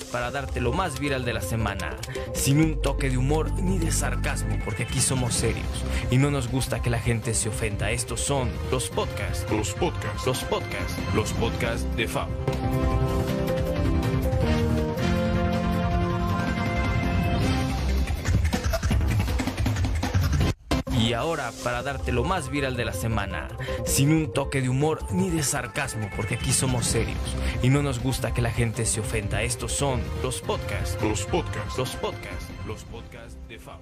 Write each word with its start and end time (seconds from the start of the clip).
para 0.00 0.30
darte 0.30 0.60
lo 0.60 0.72
más 0.72 0.98
viral 0.98 1.24
de 1.24 1.32
la 1.32 1.40
semana, 1.40 1.96
sin 2.34 2.60
un 2.60 2.80
toque 2.80 3.10
de 3.10 3.18
humor 3.18 3.52
ni 3.52 3.78
de 3.78 3.90
sarcasmo, 3.90 4.58
porque 4.64 4.84
aquí 4.84 5.00
somos 5.00 5.34
serios 5.34 5.66
y 6.10 6.18
no 6.18 6.30
nos 6.30 6.48
gusta 6.48 6.80
que 6.82 6.90
la 6.90 6.98
gente 6.98 7.34
se 7.34 7.48
ofenda. 7.48 7.90
Estos 7.90 8.20
son 8.20 8.50
los 8.70 8.88
podcasts, 8.88 9.46
Los 9.50 9.72
podcasts. 9.74 10.26
los 10.26 10.44
podcasts, 10.44 10.96
los 11.14 11.32
podcasts 11.32 11.96
de 11.96 12.08
Fab. 12.08 12.28
Para 21.32 21.82
darte 21.82 22.12
lo 22.12 22.24
más 22.24 22.50
viral 22.50 22.76
de 22.76 22.84
la 22.84 22.92
semana, 22.92 23.48
sin 23.86 24.10
un 24.12 24.32
toque 24.34 24.60
de 24.60 24.68
humor 24.68 25.00
ni 25.12 25.30
de 25.30 25.42
sarcasmo, 25.42 26.10
porque 26.14 26.34
aquí 26.34 26.52
somos 26.52 26.84
serios 26.84 27.16
y 27.62 27.70
no 27.70 27.82
nos 27.82 28.00
gusta 28.00 28.34
que 28.34 28.42
la 28.42 28.50
gente 28.50 28.84
se 28.84 29.00
ofenda. 29.00 29.42
Estos 29.42 29.72
son 29.72 30.02
los 30.22 30.42
podcasts, 30.42 30.98
Los 31.02 31.22
podcasts. 31.24 31.78
los 31.78 31.90
podcasts, 31.96 32.48
los 32.66 32.84
podcasts 32.84 33.38
de 33.48 33.58
Fab. 33.58 33.78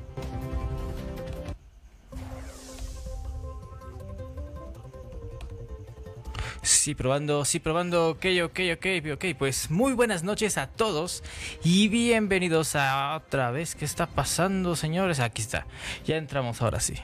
Sí, 6.63 6.95
probando, 6.95 7.45
sí, 7.45 7.59
probando, 7.59 8.11
ok, 8.11 8.27
ok, 8.45 8.61
ok, 8.75 8.87
ok, 9.15 9.25
pues 9.39 9.71
muy 9.71 9.93
buenas 9.95 10.23
noches 10.23 10.59
a 10.59 10.67
todos 10.67 11.23
y 11.65 11.89
bienvenidos 11.89 12.77
a 12.77 13.17
otra 13.17 13.51
vez. 13.51 13.75
¿Qué 13.75 13.85
está 13.87 14.07
pasando, 14.07 14.77
señores? 14.77 15.21
Aquí 15.21 15.41
está, 15.43 15.67
ya 16.05 16.17
entramos 16.17 16.61
ahora 16.63 16.79
sí. 16.81 16.95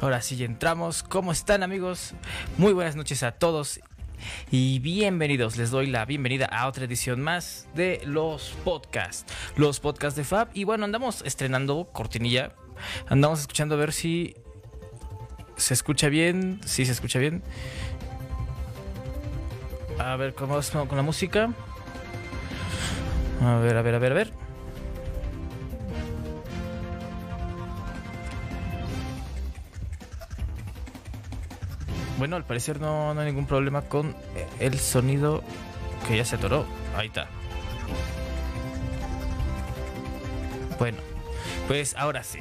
Ahora 0.00 0.22
sí, 0.22 0.42
entramos. 0.42 1.02
¿Cómo 1.02 1.32
están, 1.32 1.62
amigos? 1.62 2.14
Muy 2.58 2.72
buenas 2.72 2.96
noches 2.96 3.22
a 3.22 3.32
todos 3.32 3.80
y 4.50 4.78
bienvenidos. 4.78 5.56
Les 5.56 5.70
doy 5.70 5.86
la 5.86 6.04
bienvenida 6.04 6.46
a 6.46 6.66
otra 6.66 6.84
edición 6.84 7.20
más 7.20 7.68
de 7.74 8.00
los 8.04 8.54
podcasts, 8.64 9.32
los 9.56 9.80
podcasts 9.80 10.16
de 10.16 10.24
Fab. 10.24 10.48
Y 10.54 10.64
bueno, 10.64 10.84
andamos 10.84 11.22
estrenando 11.22 11.88
cortinilla, 11.92 12.52
andamos 13.08 13.40
escuchando 13.40 13.74
a 13.74 13.78
ver 13.78 13.92
si 13.92 14.36
se 15.56 15.74
escucha 15.74 16.08
bien, 16.08 16.60
si 16.64 16.86
se 16.86 16.92
escucha 16.92 17.18
bien. 17.18 17.42
A 19.98 20.16
ver, 20.16 20.34
¿cómo 20.34 20.52
vamos 20.54 20.70
con 20.70 20.96
la 20.96 21.02
música? 21.02 21.52
A 23.42 23.58
ver, 23.58 23.76
a 23.76 23.82
ver, 23.82 23.94
a 23.94 23.98
ver, 23.98 24.12
a 24.12 24.14
ver. 24.14 24.45
Bueno, 32.18 32.36
al 32.36 32.44
parecer 32.44 32.80
no, 32.80 33.12
no 33.14 33.20
hay 33.20 33.26
ningún 33.26 33.46
problema 33.46 33.82
con 33.82 34.14
el 34.58 34.78
sonido 34.78 35.42
que 36.08 36.16
ya 36.16 36.24
se 36.24 36.36
atoró. 36.36 36.64
Ahí 36.96 37.08
está. 37.08 37.28
Bueno, 40.78 40.98
pues 41.68 41.94
ahora 41.96 42.22
sí. 42.22 42.38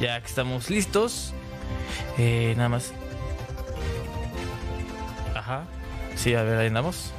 Ya 0.00 0.20
que 0.20 0.26
estamos 0.26 0.70
listos. 0.70 1.34
eh, 2.18 2.54
nada 2.56 2.68
más. 2.68 2.92
Ajá. 5.34 5.64
Sí, 6.16 6.34
a 6.34 6.42
ver, 6.42 6.58
ahí 6.58 6.68
andamos. 6.68 7.12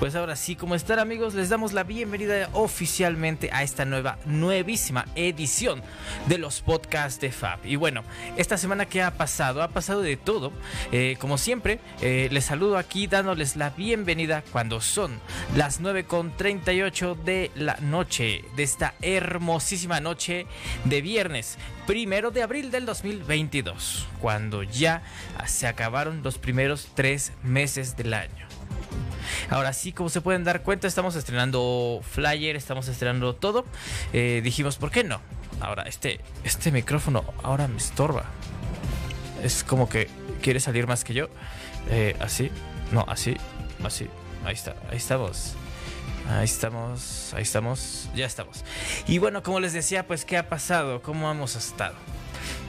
Pues 0.00 0.16
ahora 0.16 0.34
sí, 0.34 0.56
como 0.56 0.74
están 0.74 0.98
amigos, 0.98 1.34
les 1.34 1.48
damos 1.48 1.72
la 1.72 1.84
bienvenida 1.84 2.48
oficialmente 2.52 3.50
a 3.52 3.62
esta 3.62 3.84
nueva, 3.84 4.18
nuevísima 4.26 5.06
edición 5.14 5.82
de 6.26 6.36
los 6.36 6.62
podcasts 6.62 7.20
de 7.20 7.30
Fab. 7.30 7.64
Y 7.64 7.76
bueno, 7.76 8.02
esta 8.36 8.58
semana 8.58 8.86
que 8.86 9.02
ha 9.02 9.12
pasado, 9.12 9.62
ha 9.62 9.68
pasado 9.68 10.02
de 10.02 10.16
todo. 10.16 10.52
Eh, 10.90 11.16
como 11.20 11.38
siempre, 11.38 11.78
eh, 12.02 12.28
les 12.32 12.44
saludo 12.44 12.76
aquí 12.76 13.06
dándoles 13.06 13.54
la 13.54 13.70
bienvenida 13.70 14.42
cuando 14.52 14.80
son 14.80 15.20
las 15.56 15.80
9.38 15.80 17.16
de 17.22 17.52
la 17.54 17.76
noche, 17.76 18.44
de 18.56 18.64
esta 18.64 18.94
hermosísima 19.00 20.00
noche 20.00 20.46
de 20.84 21.02
viernes, 21.02 21.56
primero 21.86 22.32
de 22.32 22.42
abril 22.42 22.72
del 22.72 22.84
2022, 22.84 24.08
cuando 24.20 24.64
ya 24.64 25.02
se 25.46 25.68
acabaron 25.68 26.22
los 26.24 26.38
primeros 26.38 26.88
tres 26.94 27.32
meses 27.42 27.96
del 27.96 28.12
año. 28.12 28.53
Ahora 29.50 29.72
sí, 29.72 29.92
como 29.92 30.08
se 30.08 30.20
pueden 30.20 30.44
dar 30.44 30.62
cuenta, 30.62 30.86
estamos 30.86 31.16
estrenando 31.16 32.00
flyer, 32.02 32.56
estamos 32.56 32.88
estrenando 32.88 33.34
todo. 33.34 33.64
Eh, 34.12 34.40
dijimos, 34.42 34.76
¿por 34.76 34.90
qué 34.90 35.04
no? 35.04 35.20
Ahora, 35.60 35.84
este, 35.84 36.20
este 36.42 36.70
micrófono 36.72 37.24
ahora 37.42 37.68
me 37.68 37.76
estorba. 37.76 38.24
Es 39.42 39.64
como 39.64 39.88
que 39.88 40.08
quiere 40.42 40.60
salir 40.60 40.86
más 40.86 41.04
que 41.04 41.14
yo. 41.14 41.28
Eh, 41.90 42.16
así, 42.20 42.50
no, 42.92 43.04
así, 43.08 43.36
así. 43.84 44.08
Ahí 44.44 44.54
está, 44.54 44.74
ahí 44.90 44.96
estamos. 44.96 45.54
Ahí 46.28 46.44
estamos, 46.44 47.34
ahí 47.34 47.42
estamos, 47.42 48.08
ya 48.14 48.24
estamos. 48.24 48.64
Y 49.06 49.18
bueno, 49.18 49.42
como 49.42 49.60
les 49.60 49.74
decía, 49.74 50.06
pues, 50.06 50.24
¿qué 50.24 50.38
ha 50.38 50.48
pasado? 50.48 51.02
¿Cómo 51.02 51.30
hemos 51.30 51.54
estado? 51.54 51.94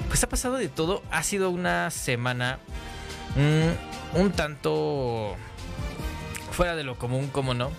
Pues 0.10 0.22
ha 0.24 0.30
pasado 0.30 0.56
de 0.56 0.68
todo. 0.68 1.02
Ha 1.10 1.24
sido 1.24 1.50
una 1.50 1.90
semana 1.90 2.60
mm, 3.36 4.20
un 4.20 4.32
tanto 4.32 5.38
fuera 6.56 6.76
de 6.76 6.84
lo 6.84 6.98
común, 6.98 7.28
como 7.28 7.54
no. 7.54 7.72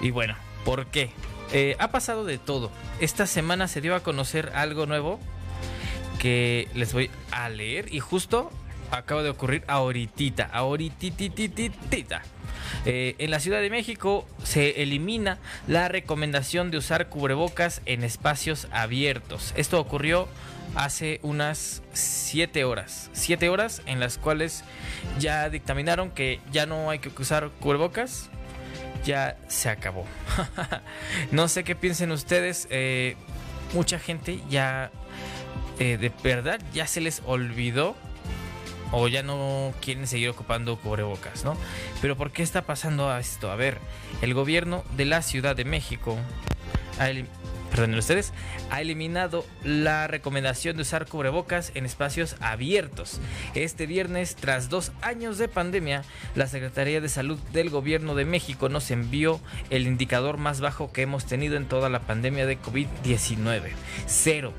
Y 0.00 0.10
bueno, 0.10 0.34
¿por 0.64 0.86
qué? 0.86 1.10
Eh, 1.52 1.76
ha 1.78 1.92
pasado 1.92 2.24
de 2.24 2.38
todo. 2.38 2.70
Esta 2.98 3.26
semana 3.26 3.68
se 3.68 3.80
dio 3.80 3.94
a 3.94 4.00
conocer 4.00 4.50
algo 4.54 4.86
nuevo 4.86 5.20
que 6.18 6.68
les 6.74 6.92
voy 6.92 7.10
a 7.30 7.48
leer 7.50 7.92
y 7.94 8.00
justo 8.00 8.50
acaba 8.90 9.22
de 9.22 9.30
ocurrir 9.30 9.64
ahorita, 9.66 10.48
ahorititititita. 10.52 12.22
Eh, 12.86 13.16
en 13.18 13.30
la 13.30 13.38
Ciudad 13.38 13.60
de 13.60 13.70
México 13.70 14.26
se 14.42 14.82
elimina 14.82 15.38
la 15.66 15.88
recomendación 15.88 16.70
de 16.70 16.78
usar 16.78 17.08
cubrebocas 17.08 17.82
en 17.86 18.02
espacios 18.02 18.66
abiertos. 18.72 19.52
Esto 19.56 19.78
ocurrió 19.78 20.28
hace 20.74 21.20
unas 21.22 21.82
7 21.92 22.64
horas. 22.64 23.10
7 23.12 23.48
horas 23.48 23.82
en 23.86 24.00
las 24.00 24.18
cuales 24.18 24.64
ya 25.18 25.48
dictaminaron 25.50 26.10
que 26.10 26.40
ya 26.50 26.66
no 26.66 26.90
hay 26.90 26.98
que 26.98 27.10
usar 27.20 27.50
cubrebocas. 27.60 28.30
Ya 29.04 29.36
se 29.48 29.68
acabó. 29.68 30.06
no 31.32 31.48
sé 31.48 31.64
qué 31.64 31.74
piensen 31.74 32.12
ustedes. 32.12 32.68
eh, 32.70 33.16
mucha 33.72 33.98
gente 33.98 34.40
ya 34.50 34.90
eh, 35.78 35.96
de 35.96 36.12
verdad 36.22 36.60
ya 36.72 36.86
se 36.86 37.00
les 37.00 37.22
olvidó 37.26 37.96
o 38.92 39.08
ya 39.08 39.22
no 39.22 39.72
quieren 39.80 40.06
seguir 40.06 40.28
ocupando 40.28 40.78
cubrebocas, 40.78 41.44
¿no? 41.44 41.56
Pero 42.02 42.16
¿por 42.16 42.30
qué 42.30 42.42
está 42.42 42.62
pasando 42.62 43.16
esto? 43.16 43.50
A 43.50 43.56
ver, 43.56 43.78
el 44.20 44.34
gobierno 44.34 44.84
de 44.96 45.06
la 45.06 45.22
Ciudad 45.22 45.56
de 45.56 45.64
México 45.64 46.18
ha 46.98 47.08
Perdón, 47.72 47.94
ustedes, 47.94 48.34
ha 48.70 48.82
eliminado 48.82 49.46
la 49.64 50.06
recomendación 50.06 50.76
de 50.76 50.82
usar 50.82 51.06
cubrebocas 51.06 51.72
en 51.74 51.86
espacios 51.86 52.36
abiertos. 52.40 53.18
Este 53.54 53.86
viernes, 53.86 54.36
tras 54.36 54.68
dos 54.68 54.92
años 55.00 55.38
de 55.38 55.48
pandemia, 55.48 56.04
la 56.34 56.48
Secretaría 56.48 57.00
de 57.00 57.08
Salud 57.08 57.38
del 57.54 57.70
Gobierno 57.70 58.14
de 58.14 58.26
México 58.26 58.68
nos 58.68 58.90
envió 58.90 59.40
el 59.70 59.86
indicador 59.86 60.36
más 60.36 60.60
bajo 60.60 60.92
que 60.92 61.00
hemos 61.00 61.24
tenido 61.24 61.56
en 61.56 61.64
toda 61.66 61.88
la 61.88 62.00
pandemia 62.00 62.44
de 62.44 62.60
COVID-19. 62.60 63.70
Cero 64.06 64.52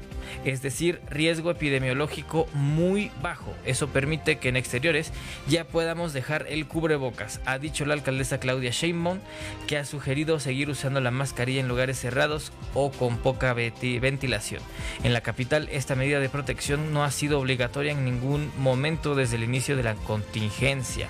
es 0.46 0.62
decir, 0.62 1.02
riesgo 1.10 1.52
epidemiológico 1.52 2.48
muy 2.54 3.12
bajo. 3.22 3.54
Eso 3.66 3.88
permite 3.88 4.38
que 4.38 4.50
en 4.50 4.56
exteriores 4.56 5.12
ya 5.48 5.66
podamos 5.66 6.14
dejar 6.14 6.46
el 6.50 6.68
cubrebocas, 6.68 7.42
ha 7.46 7.58
dicho 7.60 7.86
la 7.86 7.94
alcaldesa 7.94 8.40
Claudia 8.40 8.72
Sheinbaum, 8.72 9.20
que 9.68 9.78
ha 9.78 9.86
sugerido 9.86 10.40
seguir 10.40 10.70
usando 10.70 11.02
la 11.02 11.12
mascarilla 11.12 11.60
en 11.60 11.68
lugares 11.68 12.00
cerrados 12.00 12.52
o 12.74 12.92
con 12.92 13.18
poca 13.18 13.54
ventilación. 13.54 14.62
En 15.04 15.14
la 15.14 15.22
capital, 15.22 15.70
esta 15.72 15.96
medida 15.96 16.20
de 16.20 16.30
protección 16.30 16.94
no 16.94 17.04
ha 17.04 17.12
sido 17.12 17.40
obligatoria 17.40 17.92
en 17.92 18.06
ningún 18.06 18.52
momento 18.58 19.16
desde 19.16 19.38
el 19.38 19.44
inicio 19.44 19.76
de 19.76 19.84
la 19.84 19.96
contingencia. 19.96 21.10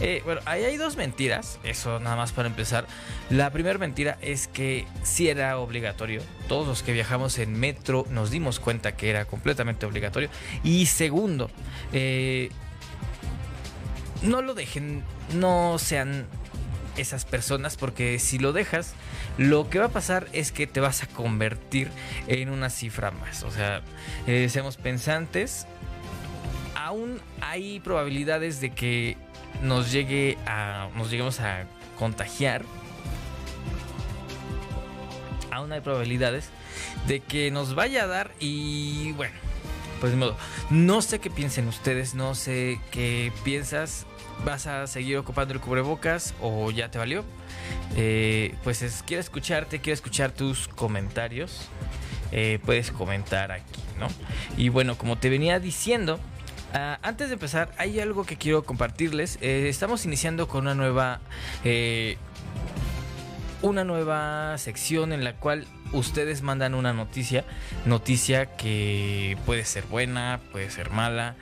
Eh, 0.00 0.22
bueno, 0.24 0.40
ahí 0.46 0.64
hay 0.64 0.78
dos 0.78 0.96
mentiras, 0.96 1.58
eso 1.62 2.00
nada 2.00 2.16
más 2.16 2.32
para 2.32 2.48
empezar. 2.48 2.86
La 3.28 3.50
primera 3.50 3.78
mentira 3.78 4.16
es 4.22 4.48
que 4.48 4.86
sí 5.02 5.28
era 5.28 5.58
obligatorio. 5.58 6.22
Todos 6.48 6.66
los 6.66 6.82
que 6.82 6.92
viajamos 6.92 7.38
en 7.38 7.58
metro 7.58 8.06
nos 8.10 8.30
dimos 8.30 8.60
cuenta 8.60 8.96
que 8.96 9.10
era 9.10 9.26
completamente 9.26 9.84
obligatorio. 9.84 10.30
Y 10.64 10.86
segundo, 10.86 11.50
eh, 11.92 12.50
no 14.22 14.40
lo 14.42 14.54
dejen, 14.54 15.04
no 15.34 15.78
sean 15.78 16.26
esas 16.96 17.24
personas 17.24 17.76
porque 17.76 18.18
si 18.18 18.38
lo 18.38 18.52
dejas, 18.52 18.94
lo 19.38 19.68
que 19.70 19.78
va 19.78 19.86
a 19.86 19.90
pasar 19.90 20.28
es 20.32 20.52
que 20.52 20.66
te 20.66 20.80
vas 20.80 21.02
a 21.02 21.06
convertir 21.06 21.90
en 22.26 22.50
una 22.50 22.70
cifra 22.70 23.10
más. 23.10 23.42
O 23.42 23.50
sea, 23.50 23.82
eh, 24.26 24.48
seamos 24.48 24.76
pensantes. 24.76 25.66
Aún 26.74 27.20
hay 27.40 27.80
probabilidades 27.80 28.60
de 28.60 28.70
que 28.70 29.16
nos 29.62 29.92
llegue 29.92 30.38
a 30.46 30.88
nos 30.96 31.10
lleguemos 31.10 31.40
a 31.40 31.64
contagiar 31.98 32.64
aún 35.50 35.72
hay 35.72 35.80
probabilidades 35.80 36.48
de 37.06 37.20
que 37.20 37.50
nos 37.50 37.74
vaya 37.74 38.04
a 38.04 38.06
dar 38.06 38.30
y 38.38 39.12
bueno 39.12 39.34
pues 40.00 40.12
de 40.12 40.18
modo. 40.18 40.34
No 40.70 41.02
sé 41.02 41.18
qué 41.18 41.28
piensen 41.28 41.68
ustedes, 41.68 42.14
no 42.14 42.34
sé 42.34 42.80
qué 42.90 43.32
piensas. 43.44 44.06
¿Vas 44.46 44.66
a 44.66 44.86
seguir 44.86 45.18
ocupando 45.18 45.52
el 45.52 45.60
cubrebocas 45.60 46.32
o 46.40 46.70
ya 46.70 46.90
te 46.90 46.96
valió? 46.96 47.22
Eh, 47.96 48.54
pues 48.64 48.80
es, 48.80 49.04
quiero 49.06 49.20
escucharte, 49.20 49.80
quiero 49.80 49.92
escuchar 49.92 50.32
tus 50.32 50.66
comentarios. 50.68 51.68
Eh, 52.32 52.58
puedes 52.64 52.90
comentar 52.90 53.52
aquí, 53.52 53.82
¿no? 53.98 54.08
Y 54.56 54.70
bueno, 54.70 54.96
como 54.96 55.18
te 55.18 55.28
venía 55.28 55.60
diciendo, 55.60 56.18
uh, 56.74 56.96
antes 57.02 57.28
de 57.28 57.34
empezar, 57.34 57.70
hay 57.78 58.00
algo 58.00 58.24
que 58.24 58.36
quiero 58.36 58.64
compartirles. 58.64 59.38
Eh, 59.40 59.68
estamos 59.68 60.04
iniciando 60.04 60.48
con 60.48 60.62
una 60.62 60.74
nueva. 60.74 61.20
Eh, 61.64 62.16
una 63.62 63.84
nueva 63.84 64.56
sección 64.56 65.12
en 65.12 65.22
la 65.22 65.34
cual 65.34 65.66
ustedes 65.92 66.40
mandan 66.40 66.74
una 66.74 66.94
noticia, 66.94 67.44
noticia 67.84 68.46
que 68.56 69.36
puede 69.44 69.66
ser 69.66 69.84
buena, 69.84 70.40
puede 70.50 70.70
ser 70.70 70.90
mala. 70.90 71.36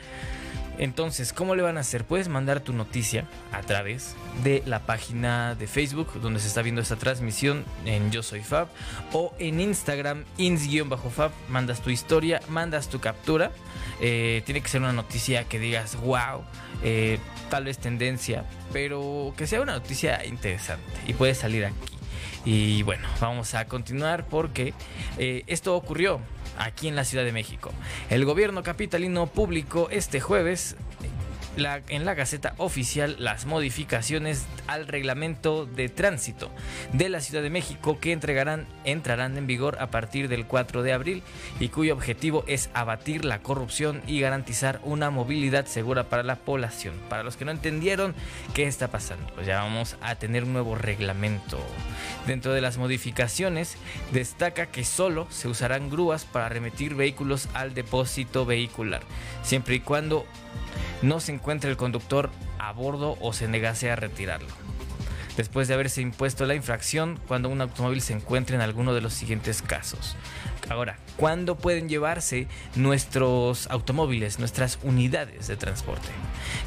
Entonces, 0.79 1.33
¿cómo 1.33 1.57
le 1.57 1.63
van 1.63 1.77
a 1.77 1.81
hacer? 1.81 2.05
Puedes 2.05 2.29
mandar 2.29 2.61
tu 2.61 2.73
noticia 2.73 3.27
a 3.53 3.63
través 3.63 4.15
de 4.45 4.63
la 4.65 4.81
página 4.81 5.57
de 5.57 5.67
Facebook 5.67 6.21
donde 6.21 6.39
se 6.39 6.47
está 6.47 6.63
viendo 6.63 6.81
esta 6.81 6.97
transmisión 6.97 7.65
en 7.85 8.13
Yo 8.13 8.23
Soy 8.23 8.43
Fab 8.43 8.69
o 9.13 9.35
en 9.41 9.61
Instagram 9.61 10.25
ins-fab, 10.39 11.33
mandas 11.49 11.81
tu 11.81 11.91
historia, 11.91 12.41
mandas 12.49 12.89
tu 12.89 13.01
captura. 13.01 13.51
Eh, 14.01 14.43
tiene 14.47 14.61
que 14.61 14.69
ser 14.69 14.81
una 14.81 14.93
noticia 14.93 15.45
que 15.45 15.59
digas, 15.59 15.97
wow, 15.97 16.45
eh, 16.85 17.19
tal 17.51 17.65
vez 17.65 17.79
tendencia, 17.79 18.45
pero 18.73 19.35
que 19.37 19.49
sea 19.49 19.61
una 19.61 19.73
noticia 19.73 20.25
interesante 20.25 20.85
y 21.09 21.15
puede 21.15 21.35
salir 21.35 21.65
aquí. 21.65 21.99
Y 22.45 22.83
bueno, 22.83 23.09
vamos 23.21 23.55
a 23.55 23.67
continuar 23.67 24.27
porque 24.27 24.73
eh, 25.19 25.43
esto 25.49 25.75
ocurrió 25.75 26.21
aquí 26.59 26.89
en 26.89 26.97
la 26.97 27.05
Ciudad 27.05 27.25
de 27.25 27.33
México. 27.33 27.71
El 28.11 28.25
gobierno 28.25 28.63
capitalino 28.63 29.27
publicó 29.27 29.89
este 29.91 30.21
jueves 30.21 30.77
en 31.89 32.05
la 32.05 32.15
Gaceta 32.15 32.55
Oficial 32.59 33.17
las 33.19 33.45
modificaciones 33.45 34.47
al 34.69 34.87
reglamento 34.87 35.67
de 35.67 35.89
tránsito 35.89 36.51
de 36.93 37.09
la 37.09 37.21
Ciudad 37.21 37.43
de 37.43 37.51
México 37.51 37.99
que 37.99 38.13
entregarán, 38.13 38.67
entrarán 38.85 39.37
en 39.37 39.49
vigor 39.49 39.77
a 39.81 39.91
partir 39.91 40.29
del 40.29 40.47
4 40.47 40.85
de 40.85 40.93
abril 40.93 41.23
y 41.59 41.69
cuyo 41.71 41.95
objetivo 41.95 42.45
es 42.47 42.71
abatir 42.75 43.25
la 43.25 43.41
corrupción 43.41 44.03
y 44.07 44.21
garantizar 44.21 44.81
una 44.85 45.11
movilidad 45.11 45.67
segura 45.67 46.05
para 46.05 46.23
la 46.23 46.37
población. 46.37 46.95
Para 47.09 47.25
los 47.25 47.37
que 47.37 47.45
no 47.45 47.51
entendieron 47.51 48.15
qué 48.55 48.69
está 48.69 48.89
pasando, 48.89 49.27
pues 49.35 49.47
ya 49.47 49.61
vamos 49.61 49.97
a 50.01 50.15
tener 50.15 50.45
un 50.45 50.53
nuevo 50.53 50.77
reglamento. 50.77 51.59
Dentro 52.29 52.53
de 52.53 52.61
las 52.61 52.79
modificaciones 52.79 53.77
destaca 54.13 54.67
que 54.67 54.85
solo 54.85 55.27
se 55.31 55.49
usarán 55.49 55.91
grúas 55.91 56.25
para 56.25 56.49
remitir 56.49 56.95
vehículos 56.95 57.49
al 57.55 57.75
depósito 57.75 58.47
vehicular, 58.47 59.03
siempre 59.43 59.75
y 59.75 59.81
cuando 59.81 60.25
no 61.03 61.21
se 61.21 61.33
encuentre 61.33 61.71
el 61.71 61.77
conductor 61.77 62.31
a 62.59 62.73
bordo 62.73 63.17
o 63.21 63.33
se 63.33 63.49
negase 63.49 63.91
a 63.91 63.97
retirarlo. 63.97 64.49
Después 65.37 65.69
de 65.69 65.75
haberse 65.75 66.01
impuesto 66.01 66.47
la 66.47 66.57
infracción 66.57 67.21
cuando 67.29 67.49
un 67.49 67.61
automóvil 67.61 68.03
se 68.03 68.13
encuentre 68.13 68.57
en 68.57 68.61
alguno 68.61 68.93
de 68.93 69.01
los 69.01 69.15
siguientes 69.15 69.63
casos. 69.63 70.17
Ahora, 70.69 70.99
¿cuándo 71.17 71.57
pueden 71.57 71.89
llevarse 71.89 72.47
nuestros 72.75 73.67
automóviles, 73.69 74.39
nuestras 74.39 74.79
unidades 74.83 75.47
de 75.47 75.57
transporte? 75.57 76.09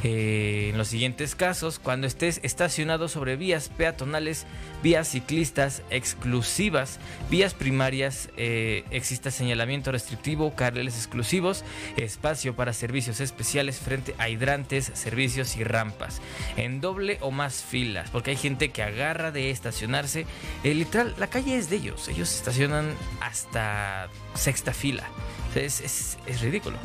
Eh, 0.03 0.69
en 0.71 0.77
los 0.77 0.87
siguientes 0.87 1.35
casos, 1.35 1.77
cuando 1.77 2.07
estés 2.07 2.39
estacionado 2.43 3.07
sobre 3.07 3.35
vías 3.35 3.69
peatonales, 3.69 4.47
vías 4.81 5.07
ciclistas 5.07 5.83
exclusivas, 5.91 6.99
vías 7.29 7.53
primarias, 7.53 8.29
eh, 8.37 8.85
exista 8.89 9.29
señalamiento 9.29 9.91
restrictivo, 9.91 10.55
carriles 10.55 10.95
exclusivos, 10.95 11.63
espacio 11.95 12.55
para 12.55 12.73
servicios 12.73 13.19
especiales 13.19 13.77
frente 13.77 14.15
a 14.17 14.29
hidrantes, 14.29 14.91
servicios 14.95 15.55
y 15.57 15.63
rampas, 15.63 16.21
en 16.57 16.81
doble 16.81 17.19
o 17.21 17.29
más 17.29 17.63
filas, 17.63 18.09
porque 18.09 18.31
hay 18.31 18.37
gente 18.37 18.69
que 18.69 18.81
agarra 18.81 19.31
de 19.31 19.51
estacionarse. 19.51 20.25
Eh, 20.63 20.73
literal, 20.73 21.13
la 21.19 21.27
calle 21.27 21.57
es 21.57 21.69
de 21.69 21.75
ellos, 21.75 22.07
ellos 22.07 22.33
estacionan 22.33 22.95
hasta 23.21 23.90
sexta 24.33 24.73
fila. 24.73 25.03
Es, 25.55 26.17
ridículo. 26.41 26.77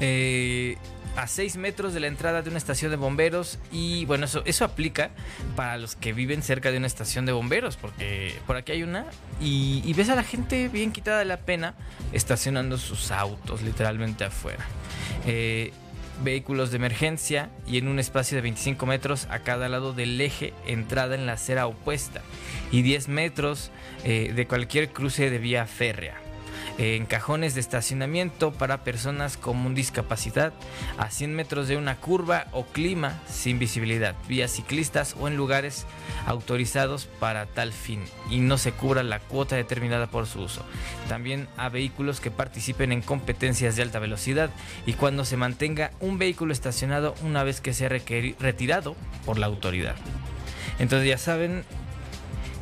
Eh, 0.00 0.76
a 1.16 1.26
6 1.26 1.56
metros 1.56 1.94
de 1.94 2.00
la 2.00 2.08
entrada 2.08 2.42
de 2.42 2.48
una 2.48 2.58
estación 2.58 2.90
de 2.90 2.96
bomberos 2.96 3.58
y 3.70 4.04
bueno, 4.06 4.24
eso, 4.24 4.42
eso 4.46 4.64
aplica 4.64 5.10
para 5.54 5.78
los 5.78 5.94
que 5.94 6.12
viven 6.12 6.42
cerca 6.42 6.72
de 6.72 6.78
una 6.78 6.86
estación 6.86 7.24
de 7.24 7.32
bomberos, 7.32 7.76
porque 7.76 8.34
por 8.46 8.56
aquí 8.56 8.72
hay 8.72 8.82
una 8.82 9.06
y, 9.40 9.92
ves 9.94 10.08
a 10.08 10.16
la 10.16 10.24
gente 10.24 10.68
bien 10.68 10.90
quitada 10.90 11.20
de 11.20 11.24
la 11.24 11.38
pena 11.38 11.74
estacionando 12.12 12.78
sus 12.78 13.10
autos 13.10 13.62
literalmente 13.62 14.24
afuera. 14.24 14.64
Eh, 15.26 15.72
vehículos 16.24 16.70
de 16.70 16.76
emergencia 16.76 17.50
y 17.66 17.78
en 17.78 17.88
un 17.88 17.98
espacio 17.98 18.36
de 18.36 18.42
25 18.42 18.86
metros 18.86 19.26
a 19.30 19.40
cada 19.40 19.68
lado 19.68 19.92
del 19.92 20.20
eje 20.20 20.52
entrada 20.66 21.14
en 21.14 21.26
la 21.26 21.34
acera 21.34 21.66
opuesta 21.66 22.22
y 22.72 22.82
10 22.82 23.08
metros 23.08 23.70
eh, 24.04 24.32
de 24.34 24.46
cualquier 24.46 24.88
cruce 24.90 25.30
de 25.30 25.38
vía 25.38 25.66
férrea 25.66 26.23
en 26.78 27.06
cajones 27.06 27.54
de 27.54 27.60
estacionamiento 27.60 28.52
para 28.52 28.84
personas 28.84 29.36
con 29.36 29.74
discapacidad, 29.74 30.52
a 30.98 31.10
100 31.10 31.34
metros 31.34 31.68
de 31.68 31.76
una 31.76 31.96
curva 31.96 32.46
o 32.52 32.64
clima 32.64 33.20
sin 33.28 33.58
visibilidad, 33.58 34.14
vías 34.28 34.52
ciclistas 34.52 35.14
o 35.20 35.28
en 35.28 35.36
lugares 35.36 35.86
autorizados 36.26 37.06
para 37.06 37.46
tal 37.46 37.72
fin 37.72 38.00
y 38.30 38.38
no 38.38 38.58
se 38.58 38.72
cubra 38.72 39.02
la 39.02 39.20
cuota 39.20 39.56
determinada 39.56 40.08
por 40.08 40.26
su 40.26 40.40
uso. 40.40 40.64
También 41.08 41.48
a 41.56 41.68
vehículos 41.68 42.20
que 42.20 42.30
participen 42.30 42.92
en 42.92 43.02
competencias 43.02 43.76
de 43.76 43.82
alta 43.82 43.98
velocidad 43.98 44.50
y 44.86 44.94
cuando 44.94 45.24
se 45.24 45.36
mantenga 45.36 45.92
un 46.00 46.18
vehículo 46.18 46.52
estacionado 46.52 47.14
una 47.22 47.44
vez 47.44 47.60
que 47.60 47.74
sea 47.74 47.88
retirado 47.88 48.96
por 49.24 49.38
la 49.38 49.46
autoridad. 49.46 49.96
Entonces 50.78 51.08
ya 51.08 51.18
saben, 51.18 51.64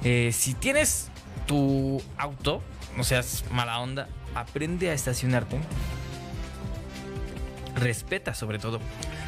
eh, 0.05 0.31
si 0.32 0.55
tienes 0.55 1.09
tu 1.47 2.03
auto 2.19 2.62
no 2.96 3.04
seas 3.04 3.44
mala 3.50 3.78
onda, 3.80 4.08
aprende 4.34 4.90
a 4.90 4.94
estacionarte. 4.94 5.60
Respeta 7.74 8.34
sobre 8.34 8.58
todo, 8.58 8.80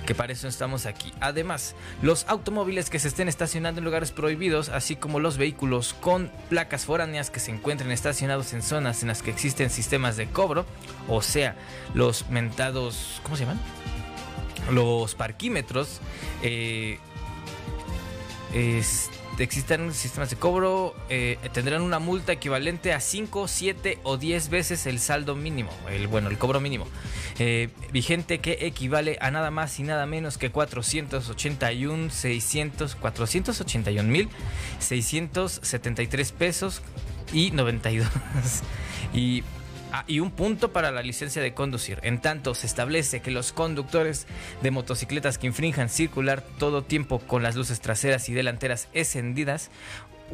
que 0.05 0.15
para 0.15 0.33
eso 0.33 0.49
estamos 0.49 0.85
aquí. 0.85 1.13
Además, 1.21 1.75
los 2.03 2.27
automóviles 2.29 2.91
que 2.91 2.99
se 2.99 3.09
estén 3.09 3.29
estacionando 3.29 3.79
en 3.79 3.87
lugares 3.87 4.13
prohibidos, 4.13 4.69
así 4.69 4.97
como 4.97 5.19
los 5.19 5.39
vehículos 5.39 5.95
con 5.95 6.31
placas 6.51 6.85
foráneas 6.85 7.31
que 7.31 7.41
se 7.41 7.51
encuentren 7.51 7.91
estacionados 7.91 8.53
en 8.53 8.63
zonas 8.63 9.03
en 9.03 9.09
las 9.09 9.23
que 9.23 9.31
existen 9.31 9.71
sistemas 9.71 10.17
de 10.17 10.27
cobro, 10.27 10.67
o 11.09 11.23
sea, 11.23 11.57
los 11.95 12.29
mentados, 12.29 13.21
¿cómo 13.23 13.37
se 13.37 13.45
llaman? 13.45 13.61
Los 14.71 15.15
parquímetros, 15.15 16.01
eh, 16.43 16.99
este 18.53 19.14
existen 19.43 19.93
sistemas 19.93 20.31
de 20.31 20.37
cobro, 20.37 20.95
eh, 21.09 21.39
tendrán 21.53 21.83
una 21.83 21.99
multa 21.99 22.33
equivalente 22.33 22.93
a 22.93 23.01
5, 23.01 23.49
7 23.49 23.99
o 24.05 24.17
10 24.17 24.49
veces 24.49 24.87
el 24.87 25.01
saldo 25.01 25.35
mínimo, 25.35 25.71
el 25.91 26.07
bueno, 26.07 26.29
el 26.29 26.39
cobro 26.39 26.61
mínimo, 26.61 26.87
eh, 27.39 27.69
vigente 27.93 28.39
que 28.39 28.59
equivale 28.67 29.19
a 29.21 29.31
nada 29.31 29.51
más 29.51 29.79
y 29.81 29.83
nada 29.83 30.07
menos 30.07 30.39
que 30.39 30.51
481, 30.51 32.11
600, 32.11 32.95
481 32.95 34.09
mil 34.09 34.29
673 34.79 36.33
pesos 36.33 36.83
y 37.33 37.51
92. 37.51 38.09
y 39.13 39.43
Ah, 39.97 40.03
y 40.09 40.19
un 40.19 40.33
punto 40.33 40.73
para 40.73 40.91
la 40.91 41.05
licencia 41.05 41.41
de 41.41 41.55
conducir. 41.55 42.01
En 42.03 42.21
tanto, 42.21 42.57
se 42.57 42.67
establece 42.67 43.21
que 43.21 43.31
los 43.31 43.53
conductores 43.53 44.27
de 44.61 44.73
motocicletas 44.73 45.39
que 45.39 45.47
infrinjan 45.47 45.89
circular 45.89 46.43
todo 46.59 46.83
tiempo 46.83 47.21
con 47.21 47.45
las 47.45 47.55
luces 47.55 47.81
traseras 47.81 48.29
y 48.29 48.35
delanteras 48.35 48.89
encendidas 48.93 49.71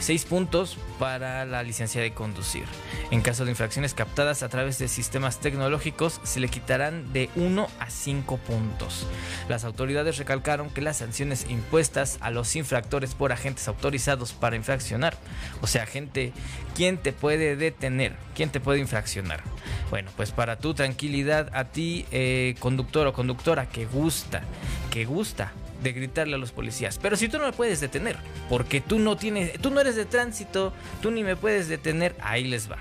6 0.00 0.24
puntos 0.26 0.76
para 0.98 1.44
la 1.46 1.62
licencia 1.62 2.02
de 2.02 2.12
conducir. 2.12 2.64
En 3.10 3.22
caso 3.22 3.44
de 3.44 3.52
infracciones 3.52 3.94
captadas 3.94 4.42
a 4.42 4.48
través 4.48 4.78
de 4.78 4.88
sistemas 4.88 5.40
tecnológicos, 5.40 6.20
se 6.22 6.40
le 6.40 6.48
quitarán 6.48 7.12
de 7.12 7.30
1 7.34 7.68
a 7.80 7.90
5 7.90 8.36
puntos. 8.38 9.06
Las 9.48 9.64
autoridades 9.64 10.18
recalcaron 10.18 10.70
que 10.70 10.82
las 10.82 10.98
sanciones 10.98 11.46
impuestas 11.48 12.18
a 12.20 12.30
los 12.30 12.56
infractores 12.56 13.14
por 13.14 13.32
agentes 13.32 13.68
autorizados 13.68 14.32
para 14.32 14.56
infraccionar, 14.56 15.16
o 15.62 15.66
sea, 15.66 15.86
gente, 15.86 16.32
¿quién 16.74 16.98
te 16.98 17.12
puede 17.12 17.56
detener? 17.56 18.14
¿Quién 18.34 18.50
te 18.50 18.60
puede 18.60 18.80
infraccionar? 18.80 19.42
Bueno, 19.90 20.10
pues 20.16 20.30
para 20.30 20.58
tu 20.58 20.74
tranquilidad, 20.74 21.50
a 21.54 21.64
ti, 21.64 22.04
eh, 22.10 22.54
conductor 22.58 23.06
o 23.06 23.12
conductora 23.12 23.66
que 23.66 23.86
gusta, 23.86 24.42
que 24.90 25.04
gusta 25.04 25.52
de 25.82 25.92
gritarle 25.92 26.34
a 26.34 26.38
los 26.38 26.52
policías. 26.52 26.98
Pero 26.98 27.16
si 27.16 27.28
tú 27.28 27.38
no 27.38 27.44
me 27.44 27.52
puedes 27.52 27.80
detener, 27.80 28.16
porque 28.48 28.80
tú 28.80 28.98
no 28.98 29.16
tienes, 29.16 29.58
tú 29.60 29.70
no 29.70 29.80
eres 29.80 29.96
de 29.96 30.04
tránsito, 30.04 30.72
tú 31.02 31.10
ni 31.10 31.22
me 31.22 31.36
puedes 31.36 31.68
detener, 31.68 32.14
ahí 32.20 32.44
les 32.44 32.70
va. 32.70 32.78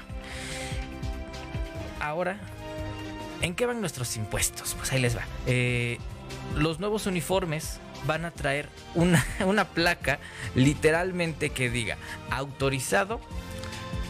Ahora, 1.99 2.37
¿en 3.41 3.55
qué 3.55 3.65
van 3.65 3.81
nuestros 3.81 4.15
impuestos? 4.17 4.75
Pues 4.75 4.91
ahí 4.91 5.01
les 5.01 5.17
va. 5.17 5.23
Eh, 5.47 5.97
los 6.55 6.79
nuevos 6.79 7.05
uniformes 7.05 7.79
van 8.05 8.25
a 8.25 8.31
traer 8.31 8.69
una, 8.93 9.25
una 9.45 9.65
placa 9.65 10.19
literalmente 10.53 11.49
que 11.49 11.69
diga 11.69 11.97
autorizado 12.29 13.19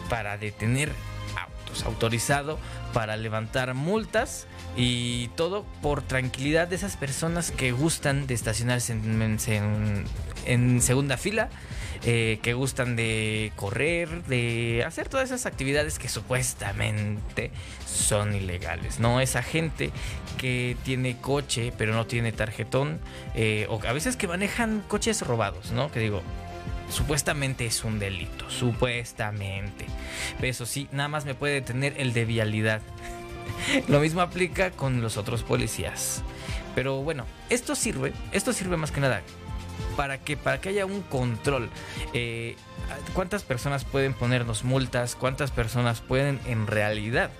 para 0.08 0.38
detener 0.38 0.92
autos, 1.36 1.84
autorizado 1.84 2.58
para 2.92 3.16
levantar 3.16 3.74
multas 3.74 4.46
y 4.76 5.28
todo 5.28 5.64
por 5.80 6.02
tranquilidad 6.02 6.68
de 6.68 6.76
esas 6.76 6.96
personas 6.96 7.50
que 7.50 7.72
gustan 7.72 8.26
de 8.26 8.34
estacionarse 8.34 8.92
en, 8.92 10.82
segunda 10.82 11.16
fila, 11.16 11.48
eh, 12.04 12.38
que 12.42 12.52
gustan 12.52 12.94
de 12.94 13.52
correr, 13.56 14.24
de 14.24 14.84
hacer 14.86 15.08
todas 15.08 15.30
esas 15.30 15.46
actividades 15.46 15.98
que 15.98 16.08
supuestamente 16.08 17.50
son 17.86 18.34
ilegales. 18.34 19.00
No, 19.00 19.20
esa 19.20 19.42
gente 19.42 19.90
que 20.36 20.76
tiene 20.84 21.16
coche 21.18 21.72
pero 21.76 21.94
no 21.94 22.06
tiene 22.06 22.32
tarjetón, 22.32 23.00
eh, 23.34 23.66
o 23.70 23.80
a 23.86 23.92
veces 23.92 24.16
que 24.16 24.28
manejan 24.28 24.82
coches 24.86 25.22
robados, 25.22 25.72
¿no? 25.72 25.90
Que 25.90 26.00
digo, 26.00 26.22
supuestamente 26.90 27.66
es 27.66 27.84
un 27.84 27.98
delito, 27.98 28.48
supuestamente. 28.50 29.86
Eso 30.42 30.66
sí, 30.66 30.88
nada 30.92 31.08
más 31.08 31.24
me 31.24 31.34
puede 31.34 31.60
tener 31.60 31.94
el 31.98 32.12
de 32.12 32.24
vialidad. 32.24 32.82
Lo 33.88 34.00
mismo 34.00 34.20
aplica 34.20 34.70
con 34.70 35.00
los 35.00 35.16
otros 35.16 35.42
policías. 35.42 36.22
Pero 36.74 37.02
bueno, 37.02 37.24
esto 37.48 37.74
sirve, 37.74 38.12
esto 38.32 38.52
sirve 38.52 38.76
más 38.76 38.90
que 38.92 39.00
nada 39.00 39.22
para 39.96 40.18
que, 40.18 40.36
para 40.36 40.60
que 40.60 40.70
haya 40.70 40.86
un 40.86 41.02
control. 41.02 41.70
Eh, 42.12 42.56
¿Cuántas 43.14 43.42
personas 43.42 43.84
pueden 43.84 44.14
ponernos 44.14 44.62
multas? 44.62 45.16
¿Cuántas 45.16 45.50
personas 45.50 46.00
pueden 46.00 46.38
en 46.46 46.66
realidad 46.66 47.30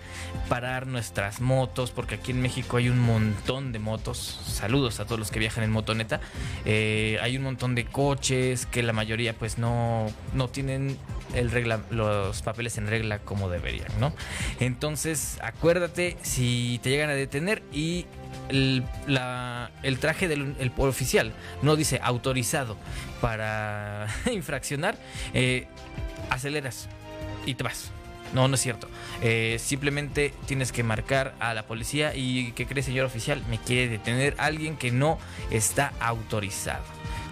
parar 0.49 0.87
nuestras 0.87 1.41
motos? 1.41 1.93
Porque 1.93 2.17
aquí 2.17 2.33
en 2.33 2.43
México 2.43 2.79
hay 2.79 2.89
un 2.89 2.99
montón 2.99 3.73
de 3.73 3.79
motos. 3.79 4.41
Saludos 4.45 4.99
a 4.99 5.05
todos 5.05 5.19
los 5.19 5.31
que 5.31 5.39
viajan 5.39 5.63
en 5.63 5.71
motoneta. 5.71 6.21
Eh, 6.65 7.19
hay 7.23 7.37
un 7.37 7.45
montón 7.45 7.75
de 7.75 7.85
coches 7.85 8.67
que 8.67 8.83
la 8.83 8.93
mayoría 8.93 9.35
pues 9.35 9.59
no, 9.59 10.07
no 10.35 10.49
tienen 10.49 10.99
el 11.35 11.51
regla, 11.51 11.81
los 11.91 12.43
papeles 12.43 12.79
en 12.79 12.89
regla 12.89 13.19
como 13.21 13.49
deberían, 13.49 13.89
¿no? 14.01 14.13
Entonces, 14.59 15.39
acuérdate 15.43 16.17
si 16.23 16.81
te 16.83 16.91
llegan 16.91 17.11
a 17.11 17.15
detener 17.15 17.63
y 17.73 18.07
el, 18.49 18.85
traje 20.01 20.29
del 20.29 20.73
oficial 20.77 21.33
no 21.63 21.77
dice 21.77 22.01
autorizado 22.03 22.77
para 23.21 24.07
infraccionar, 24.33 24.97
eh, 25.35 25.67
aceleras 26.31 26.89
y 27.45 27.55
te 27.55 27.65
vas. 27.65 27.91
No, 28.35 28.49
no 28.49 28.57
es 28.57 28.61
cierto. 28.61 28.89
Eh, 29.23 29.57
simplemente 29.61 30.35
tienes 30.47 30.73
que 30.73 30.83
marcar 30.83 31.35
a 31.39 31.55
la 31.55 31.63
policía 31.65 32.15
y 32.15 32.53
¿qué 32.53 32.67
cree 32.67 32.83
señor 32.83 33.07
oficial? 33.07 33.43
Me 33.49 33.59
quiere 33.59 33.89
detener 33.89 34.35
alguien 34.39 34.77
que 34.77 34.91
no 34.91 35.19
está 35.51 35.93
autorizado. 36.01 36.85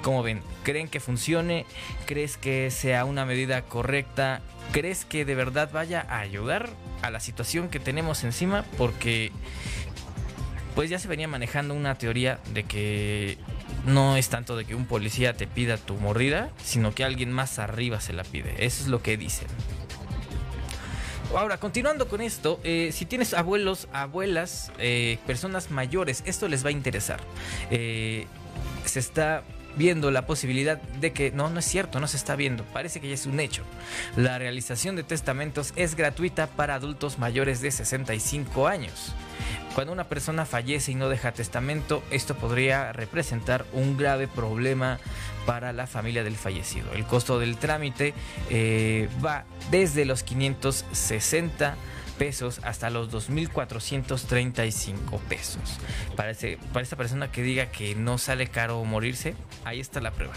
Como 0.03 0.23
ven, 0.23 0.43
¿creen 0.63 0.89
que 0.89 1.01
funcione? 1.01 1.67
¿Crees 2.07 2.37
que 2.37 2.71
sea 2.71 3.05
una 3.05 3.25
medida 3.25 3.63
correcta? 3.63 4.41
¿Crees 4.73 5.05
que 5.05 5.25
de 5.25 5.35
verdad 5.35 5.71
vaya 5.73 6.07
a 6.09 6.21
ayudar 6.21 6.69
a 7.03 7.11
la 7.11 7.21
situación 7.21 7.69
que 7.69 7.81
tenemos 7.81 8.23
encima? 8.23 8.65
Porque 8.77 9.33
pues 10.75 10.91
ya 10.91 10.99
se 10.99 11.09
venía 11.09 11.29
manejando 11.29 11.75
una 11.75 11.97
teoría 11.97 12.41
de 12.53 12.65
que 12.65 13.39
no 13.87 14.17
es 14.17 14.29
tanto 14.29 14.57
de 14.57 14.65
que 14.65 14.75
un 14.75 14.87
policía 14.87 15.35
te 15.35 15.47
pida 15.47 15.77
tu 15.77 15.95
mordida, 15.95 16.51
sino 16.63 16.95
que 16.95 17.05
alguien 17.05 17.31
más 17.31 17.59
arriba 17.59 18.01
se 18.01 18.13
la 18.13 18.25
pide. 18.25 18.65
Eso 18.65 18.83
es 18.83 18.89
lo 18.89 19.03
que 19.03 19.17
dicen. 19.17 19.47
Ahora, 21.37 21.59
continuando 21.59 22.09
con 22.09 22.21
esto, 22.21 22.61
eh, 22.63 22.91
si 22.93 23.07
tienes 23.07 23.35
abuelos, 23.35 23.89
abuelas, 23.93 24.71
eh, 24.79 25.19
personas 25.27 25.71
mayores, 25.71 26.23
esto 26.27 26.47
les 26.47 26.65
va 26.65 26.69
a 26.69 26.73
interesar. 26.73 27.21
Eh, 27.71 28.27
se 28.85 29.01
está 29.01 29.43
viendo 29.77 30.13
la 30.13 30.27
posibilidad 30.27 30.81
de 30.81 31.13
que 31.13 31.33
no, 31.33 31.51
no 31.51 31.59
es 31.59 31.65
cierto, 31.65 31.99
no 31.99 32.07
se 32.07 32.17
está 32.17 32.37
viendo, 32.37 32.63
parece 32.65 33.01
que 33.01 33.09
ya 33.09 33.15
es 33.15 33.27
un 33.27 33.41
hecho. 33.41 33.65
La 34.17 34.39
realización 34.39 34.95
de 34.95 35.03
testamentos 35.03 35.73
es 35.75 35.97
gratuita 35.97 36.47
para 36.47 36.77
adultos 36.77 37.19
mayores 37.19 37.61
de 37.61 37.73
65 37.73 38.69
años. 38.69 39.13
Cuando 39.75 39.93
una 39.93 40.05
persona 40.05 40.47
fallece 40.47 40.93
y 40.93 40.95
no 40.95 41.09
deja 41.09 41.33
testamento, 41.33 42.05
esto 42.13 42.37
podría 42.37 42.93
representar 42.93 43.67
un 43.73 43.97
grave 43.97 44.29
problema 44.29 45.01
para 45.47 45.73
la 45.73 45.89
familia 45.89 46.23
del 46.23 46.37
fallecido. 46.37 46.93
El 46.93 47.05
costo 47.07 47.41
del 47.41 47.57
trámite 47.57 48.15
eh, 48.51 49.09
va 49.25 49.45
desde 49.73 50.05
los 50.05 50.23
560 50.23 51.75
pesos 52.17 52.61
hasta 52.63 52.89
los 52.89 53.11
2.435 53.11 55.19
pesos. 55.29 55.61
Para, 56.15 56.33
para 56.73 56.85
esta 56.85 56.97
persona 56.97 57.33
que 57.33 57.43
diga 57.43 57.67
que 57.67 57.97
no 57.97 58.19
sale 58.19 58.47
caro 58.47 58.85
morirse, 58.85 59.35
ahí 59.65 59.81
está 59.81 60.01
la 60.01 60.13
prueba. 60.13 60.35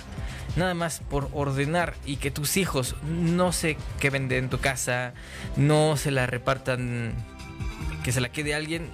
Nada 0.55 0.73
más 0.73 1.01
por 1.11 1.29
ordenar 1.33 1.93
y 2.07 2.15
que 2.15 2.31
tus 2.31 2.57
hijos 2.57 2.95
no 3.03 3.51
se 3.51 3.77
queden 3.99 4.31
en 4.31 4.49
tu 4.49 4.57
casa, 4.57 5.13
no 5.55 5.95
se 5.95 6.09
la 6.09 6.25
repartan, 6.25 7.13
que 8.03 8.11
se 8.11 8.19
la 8.19 8.29
quede 8.29 8.55
alguien, 8.55 8.89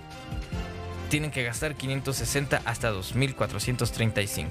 tienen 1.14 1.30
que 1.30 1.44
gastar 1.44 1.76
560 1.76 2.64
hasta 2.66 2.92
2.435. 2.92 4.50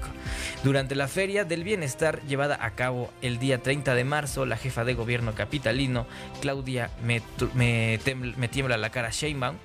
Durante 0.63 0.95
la 0.95 1.09
Feria 1.09 1.45
del 1.45 1.65
Bienestar 1.65 2.23
llevada 2.23 2.57
a 2.65 2.71
cabo 2.77 3.11
el 3.21 3.41
día 3.41 3.61
30 3.61 3.97
de 3.97 4.05
marzo, 4.05 4.47
la 4.47 4.57
jefa 4.57 4.85
de 4.85 4.95
gobierno 4.95 5.35
capitalino, 5.35 6.07
Claudia 6.41 6.93
Me, 7.03 7.21
me, 7.57 8.49
tiembla 8.49 8.77
la 8.77 8.91
cara 8.91 9.11
Sheinbaum, 9.11 9.57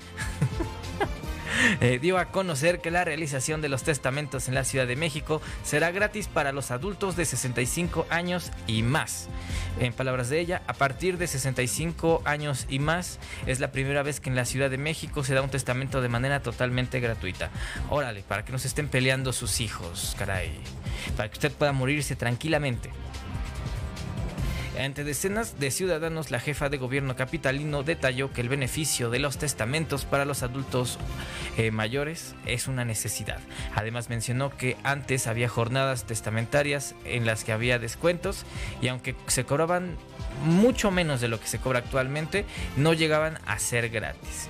Eh, 1.82 2.00
dio 2.02 2.18
a 2.18 2.26
conocer 2.26 2.80
que 2.80 2.92
la 2.92 3.04
realización 3.04 3.62
de 3.62 3.70
los 3.70 3.84
testamentos 3.84 4.48
en 4.48 4.56
la 4.56 4.64
Ciudad 4.64 4.88
de 4.88 4.96
México 4.96 5.42
será 5.64 5.92
gratis 5.92 6.28
para 6.28 6.52
los 6.52 6.72
adultos 6.72 7.16
de 7.16 7.26
65 7.26 8.08
años 8.10 8.52
y 8.68 8.84
más. 8.84 9.28
En 9.80 9.94
palabras 9.94 10.30
de 10.30 10.40
ella, 10.40 10.62
a 10.68 10.74
partir 10.74 11.18
de 11.18 11.28
65 11.28 12.22
años 12.26 12.66
y 12.70 12.80
más 12.80 13.20
es 13.46 13.60
la 13.60 13.72
primera 13.72 14.04
vez 14.04 14.20
que 14.20 14.30
en 14.30 14.36
la 14.36 14.46
Ciudad 14.46 14.70
de 14.70 14.78
México 14.78 15.24
se 15.24 15.34
da 15.34 15.42
un 15.42 15.50
testamento 15.50 16.02
de 16.02 16.10
manera 16.10 16.42
totalmente 16.42 17.00
gratuita. 17.00 17.50
Órale, 17.90 18.24
para 18.24 18.44
que 18.44 18.52
no 18.52 18.60
se 18.60 18.68
estén 18.68 18.88
peleando 18.88 19.34
sus 19.34 19.62
hijos, 19.62 20.16
caray. 20.18 20.52
Para 21.16 21.30
que 21.30 21.34
usted 21.34 21.52
pueda 21.52 21.72
morirse 21.72 22.16
tranquilamente. 22.16 22.90
Ante 24.78 25.04
decenas 25.04 25.60
de 25.60 25.72
ciudadanos, 25.72 26.30
la 26.30 26.40
jefa 26.40 26.70
de 26.70 26.78
gobierno 26.78 27.16
capitalino 27.16 27.84
detalló 27.84 28.32
que 28.32 28.42
el 28.42 28.50
beneficio 28.50 29.10
de 29.10 29.20
los 29.20 29.38
testamentos 29.38 30.06
para 30.06 30.24
los 30.24 30.44
adultos 30.44 31.00
eh, 31.58 31.72
mayores 31.72 32.36
es 32.46 32.68
una 32.68 32.86
necesidad. 32.86 33.40
Además 33.76 34.10
mencionó 34.10 34.56
que 34.56 34.78
antes 34.84 35.26
había 35.26 35.50
jornadas 35.50 36.06
testamentarias 36.06 36.94
en 37.06 37.26
las 37.26 37.44
que 37.44 37.54
había 37.54 37.80
descuentos 37.80 38.46
y 38.82 38.90
aunque 38.90 39.16
se 39.28 39.46
cobraban 39.46 39.98
mucho 40.46 40.92
menos 40.92 41.22
de 41.22 41.28
lo 41.28 41.40
que 41.40 41.48
se 41.48 41.60
cobra 41.60 41.80
actualmente, 41.80 42.46
no 42.76 42.94
llegaban 42.94 43.40
a 43.48 43.58
ser 43.58 43.90
gratis. 43.90 44.48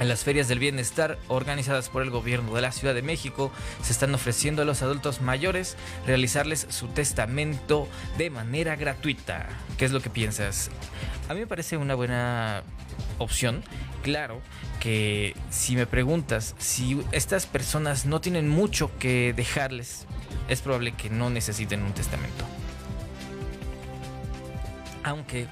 En 0.00 0.08
las 0.08 0.24
ferias 0.24 0.48
del 0.48 0.58
bienestar 0.58 1.18
organizadas 1.28 1.90
por 1.90 2.02
el 2.02 2.08
gobierno 2.08 2.54
de 2.54 2.62
la 2.62 2.72
Ciudad 2.72 2.94
de 2.94 3.02
México 3.02 3.52
se 3.82 3.92
están 3.92 4.14
ofreciendo 4.14 4.62
a 4.62 4.64
los 4.64 4.80
adultos 4.80 5.20
mayores 5.20 5.76
realizarles 6.06 6.66
su 6.70 6.88
testamento 6.88 7.86
de 8.16 8.30
manera 8.30 8.76
gratuita. 8.76 9.46
¿Qué 9.76 9.84
es 9.84 9.92
lo 9.92 10.00
que 10.00 10.08
piensas? 10.08 10.70
A 11.28 11.34
mí 11.34 11.40
me 11.40 11.46
parece 11.46 11.76
una 11.76 11.94
buena 11.94 12.62
opción. 13.18 13.62
Claro 14.02 14.40
que 14.80 15.36
si 15.50 15.76
me 15.76 15.86
preguntas 15.86 16.54
si 16.58 17.02
estas 17.12 17.44
personas 17.44 18.06
no 18.06 18.22
tienen 18.22 18.48
mucho 18.48 18.90
que 18.98 19.34
dejarles 19.36 20.06
es 20.48 20.62
probable 20.62 20.92
que 20.92 21.10
no 21.10 21.28
necesiten 21.28 21.82
un 21.82 21.92
testamento. 21.92 22.46
Aunque 25.04 25.46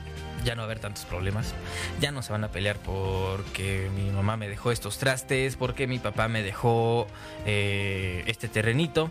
ya 0.49 0.55
no 0.55 0.63
va 0.63 0.65
a 0.65 0.69
haber 0.69 0.81
tantos 0.81 1.05
problemas. 1.05 1.53
Ya 2.01 2.11
no 2.11 2.23
se 2.23 2.33
van 2.33 2.43
a 2.43 2.49
pelear 2.49 2.79
porque 2.79 3.91
mi 3.95 4.11
mamá 4.11 4.39
me 4.39 4.49
dejó 4.49 4.73
estos 4.73 4.97
trastes, 4.97 5.57
porque 5.57 5.87
mi 5.87 5.99
papá 5.99 6.27
me 6.29 6.43
dejó 6.43 7.07
eh, 7.45 8.25
este 8.27 8.49
terrenito. 8.49 9.11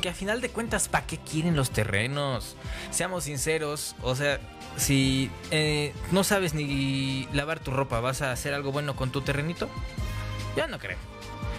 Que 0.00 0.08
a 0.08 0.14
final 0.14 0.40
de 0.40 0.48
cuentas, 0.48 0.88
¿para 0.88 1.06
qué 1.06 1.18
quieren 1.18 1.56
los 1.56 1.72
terrenos? 1.72 2.56
Seamos 2.90 3.24
sinceros, 3.24 3.96
o 4.02 4.14
sea, 4.14 4.40
si 4.78 5.30
eh, 5.50 5.92
no 6.10 6.24
sabes 6.24 6.54
ni 6.54 7.28
lavar 7.34 7.60
tu 7.60 7.70
ropa, 7.70 8.00
¿vas 8.00 8.22
a 8.22 8.32
hacer 8.32 8.54
algo 8.54 8.72
bueno 8.72 8.96
con 8.96 9.10
tu 9.10 9.20
terrenito? 9.20 9.68
Ya 10.56 10.68
no 10.68 10.78
creo. 10.78 10.96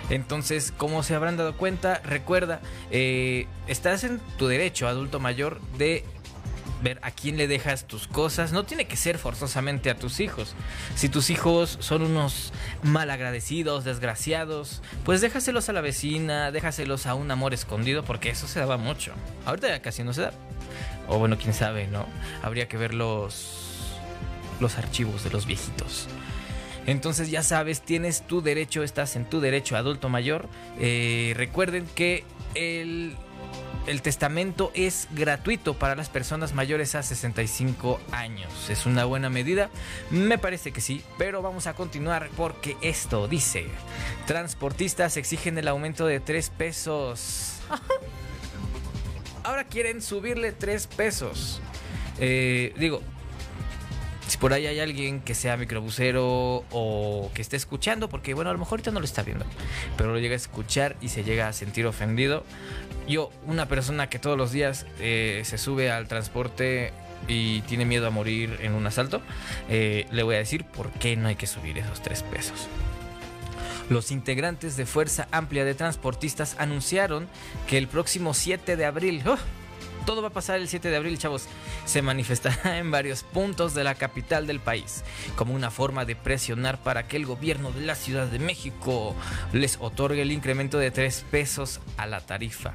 Entonces, 0.09 0.73
como 0.75 1.03
se 1.03 1.13
habrán 1.13 1.37
dado 1.37 1.55
cuenta, 1.55 2.01
recuerda, 2.03 2.61
eh, 2.89 3.45
estás 3.67 4.03
en 4.03 4.19
tu 4.39 4.47
derecho 4.47 4.87
adulto 4.87 5.19
mayor 5.19 5.61
de 5.77 6.03
ver 6.81 6.99
a 7.01 7.11
quién 7.11 7.37
le 7.37 7.47
dejas 7.47 7.85
tus 7.85 8.07
cosas. 8.07 8.51
No 8.51 8.63
tiene 8.63 8.85
que 8.85 8.95
ser 8.95 9.17
forzosamente 9.17 9.89
a 9.89 9.95
tus 9.95 10.19
hijos. 10.19 10.55
Si 10.95 11.09
tus 11.09 11.29
hijos 11.29 11.77
son 11.81 12.01
unos 12.01 12.53
malagradecidos, 12.83 13.83
desgraciados, 13.83 14.81
pues 15.03 15.21
déjaselos 15.21 15.69
a 15.69 15.73
la 15.73 15.81
vecina, 15.81 16.51
déjaselos 16.51 17.05
a 17.05 17.15
un 17.15 17.31
amor 17.31 17.53
escondido, 17.53 18.03
porque 18.03 18.29
eso 18.29 18.47
se 18.47 18.59
daba 18.59 18.77
mucho. 18.77 19.13
Ahorita 19.45 19.67
ya 19.67 19.81
casi 19.81 20.03
no 20.03 20.13
se 20.13 20.21
da. 20.21 20.33
O 21.07 21.17
bueno, 21.17 21.37
quién 21.37 21.53
sabe, 21.53 21.87
¿no? 21.87 22.05
Habría 22.43 22.67
que 22.67 22.77
ver 22.77 22.93
los, 22.93 23.97
los 24.59 24.77
archivos 24.77 25.23
de 25.23 25.31
los 25.31 25.45
viejitos. 25.45 26.07
Entonces 26.85 27.29
ya 27.29 27.43
sabes, 27.43 27.81
tienes 27.81 28.25
tu 28.25 28.41
derecho, 28.41 28.83
estás 28.83 29.15
en 29.15 29.25
tu 29.25 29.39
derecho 29.41 29.75
adulto 29.75 30.09
mayor. 30.09 30.47
Eh, 30.79 31.33
recuerden 31.35 31.85
que 31.93 32.23
el 32.55 33.15
el 33.89 34.03
testamento 34.03 34.71
es 34.75 35.07
gratuito 35.11 35.73
para 35.73 35.95
las 35.95 36.09
personas 36.09 36.53
mayores 36.53 36.93
a 36.93 37.01
65 37.01 37.99
años. 38.11 38.69
¿Es 38.69 38.85
una 38.85 39.05
buena 39.05 39.31
medida? 39.31 39.71
Me 40.11 40.37
parece 40.37 40.71
que 40.71 40.79
sí, 40.79 41.03
pero 41.17 41.41
vamos 41.41 41.65
a 41.65 41.73
continuar 41.73 42.29
porque 42.37 42.77
esto 42.81 43.27
dice, 43.27 43.65
transportistas 44.27 45.17
exigen 45.17 45.57
el 45.57 45.67
aumento 45.67 46.05
de 46.05 46.19
3 46.19 46.51
pesos. 46.51 47.55
Ahora 49.43 49.63
quieren 49.63 50.03
subirle 50.03 50.51
3 50.51 50.85
pesos. 50.87 51.59
Eh, 52.19 52.75
digo, 52.77 53.01
por 54.39 54.53
ahí 54.53 54.67
hay 54.67 54.79
alguien 54.79 55.19
que 55.19 55.35
sea 55.35 55.57
microbusero 55.57 56.63
o 56.71 57.31
que 57.33 57.41
esté 57.41 57.57
escuchando, 57.57 58.09
porque 58.09 58.33
bueno, 58.33 58.49
a 58.49 58.53
lo 58.53 58.59
mejor 58.59 58.79
ahorita 58.79 58.91
no 58.91 58.99
lo 58.99 59.05
está 59.05 59.21
viendo, 59.23 59.45
pero 59.97 60.13
lo 60.13 60.19
llega 60.19 60.33
a 60.33 60.37
escuchar 60.37 60.95
y 61.01 61.09
se 61.09 61.23
llega 61.23 61.47
a 61.47 61.53
sentir 61.53 61.85
ofendido. 61.85 62.43
Yo, 63.07 63.31
una 63.45 63.67
persona 63.67 64.09
que 64.09 64.19
todos 64.19 64.37
los 64.37 64.51
días 64.51 64.85
eh, 64.99 65.41
se 65.43 65.57
sube 65.57 65.91
al 65.91 66.07
transporte 66.07 66.93
y 67.27 67.61
tiene 67.61 67.85
miedo 67.85 68.07
a 68.07 68.11
morir 68.11 68.57
en 68.61 68.73
un 68.73 68.87
asalto, 68.87 69.21
eh, 69.67 70.05
le 70.11 70.23
voy 70.23 70.35
a 70.35 70.39
decir 70.39 70.63
por 70.63 70.89
qué 70.91 71.15
no 71.15 71.27
hay 71.27 71.35
que 71.35 71.47
subir 71.47 71.77
esos 71.77 72.01
tres 72.01 72.23
pesos. 72.23 72.67
Los 73.89 74.11
integrantes 74.11 74.77
de 74.77 74.85
Fuerza 74.85 75.27
Amplia 75.31 75.65
de 75.65 75.73
Transportistas 75.73 76.55
anunciaron 76.59 77.27
que 77.67 77.77
el 77.77 77.87
próximo 77.87 78.35
7 78.35 78.77
de 78.77 78.85
abril, 78.85 79.23
¡oh! 79.25 79.37
Todo 80.09 80.23
va 80.23 80.29
a 80.29 80.33
pasar 80.33 80.59
el 80.59 80.67
7 80.67 80.89
de 80.89 80.97
abril, 80.97 81.19
chavos. 81.19 81.45
Se 81.85 82.01
manifestará 82.01 82.79
en 82.79 82.89
varios 82.89 83.21
puntos 83.21 83.75
de 83.75 83.83
la 83.83 83.93
capital 83.93 84.47
del 84.47 84.59
país, 84.59 85.03
como 85.35 85.53
una 85.53 85.69
forma 85.69 86.03
de 86.03 86.15
presionar 86.15 86.81
para 86.81 87.07
que 87.07 87.15
el 87.15 87.27
gobierno 87.27 87.71
de 87.71 87.81
la 87.81 87.93
Ciudad 87.93 88.25
de 88.25 88.39
México 88.39 89.15
les 89.53 89.77
otorgue 89.79 90.23
el 90.23 90.31
incremento 90.31 90.79
de 90.79 90.89
3 90.89 91.25
pesos 91.29 91.79
a 91.95 92.07
la 92.07 92.21
tarifa. 92.21 92.73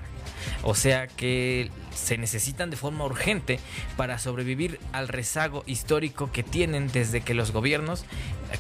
O 0.63 0.77
sea 0.77 1.09
que 1.09 1.73
se 1.93 2.19
necesitan 2.19 2.71
de 2.71 2.77
forma 2.77 3.05
urgente 3.05 3.59
para 3.97 4.21
sobrevivir 4.21 4.79
al 4.93 5.09
rezago 5.09 5.65
histórico 5.67 6.31
que 6.31 6.45
tienen 6.45 6.87
desde 6.87 7.23
que 7.23 7.35
los 7.35 7.51
gobiernos... 7.51 8.05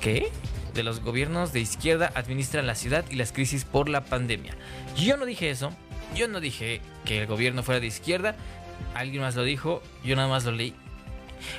¿Qué? 0.00 0.32
De 0.74 0.82
los 0.82 0.98
gobiernos 0.98 1.52
de 1.52 1.60
izquierda 1.60 2.10
administran 2.16 2.66
la 2.66 2.74
ciudad 2.74 3.04
y 3.08 3.14
las 3.14 3.30
crisis 3.30 3.64
por 3.64 3.88
la 3.88 4.04
pandemia. 4.04 4.56
Yo 4.96 5.16
no 5.16 5.26
dije 5.26 5.50
eso. 5.50 5.72
Yo 6.16 6.28
no 6.28 6.40
dije 6.40 6.80
que 7.04 7.20
el 7.20 7.26
gobierno 7.26 7.62
fuera 7.62 7.80
de 7.80 7.86
izquierda 7.88 8.36
alguien 8.94 9.22
más 9.22 9.34
lo 9.36 9.44
dijo, 9.44 9.82
yo 10.04 10.16
nada 10.16 10.28
más 10.28 10.44
lo 10.44 10.52
leí. 10.52 10.74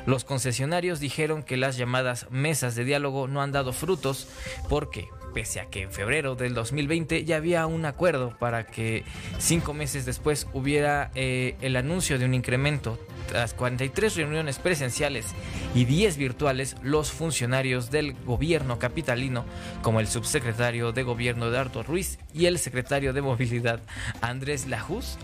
Los 0.05 0.23
concesionarios 0.23 0.99
dijeron 0.99 1.43
que 1.43 1.57
las 1.57 1.77
llamadas 1.77 2.27
mesas 2.31 2.75
de 2.75 2.85
diálogo 2.85 3.27
no 3.27 3.41
han 3.41 3.51
dado 3.51 3.73
frutos 3.73 4.27
porque, 4.69 5.07
pese 5.33 5.59
a 5.59 5.65
que 5.65 5.83
en 5.83 5.91
febrero 5.91 6.35
del 6.35 6.53
2020 6.53 7.25
ya 7.25 7.37
había 7.37 7.65
un 7.67 7.85
acuerdo 7.85 8.35
para 8.39 8.65
que 8.65 9.03
cinco 9.37 9.73
meses 9.73 10.05
después 10.05 10.47
hubiera 10.53 11.11
eh, 11.15 11.55
el 11.61 11.75
anuncio 11.75 12.17
de 12.17 12.25
un 12.25 12.33
incremento, 12.33 12.99
tras 13.27 13.53
43 13.53 14.15
reuniones 14.15 14.59
presenciales 14.59 15.33
y 15.73 15.85
10 15.85 16.17
virtuales, 16.17 16.75
los 16.83 17.11
funcionarios 17.11 17.89
del 17.89 18.13
gobierno 18.13 18.77
capitalino, 18.79 19.45
como 19.81 19.99
el 19.99 20.07
subsecretario 20.07 20.91
de 20.91 21.03
gobierno 21.03 21.47
Eduardo 21.47 21.83
Ruiz 21.83 22.19
y 22.33 22.45
el 22.45 22.59
secretario 22.59 23.13
de 23.13 23.21
movilidad 23.21 23.81
Andrés 24.21 24.67
Lajus, 24.67 25.17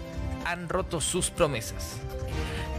han 0.45 0.69
roto 0.69 1.01
sus 1.01 1.29
promesas. 1.29 1.97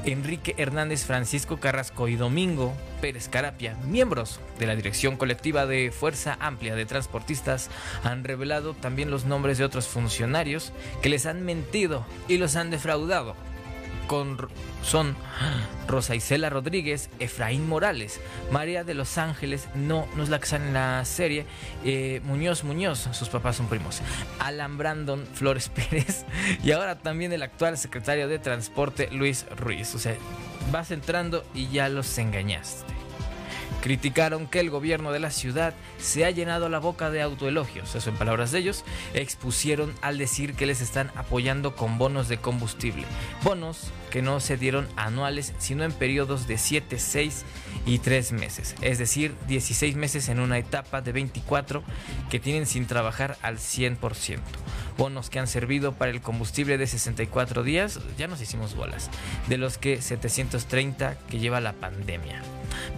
Enrique 0.04 0.54
Hernández, 0.58 1.04
Francisco 1.04 1.60
Carrasco 1.60 2.08
y 2.08 2.16
Domingo 2.16 2.74
Pérez 3.00 3.28
Carapia, 3.28 3.76
miembros 3.84 4.40
de 4.58 4.66
la 4.66 4.74
dirección 4.74 5.16
colectiva 5.16 5.66
de 5.66 5.92
Fuerza 5.92 6.36
Amplia 6.40 6.74
de 6.74 6.86
Transportistas, 6.86 7.70
han 8.02 8.24
revelado 8.24 8.74
también 8.74 9.10
los 9.10 9.24
nombres 9.24 9.58
de 9.58 9.64
otros 9.64 9.86
funcionarios 9.86 10.72
que 11.02 11.08
les 11.08 11.26
han 11.26 11.44
mentido 11.44 12.04
y 12.26 12.38
los 12.38 12.56
han 12.56 12.70
defraudado 12.70 13.36
son 14.82 15.16
Rosa 15.88 16.14
Isela 16.14 16.50
Rodríguez, 16.50 17.08
Efraín 17.18 17.66
Morales, 17.66 18.20
María 18.50 18.84
de 18.84 18.94
los 18.94 19.16
Ángeles, 19.16 19.68
no, 19.74 20.06
no 20.16 20.22
es 20.22 20.28
la 20.28 20.40
en 20.52 20.74
la 20.74 21.04
serie, 21.04 21.46
eh, 21.84 22.20
Muñoz 22.24 22.64
Muñoz, 22.64 23.08
sus 23.12 23.28
papás 23.28 23.56
son 23.56 23.68
primos, 23.68 24.02
Alan 24.38 24.76
Brandon 24.76 25.26
Flores 25.32 25.68
Pérez 25.90 26.26
y 26.62 26.72
ahora 26.72 26.98
también 26.98 27.32
el 27.32 27.42
actual 27.42 27.78
secretario 27.78 28.28
de 28.28 28.38
Transporte 28.38 29.08
Luis 29.12 29.46
Ruiz. 29.56 29.94
O 29.94 29.98
sea, 29.98 30.14
vas 30.70 30.90
entrando 30.90 31.44
y 31.54 31.68
ya 31.68 31.88
los 31.88 32.18
engañaste. 32.18 33.01
Criticaron 33.80 34.46
que 34.46 34.60
el 34.60 34.70
gobierno 34.70 35.12
de 35.12 35.18
la 35.18 35.30
ciudad 35.30 35.74
se 35.98 36.24
ha 36.24 36.30
llenado 36.30 36.68
la 36.68 36.78
boca 36.78 37.10
de 37.10 37.22
autoelogios, 37.22 37.94
eso 37.94 38.10
en 38.10 38.16
palabras 38.16 38.52
de 38.52 38.60
ellos, 38.60 38.84
expusieron 39.14 39.92
al 40.02 40.18
decir 40.18 40.54
que 40.54 40.66
les 40.66 40.80
están 40.80 41.10
apoyando 41.16 41.74
con 41.74 41.98
bonos 41.98 42.28
de 42.28 42.38
combustible, 42.38 43.04
bonos 43.42 43.90
que 44.10 44.22
no 44.22 44.40
se 44.40 44.56
dieron 44.56 44.86
anuales, 44.96 45.54
sino 45.58 45.84
en 45.84 45.92
periodos 45.92 46.46
de 46.46 46.58
7, 46.58 46.98
6 46.98 47.44
y 47.86 47.98
3 47.98 48.32
meses, 48.32 48.74
es 48.82 48.98
decir, 48.98 49.34
16 49.48 49.96
meses 49.96 50.28
en 50.28 50.38
una 50.38 50.58
etapa 50.58 51.00
de 51.00 51.12
24 51.12 51.82
que 52.30 52.38
tienen 52.38 52.66
sin 52.66 52.86
trabajar 52.86 53.36
al 53.42 53.58
100%. 53.58 54.38
Bonos 54.98 55.30
que 55.30 55.38
han 55.38 55.46
servido 55.46 55.92
para 55.92 56.10
el 56.10 56.20
combustible 56.20 56.78
de 56.78 56.86
64 56.86 57.62
días, 57.62 57.98
ya 58.18 58.28
nos 58.28 58.40
hicimos 58.40 58.76
bolas, 58.76 59.10
de 59.48 59.56
los 59.56 59.78
que 59.78 60.00
730 60.00 61.16
que 61.28 61.38
lleva 61.38 61.60
la 61.60 61.72
pandemia 61.72 62.42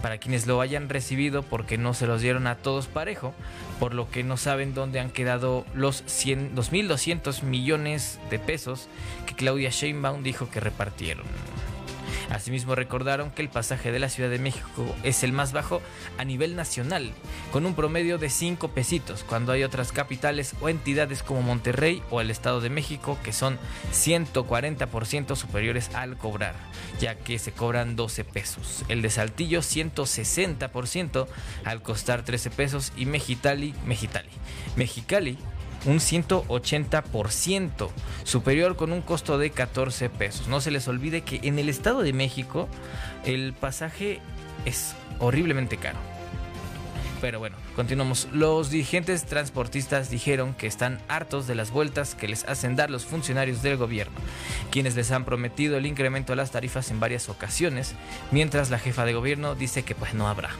para 0.01 0.17
quienes 0.17 0.47
lo 0.47 0.61
hayan 0.61 0.89
recibido 0.89 1.43
porque 1.43 1.77
no 1.77 1.93
se 1.93 2.07
los 2.07 2.21
dieron 2.21 2.47
a 2.47 2.55
todos 2.55 2.87
parejo, 2.87 3.33
por 3.79 3.93
lo 3.93 4.09
que 4.09 4.23
no 4.23 4.37
saben 4.37 4.73
dónde 4.73 4.99
han 4.99 5.09
quedado 5.09 5.65
los 5.73 6.03
100, 6.05 6.55
2.200 6.55 7.43
millones 7.43 8.19
de 8.29 8.39
pesos 8.39 8.87
que 9.25 9.35
Claudia 9.35 9.69
Sheinbaum 9.69 10.23
dijo 10.23 10.49
que 10.49 10.59
repartieron. 10.59 11.25
Asimismo 12.29 12.75
recordaron 12.75 13.31
que 13.31 13.41
el 13.41 13.49
pasaje 13.49 13.91
de 13.91 13.99
la 13.99 14.09
Ciudad 14.09 14.29
de 14.29 14.39
México 14.39 14.95
es 15.03 15.23
el 15.23 15.31
más 15.31 15.53
bajo 15.53 15.81
a 16.17 16.23
nivel 16.23 16.55
nacional, 16.55 17.11
con 17.51 17.65
un 17.65 17.75
promedio 17.75 18.17
de 18.17 18.29
5 18.29 18.69
pesitos, 18.69 19.23
cuando 19.23 19.51
hay 19.51 19.63
otras 19.63 19.91
capitales 19.91 20.53
o 20.61 20.69
entidades 20.69 21.23
como 21.23 21.41
Monterrey 21.41 22.01
o 22.09 22.21
el 22.21 22.31
Estado 22.31 22.61
de 22.61 22.69
México 22.69 23.17
que 23.23 23.33
son 23.33 23.59
140% 23.93 25.35
superiores 25.35 25.93
al 25.93 26.17
cobrar, 26.17 26.55
ya 26.99 27.15
que 27.15 27.39
se 27.39 27.51
cobran 27.51 27.95
12 27.95 28.23
pesos. 28.23 28.83
El 28.87 29.01
de 29.01 29.09
Saltillo 29.09 29.59
160% 29.59 31.27
al 31.63 31.81
costar 31.81 32.23
13 32.23 32.49
pesos 32.49 32.91
y 32.97 33.05
Mexicali, 33.05 33.73
Mexicali, 33.85 34.29
Mexicali 34.75 35.37
un 35.85 35.97
180% 35.97 37.89
superior 38.23 38.75
con 38.75 38.91
un 38.91 39.01
costo 39.01 39.37
de 39.37 39.51
14 39.51 40.09
pesos. 40.09 40.47
No 40.47 40.61
se 40.61 40.71
les 40.71 40.87
olvide 40.87 41.21
que 41.21 41.39
en 41.43 41.59
el 41.59 41.69
Estado 41.69 42.01
de 42.01 42.13
México 42.13 42.67
el 43.23 43.53
pasaje 43.53 44.19
es 44.65 44.95
horriblemente 45.19 45.77
caro. 45.77 45.97
Pero 47.21 47.39
bueno, 47.39 47.55
continuamos. 47.75 48.27
Los 48.33 48.69
dirigentes 48.69 49.25
transportistas 49.25 50.09
dijeron 50.09 50.53
que 50.53 50.67
están 50.67 50.99
hartos 51.07 51.47
de 51.47 51.55
las 51.55 51.71
vueltas 51.71 52.13
que 52.13 52.27
les 52.27 52.43
hacen 52.43 52.75
dar 52.75 52.89
los 52.89 53.05
funcionarios 53.05 53.61
del 53.61 53.77
gobierno, 53.77 54.15
quienes 54.69 54.95
les 54.95 55.11
han 55.11 55.25
prometido 55.25 55.77
el 55.77 55.85
incremento 55.85 56.33
de 56.33 56.37
las 56.37 56.51
tarifas 56.51 56.91
en 56.91 56.99
varias 56.99 57.29
ocasiones, 57.29 57.95
mientras 58.31 58.69
la 58.69 58.79
jefa 58.79 59.05
de 59.05 59.13
gobierno 59.13 59.55
dice 59.55 59.83
que 59.83 59.95
pues 59.95 60.13
no 60.13 60.27
habrá. 60.27 60.51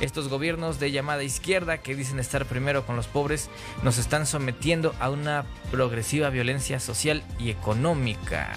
Estos 0.00 0.28
gobiernos 0.28 0.80
de 0.80 0.90
llamada 0.90 1.22
izquierda 1.22 1.78
que 1.78 1.94
dicen 1.94 2.18
estar 2.18 2.46
primero 2.46 2.86
con 2.86 2.96
los 2.96 3.06
pobres 3.06 3.50
nos 3.82 3.98
están 3.98 4.26
sometiendo 4.26 4.94
a 4.98 5.10
una 5.10 5.44
progresiva 5.70 6.30
violencia 6.30 6.80
social 6.80 7.22
y 7.38 7.50
económica. 7.50 8.50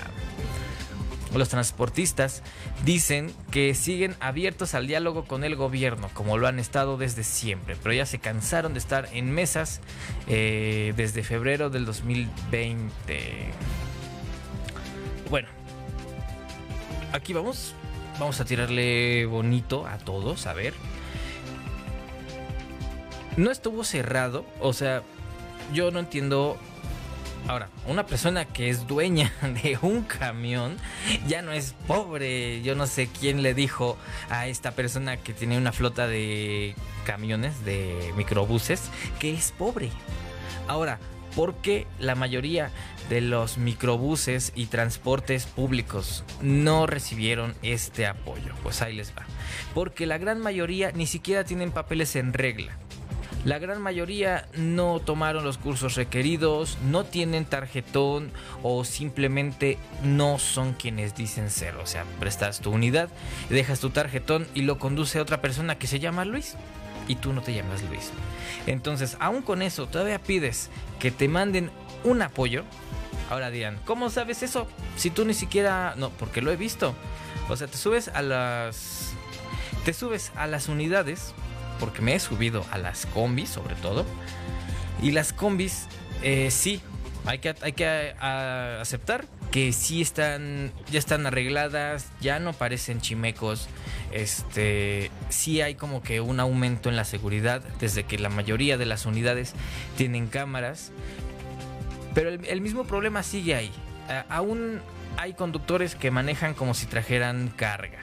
Los 1.36 1.50
transportistas 1.50 2.44
dicen 2.86 3.34
que 3.52 3.74
siguen 3.74 4.16
abiertos 4.20 4.74
al 4.76 4.88
diálogo 4.88 5.26
con 5.26 5.44
el 5.44 5.56
gobierno, 5.56 6.10
como 6.14 6.38
lo 6.38 6.48
han 6.48 6.60
estado 6.60 6.96
desde 6.96 7.24
siempre, 7.24 7.76
pero 7.82 7.94
ya 7.94 8.06
se 8.06 8.20
cansaron 8.20 8.74
de 8.74 8.80
estar 8.80 9.10
en 9.12 9.32
mesas 9.32 9.82
eh, 10.28 10.94
desde 10.96 11.24
febrero 11.24 11.70
del 11.70 11.86
2020. 11.86 13.52
Bueno, 15.30 15.50
aquí 17.12 17.34
vamos. 17.34 17.74
Vamos 18.20 18.40
a 18.40 18.46
tirarle 18.46 19.26
bonito 19.26 19.88
a 19.88 19.98
todos, 19.98 20.46
a 20.46 20.54
ver. 20.54 20.76
No 23.38 23.52
estuvo 23.52 23.84
cerrado, 23.84 24.46
o 24.60 24.74
sea, 24.74 25.04
yo 25.74 25.91
no 25.91 26.00
entiendo 26.00 26.58
Ahora, 27.46 27.67
una 27.88 28.06
persona 28.06 28.46
que 28.46 28.69
es 28.69 28.88
dueña 28.88 29.34
de 29.63 29.78
un 29.82 30.04
camión 30.04 30.78
ya 31.28 31.41
no 31.41 31.52
es 31.52 31.76
pobre. 31.88 32.62
Yo 32.62 32.76
no 32.76 32.88
sé 32.88 33.10
quién 33.19 33.43
le 33.43 33.54
dijo 33.54 33.98
a 34.30 34.48
esta 34.48 34.72
persona 34.72 35.17
que 35.17 35.34
tiene 35.34 35.58
una 35.58 35.74
flota 35.74 36.08
de 36.08 36.74
camiones, 37.06 37.65
de 37.65 38.13
microbuses, 38.15 38.89
que 39.19 39.34
es 39.34 39.52
pobre. 39.52 39.89
Ahora, 40.69 41.00
¿por 41.36 41.56
qué 41.56 41.86
la 42.00 42.15
mayoría 42.15 42.72
de 43.10 43.19
los 43.19 43.58
microbuses 43.58 44.54
y 44.56 44.67
transportes 44.67 45.46
públicos 45.46 46.24
no 46.41 46.88
recibieron 46.88 47.56
este 47.62 48.08
apoyo? 48.08 48.54
Pues 48.63 48.82
ahí 48.82 48.96
les 48.96 49.12
va. 49.12 49.26
Porque 49.74 50.06
la 50.06 50.17
gran 50.17 50.39
mayoría 50.39 50.93
ni 50.93 51.08
siquiera 51.08 51.43
tienen 51.43 51.72
papeles 51.72 52.15
en 52.15 52.32
regla. 52.32 52.78
La 53.46 53.60
gran 53.60 53.82
mayoría 53.82 54.48
no 54.56 55.02
tomaron 55.02 55.44
los 55.44 55.58
cursos 55.58 55.96
requeridos, 55.96 56.78
no 56.90 57.04
tienen 57.04 57.44
tarjetón 57.44 58.32
o 58.62 58.86
simplemente 58.86 59.78
no 60.02 60.40
son 60.40 60.72
quienes 60.74 61.14
dicen 61.14 61.50
ser. 61.50 61.76
O 61.76 61.86
sea, 61.86 62.06
prestas 62.22 62.62
tu 62.62 62.72
unidad, 62.72 63.10
dejas 63.50 63.82
tu 63.82 63.90
tarjetón 63.90 64.48
y 64.54 64.62
lo 64.62 64.80
conduce 64.80 65.20
otra 65.20 65.42
persona 65.42 65.78
que 65.78 65.88
se 65.88 66.00
llama 66.00 66.24
Luis 66.24 66.56
y 67.08 67.16
tú 67.16 67.34
no 67.34 67.42
te 67.42 67.54
llamas 67.54 67.84
Luis. 67.84 68.12
Entonces, 68.66 69.18
aún 69.20 69.42
con 69.42 69.62
eso, 69.62 69.88
todavía 69.88 70.20
pides 70.20 70.70
que 71.00 71.12
te 71.12 71.28
manden 71.28 71.70
un 72.06 72.22
apoyo. 72.22 72.64
Ahora 73.30 73.50
dirán, 73.50 73.78
¿cómo 73.84 74.10
sabes 74.10 74.42
eso? 74.44 74.68
Si 74.96 75.10
tú 75.10 75.26
ni 75.26 75.34
siquiera... 75.34 75.96
No, 75.98 76.12
porque 76.12 76.42
lo 76.42 76.52
he 76.52 76.56
visto. 76.56 76.94
O 77.50 77.58
sea, 77.58 77.68
te 77.68 77.78
subes 77.78 78.08
a 78.08 78.22
las... 78.22 79.14
Te 79.84 79.94
subes 79.94 80.32
a 80.36 80.48
las 80.48 80.70
unidades 80.70 81.34
porque 81.80 82.02
me 82.02 82.16
he 82.16 82.20
subido 82.20 82.66
a 82.72 82.78
las 82.78 83.06
combis 83.08 83.50
sobre 83.50 83.76
todo. 83.76 84.06
Y 85.02 85.12
las 85.12 85.34
combis, 85.34 85.88
eh, 86.22 86.50
sí, 86.52 86.82
hay 87.26 87.40
que, 87.40 87.56
hay 87.62 87.74
que 87.74 88.16
aceptar 88.20 89.26
que 89.52 89.72
sí 89.72 90.02
están, 90.02 90.72
ya 90.92 91.00
están 91.00 91.26
arregladas, 91.26 92.08
ya 92.22 92.40
no 92.40 92.54
parecen 92.54 93.02
chimecos. 93.02 93.68
Este, 94.12 95.12
sí 95.30 95.62
hay 95.62 95.76
como 95.76 96.02
que 96.02 96.22
un 96.22 96.40
aumento 96.40 96.90
en 96.90 96.96
la 96.96 97.04
seguridad 97.04 97.62
desde 97.80 98.04
que 98.04 98.18
la 98.18 98.30
mayoría 98.30 98.78
de 98.78 98.86
las 98.86 99.06
unidades 99.06 99.54
tienen 99.98 100.28
cámaras. 100.28 100.92
Pero 102.16 102.30
el, 102.30 102.62
mismo 102.62 102.86
problema 102.86 103.24
sigue 103.24 103.56
ahí. 103.56 103.72
aún 104.30 104.82
hay 105.18 105.34
conductores 105.34 105.96
que 105.96 106.12
manejan 106.12 106.54
como 106.54 106.74
si 106.74 106.86
trajeran 106.86 107.50
carga 107.56 108.00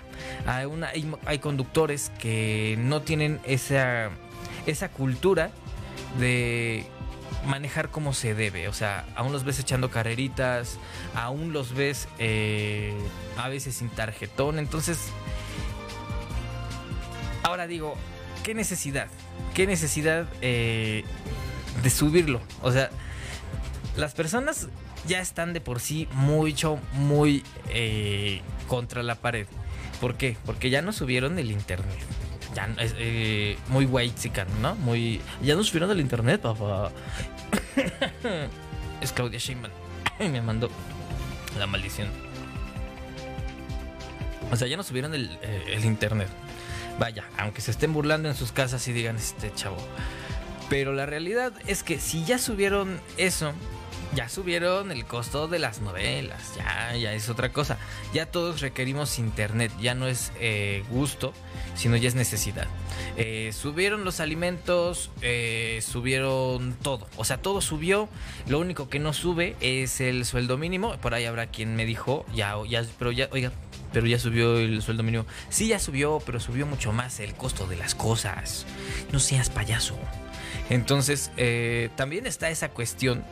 hay, 0.47 1.39
conductores 1.39 2.11
que 2.19 2.77
no 2.79 3.03
tienen 3.03 3.41
esa, 3.45 4.11
esa 4.67 4.89
cultura 4.89 5.51
de 6.19 6.87
manejar 7.47 7.91
como 7.91 8.13
se 8.13 8.35
debe. 8.35 8.69
O 8.69 8.73
sea, 8.73 9.07
aún 9.15 9.33
los 9.33 9.45
ves 9.45 9.59
echando 9.59 9.91
carreritas, 9.91 10.79
aún 11.15 11.53
los 11.53 11.75
ves 11.75 12.09
eh, 12.19 12.95
a 13.37 13.49
veces 13.49 13.77
sin 13.77 13.89
tarjetón. 13.89 14.59
Entonces, 14.59 14.99
ahora 17.43 17.67
digo, 17.67 17.95
¿qué 18.43 18.55
necesidad? 18.55 19.09
¿Qué 19.55 19.67
necesidad 19.67 20.27
eh, 20.43 21.05
de 21.83 21.91
subirlo? 21.91 22.41
O 22.63 22.73
sea, 22.73 22.91
las 23.97 24.15
personas 24.15 24.69
ya 25.07 25.21
están 25.21 25.53
de 25.53 25.61
por 25.61 25.81
sí 25.81 26.09
mucho, 26.13 26.79
muy 26.93 27.43
eh, 27.69 28.43
contra 28.69 29.03
la 29.03 29.15
pared. 29.15 29.47
¿Por 30.01 30.17
qué? 30.17 30.37
Porque 30.47 30.71
ya 30.71 30.83
no 30.83 30.93
subieron 30.93 31.39
el 31.39 31.51
internet. 31.51 31.99
Ya 32.55 32.69
eh, 32.79 33.57
muy 33.69 33.85
white 33.85 34.33
¿no? 34.61 34.75
Muy. 34.77 35.21
Ya 35.43 35.55
no 35.55 35.63
subieron 35.63 35.91
el 35.91 36.01
internet, 36.01 36.41
papá. 36.41 36.91
es 39.01 39.13
Claudia 39.13 39.39
Sheinbaum. 39.39 39.73
Me 40.19 40.41
mandó 40.41 40.71
la 41.59 41.67
maldición. 41.67 42.09
O 44.51 44.57
sea, 44.57 44.67
ya 44.67 44.77
no 44.77 44.83
subieron 44.83 45.15
el, 45.15 45.39
eh, 45.43 45.65
el 45.75 45.85
internet. 45.85 46.29
Vaya, 46.99 47.25
aunque 47.39 47.61
se 47.61 47.71
estén 47.71 47.93
burlando 47.93 48.29
en 48.29 48.35
sus 48.35 48.53
casas 48.53 48.87
y 48.89 48.93
digan 48.93 49.17
este 49.17 49.53
chavo. 49.55 49.77
Pero 50.69 50.93
la 50.93 51.07
realidad 51.07 51.53
es 51.67 51.83
que 51.83 51.99
si 51.99 52.25
ya 52.25 52.39
subieron 52.39 53.01
eso, 53.17 53.53
ya 54.15 54.29
subieron 54.29 54.91
el 54.91 55.05
costo 55.05 55.47
de 55.47 55.59
las 55.59 55.81
novelas, 55.81 56.55
ya, 56.57 56.97
ya 56.97 57.13
es 57.13 57.29
otra 57.29 57.53
cosa. 57.53 57.79
Ya 58.13 58.27
todos 58.27 58.61
requerimos 58.61 59.19
internet, 59.19 59.71
ya 59.81 59.95
no 59.95 60.09
es 60.09 60.33
eh, 60.41 60.83
gusto, 60.91 61.33
sino 61.77 61.97
ya 61.97 62.09
es 62.09 62.15
necesidad. 62.15 62.67
Eh, 63.17 63.53
subieron 63.53 64.05
los 64.05 64.21
alimentos, 64.21 65.11
eh, 65.23 65.81
subieron 65.83 66.75
todo, 66.83 67.07
o 67.17 67.25
sea, 67.25 67.39
todo 67.39 67.61
subió. 67.61 68.09
Lo 68.49 68.59
único 68.59 68.89
que 68.89 68.99
no 68.99 69.13
sube 69.13 69.57
es 69.61 70.01
el 70.01 70.25
sueldo 70.25 70.59
mínimo. 70.59 70.97
Por 70.97 71.15
ahí 71.15 71.25
habrá 71.25 71.47
quien 71.47 71.77
me 71.77 71.85
dijo, 71.85 72.27
ya, 72.35 72.57
ya, 72.69 72.85
pero 72.99 73.13
ya, 73.13 73.29
oiga, 73.31 73.53
pero 73.93 74.07
ya 74.07 74.19
subió 74.19 74.59
el 74.59 74.83
sueldo 74.83 75.05
mínimo. 75.05 75.25
Sí, 75.51 75.69
ya 75.69 75.79
subió, 75.79 76.21
pero 76.27 76.41
subió 76.41 76.67
mucho 76.67 76.93
más 76.93 77.21
el 77.21 77.35
costo 77.35 77.67
de 77.69 77.77
las 77.77 77.95
cosas. 77.95 78.67
No 79.13 79.21
seas 79.21 79.51
payaso. 79.51 79.97
Entonces, 80.69 81.33
también 81.97 82.27
está 82.27 82.49
esa 82.49 82.69
cuestión 82.69 83.25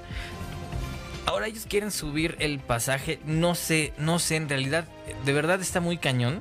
Ahora 1.28 1.46
ellos 1.46 1.66
quieren 1.68 1.90
subir 1.90 2.36
el 2.38 2.58
pasaje. 2.58 3.20
No 3.26 3.54
sé, 3.54 3.92
no 3.98 4.18
sé, 4.18 4.36
en 4.36 4.48
realidad, 4.48 4.88
de 5.26 5.32
verdad 5.34 5.60
está 5.60 5.78
muy 5.78 5.98
cañón. 5.98 6.40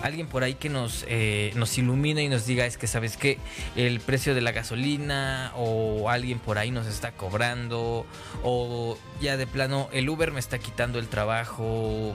Alguien 0.00 0.28
por 0.28 0.44
ahí 0.44 0.54
que 0.54 0.68
nos, 0.68 1.04
eh, 1.08 1.50
nos 1.56 1.76
ilumine 1.76 2.22
y 2.22 2.28
nos 2.28 2.46
diga 2.46 2.64
es 2.64 2.76
que, 2.76 2.86
¿sabes 2.86 3.16
qué? 3.16 3.38
El 3.74 3.98
precio 3.98 4.36
de 4.36 4.40
la 4.40 4.52
gasolina 4.52 5.50
o 5.56 6.08
alguien 6.08 6.38
por 6.38 6.58
ahí 6.58 6.70
nos 6.70 6.86
está 6.86 7.10
cobrando 7.10 8.06
o 8.44 8.96
ya 9.20 9.36
de 9.36 9.48
plano 9.48 9.88
el 9.92 10.08
Uber 10.08 10.30
me 10.30 10.38
está 10.38 10.60
quitando 10.60 11.00
el 11.00 11.08
trabajo. 11.08 12.14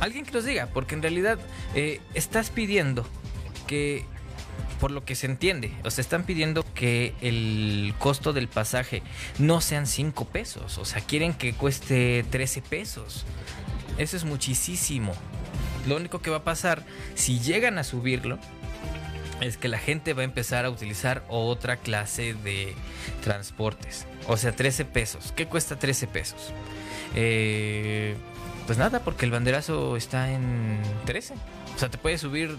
Alguien 0.00 0.26
que 0.26 0.32
nos 0.32 0.44
diga, 0.44 0.66
porque 0.66 0.96
en 0.96 1.00
realidad 1.00 1.38
eh, 1.74 2.02
estás 2.12 2.50
pidiendo 2.50 3.06
que 3.66 4.04
por 4.82 4.90
lo 4.90 5.04
que 5.04 5.14
se 5.14 5.26
entiende, 5.26 5.70
o 5.84 5.92
sea, 5.92 6.02
están 6.02 6.24
pidiendo 6.24 6.64
que 6.74 7.14
el 7.20 7.94
costo 8.00 8.32
del 8.32 8.48
pasaje 8.48 9.04
no 9.38 9.60
sean 9.60 9.86
5 9.86 10.24
pesos, 10.24 10.76
o 10.76 10.84
sea, 10.84 11.00
quieren 11.00 11.34
que 11.34 11.54
cueste 11.54 12.24
13 12.28 12.62
pesos. 12.62 13.24
Eso 13.96 14.16
es 14.16 14.24
muchísimo. 14.24 15.12
Lo 15.86 15.94
único 15.94 16.20
que 16.20 16.30
va 16.30 16.38
a 16.38 16.42
pasar 16.42 16.84
si 17.14 17.38
llegan 17.38 17.78
a 17.78 17.84
subirlo 17.84 18.40
es 19.40 19.56
que 19.56 19.68
la 19.68 19.78
gente 19.78 20.14
va 20.14 20.22
a 20.22 20.24
empezar 20.24 20.64
a 20.64 20.70
utilizar 20.70 21.22
otra 21.28 21.76
clase 21.76 22.34
de 22.34 22.74
transportes. 23.22 24.08
O 24.26 24.36
sea, 24.36 24.50
13 24.50 24.84
pesos. 24.84 25.32
¿Qué 25.36 25.46
cuesta 25.46 25.78
13 25.78 26.08
pesos? 26.08 26.52
Eh, 27.14 28.16
pues 28.66 28.78
nada, 28.78 28.98
porque 29.04 29.26
el 29.26 29.30
banderazo 29.30 29.96
está 29.96 30.32
en 30.32 30.80
13. 31.04 31.34
O 31.76 31.78
sea, 31.78 31.88
te 31.88 31.98
puedes 31.98 32.20
subir 32.20 32.58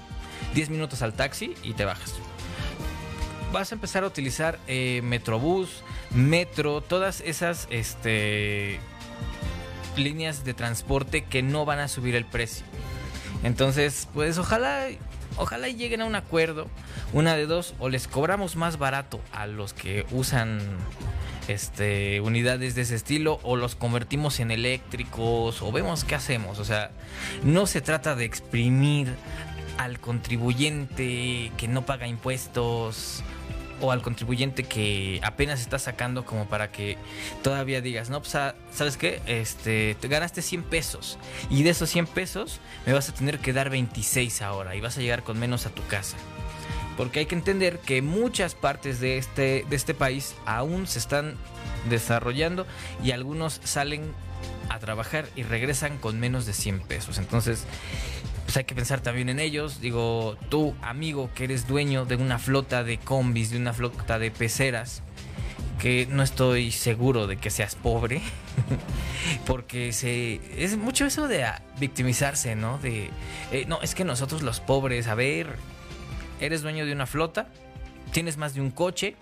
10 0.53 0.69
minutos 0.69 1.01
al 1.01 1.13
taxi 1.13 1.55
y 1.63 1.73
te 1.73 1.85
bajas. 1.85 2.13
Vas 3.51 3.71
a 3.71 3.75
empezar 3.75 4.03
a 4.03 4.07
utilizar 4.07 4.59
eh, 4.67 5.01
Metrobús, 5.03 5.83
Metro, 6.11 6.81
todas 6.81 7.21
esas 7.21 7.67
este, 7.69 8.79
líneas 9.95 10.43
de 10.43 10.53
transporte 10.53 11.23
que 11.25 11.43
no 11.43 11.65
van 11.65 11.79
a 11.79 11.87
subir 11.87 12.15
el 12.15 12.25
precio. 12.25 12.65
Entonces, 13.43 14.07
pues 14.13 14.37
ojalá, 14.37 14.87
ojalá 15.37 15.67
lleguen 15.67 16.01
a 16.01 16.05
un 16.05 16.15
acuerdo. 16.15 16.67
Una 17.11 17.35
de 17.35 17.45
dos, 17.45 17.75
o 17.79 17.89
les 17.89 18.07
cobramos 18.07 18.55
más 18.55 18.77
barato 18.77 19.19
a 19.31 19.45
los 19.45 19.73
que 19.73 20.05
usan 20.11 20.59
este, 21.47 22.21
unidades 22.21 22.73
de 22.75 22.81
ese 22.81 22.95
estilo 22.95 23.39
o 23.43 23.55
los 23.55 23.75
convertimos 23.75 24.39
en 24.39 24.51
eléctricos 24.51 25.61
o 25.61 25.71
vemos 25.71 26.03
qué 26.03 26.15
hacemos. 26.15 26.59
O 26.59 26.65
sea, 26.65 26.91
no 27.43 27.67
se 27.67 27.81
trata 27.81 28.15
de 28.15 28.25
exprimir 28.25 29.13
al 29.77 29.99
contribuyente 29.99 31.51
que 31.57 31.67
no 31.67 31.85
paga 31.85 32.07
impuestos 32.07 33.23
o 33.81 33.91
al 33.91 34.01
contribuyente 34.01 34.63
que 34.63 35.19
apenas 35.23 35.59
está 35.59 35.77
sacando 35.77 36.25
como 36.25 36.47
para 36.47 36.71
que 36.71 36.97
todavía 37.41 37.81
digas, 37.81 38.09
no, 38.09 38.21
pues, 38.21 38.35
ah, 38.35 38.55
¿sabes 38.71 38.97
qué? 38.97 39.21
Este, 39.25 39.95
te 39.99 40.07
ganaste 40.07 40.41
100 40.41 40.63
pesos 40.63 41.17
y 41.49 41.63
de 41.63 41.71
esos 41.71 41.89
100 41.89 42.07
pesos 42.07 42.59
me 42.85 42.93
vas 42.93 43.09
a 43.09 43.13
tener 43.13 43.39
que 43.39 43.51
dar 43.51 43.69
26 43.69 44.41
ahora 44.41 44.75
y 44.75 44.81
vas 44.81 44.97
a 44.97 45.01
llegar 45.01 45.23
con 45.23 45.39
menos 45.39 45.65
a 45.65 45.69
tu 45.69 45.85
casa. 45.87 46.17
Porque 46.95 47.19
hay 47.19 47.25
que 47.25 47.35
entender 47.35 47.79
que 47.79 48.01
muchas 48.01 48.53
partes 48.55 48.99
de 48.99 49.17
este, 49.17 49.65
de 49.67 49.75
este 49.75 49.93
país 49.93 50.35
aún 50.45 50.87
se 50.87 50.99
están 50.99 51.35
desarrollando 51.89 52.67
y 53.03 53.11
algunos 53.11 53.59
salen 53.63 54.13
a 54.69 54.79
trabajar 54.79 55.27
y 55.35 55.43
regresan 55.43 55.97
con 55.97 56.19
menos 56.19 56.45
de 56.45 56.53
100 56.53 56.81
pesos. 56.81 57.17
Entonces, 57.17 57.65
pues 58.53 58.59
hay 58.59 58.65
que 58.65 58.75
pensar 58.75 59.01
también 59.01 59.29
en 59.29 59.39
ellos. 59.39 59.81
Digo, 59.81 60.37
tú, 60.49 60.75
amigo, 60.83 61.31
que 61.33 61.45
eres 61.45 61.67
dueño 61.67 62.05
de 62.05 62.17
una 62.17 62.37
flota 62.37 62.83
de 62.83 62.99
combis, 62.99 63.49
de 63.49 63.57
una 63.57 63.73
flota 63.73 64.19
de 64.19 64.29
peceras, 64.29 65.01
que 65.79 66.05
no 66.07 66.21
estoy 66.21 66.71
seguro 66.71 67.25
de 67.25 67.37
que 67.37 67.49
seas 67.49 67.73
pobre, 67.73 68.21
porque 69.47 69.91
se 69.91 70.39
es 70.55 70.77
mucho 70.77 71.03
eso 71.07 71.27
de 71.27 71.47
victimizarse, 71.79 72.55
¿no? 72.55 72.77
De, 72.77 73.09
eh, 73.51 73.65
no, 73.67 73.81
es 73.81 73.95
que 73.95 74.05
nosotros 74.05 74.43
los 74.43 74.59
pobres, 74.59 75.07
a 75.07 75.15
ver, 75.15 75.47
eres 76.39 76.61
dueño 76.61 76.85
de 76.85 76.93
una 76.93 77.07
flota, 77.07 77.47
tienes 78.11 78.37
más 78.37 78.53
de 78.53 78.61
un 78.61 78.69
coche, 78.69 79.15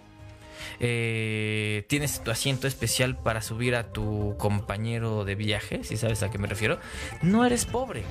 eh, 0.82 1.86
tienes 1.88 2.22
tu 2.22 2.32
asiento 2.32 2.68
especial 2.68 3.16
para 3.18 3.42
subir 3.42 3.76
a 3.76 3.94
tu 3.94 4.36
compañero 4.38 5.24
de 5.24 5.36
viaje, 5.36 5.86
si 5.86 5.96
sabes 5.96 6.22
a 6.22 6.30
qué 6.30 6.38
me 6.38 6.48
refiero, 6.48 6.80
no 7.22 7.46
eres 7.46 7.64
pobre, 7.64 8.04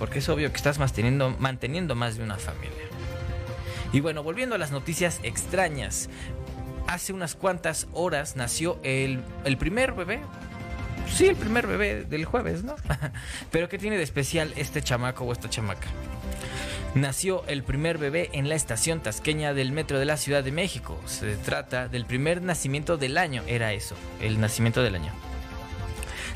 porque 0.00 0.20
es 0.20 0.28
obvio 0.30 0.50
que 0.50 0.56
estás 0.56 0.78
manteniendo, 0.78 1.94
más 1.94 2.16
de 2.16 2.24
una 2.24 2.36
familia. 2.36 2.88
Y 3.92 4.00
bueno, 4.00 4.22
volviendo 4.22 4.54
a 4.54 4.58
las 4.58 4.70
noticias 4.72 5.20
extrañas, 5.22 6.08
hace 6.86 7.12
unas 7.12 7.34
cuantas 7.34 7.86
horas 7.92 8.34
nació 8.34 8.78
el, 8.82 9.22
el 9.44 9.58
primer 9.58 9.92
bebé. 9.92 10.20
Sí, 11.06 11.26
el 11.26 11.36
primer 11.36 11.66
bebé 11.66 12.04
del 12.04 12.24
jueves, 12.24 12.64
¿no? 12.64 12.76
Pero 13.52 13.68
¿qué 13.68 13.76
tiene 13.76 13.98
de 13.98 14.02
especial 14.02 14.54
este 14.56 14.80
chamaco 14.80 15.24
o 15.24 15.32
esta 15.32 15.50
chamaca? 15.50 15.88
nació 16.94 17.44
el 17.46 17.62
primer 17.62 17.98
bebé 17.98 18.30
en 18.32 18.48
la 18.48 18.56
estación 18.56 19.00
tasqueña 19.00 19.54
del 19.54 19.70
metro 19.70 20.00
de 20.00 20.06
la 20.06 20.16
Ciudad 20.16 20.42
de 20.42 20.50
México. 20.50 21.00
Se 21.06 21.36
trata 21.36 21.86
del 21.86 22.04
primer 22.04 22.42
nacimiento 22.42 22.96
del 22.96 23.16
año, 23.16 23.44
era 23.46 23.72
eso, 23.74 23.94
el 24.20 24.40
nacimiento 24.40 24.82
del 24.82 24.96
año. 24.96 25.29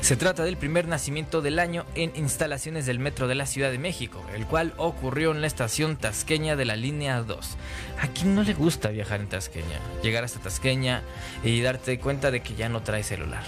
Se 0.05 0.15
trata 0.15 0.43
del 0.43 0.55
primer 0.55 0.87
nacimiento 0.87 1.41
del 1.41 1.57
año 1.57 1.83
en 1.95 2.11
instalaciones 2.15 2.85
del 2.85 2.99
metro 2.99 3.27
de 3.27 3.33
la 3.33 3.47
Ciudad 3.47 3.71
de 3.71 3.79
México, 3.79 4.23
el 4.35 4.45
cual 4.45 4.75
ocurrió 4.77 5.31
en 5.31 5.41
la 5.41 5.47
estación 5.47 5.97
tasqueña 5.97 6.55
de 6.55 6.63
la 6.63 6.75
línea 6.75 7.23
2. 7.23 7.57
¿A 7.99 8.07
quién 8.09 8.35
no 8.35 8.43
le 8.43 8.53
gusta 8.53 8.89
viajar 8.89 9.19
en 9.19 9.29
Tasqueña? 9.29 9.79
Llegar 10.03 10.23
hasta 10.23 10.39
Tasqueña 10.39 11.01
y 11.43 11.59
darte 11.61 11.97
cuenta 11.97 12.29
de 12.29 12.43
que 12.43 12.53
ya 12.53 12.69
no 12.69 12.83
trae 12.83 13.01
celular. 13.01 13.41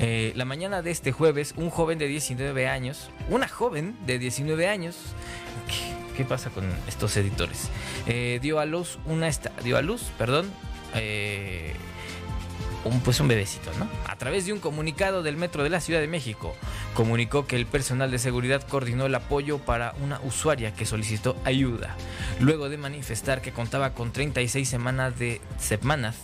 Eh, 0.00 0.32
la 0.34 0.46
mañana 0.46 0.80
de 0.80 0.92
este 0.92 1.12
jueves, 1.12 1.52
un 1.58 1.68
joven 1.68 1.98
de 1.98 2.08
19 2.08 2.66
años, 2.66 3.10
una 3.28 3.48
joven 3.48 3.94
de 4.06 4.18
19 4.18 4.66
años, 4.66 4.96
¿qué, 6.16 6.24
pasa 6.24 6.48
con 6.48 6.64
estos 6.88 7.14
editores? 7.18 7.68
Eh, 8.06 8.38
dio 8.40 8.58
a 8.60 8.64
luz 8.64 8.98
una 9.04 9.28
dio 9.62 9.76
a 9.76 9.82
luz, 9.82 10.04
perdón, 10.16 10.50
eh, 10.94 11.73
un, 12.84 13.00
pues 13.00 13.20
un 13.20 13.28
bebecito, 13.28 13.70
¿no? 13.78 13.88
A 14.06 14.16
través 14.16 14.46
de 14.46 14.52
un 14.52 14.60
comunicado 14.60 15.22
del 15.22 15.36
Metro 15.36 15.62
de 15.62 15.70
la 15.70 15.80
Ciudad 15.80 16.00
de 16.00 16.08
México, 16.08 16.54
comunicó 16.94 17.46
que 17.46 17.56
el 17.56 17.66
personal 17.66 18.10
de 18.10 18.18
seguridad 18.18 18.62
coordinó 18.68 19.06
el 19.06 19.14
apoyo 19.14 19.58
para 19.58 19.94
una 20.02 20.20
usuaria 20.20 20.74
que 20.74 20.86
solicitó 20.86 21.36
ayuda, 21.44 21.96
luego 22.40 22.68
de 22.68 22.78
manifestar 22.78 23.40
que 23.40 23.52
contaba 23.52 23.94
con 23.94 24.12
36 24.12 24.68
semanas 24.68 25.18
de 25.18 25.40
semanas 25.58 26.16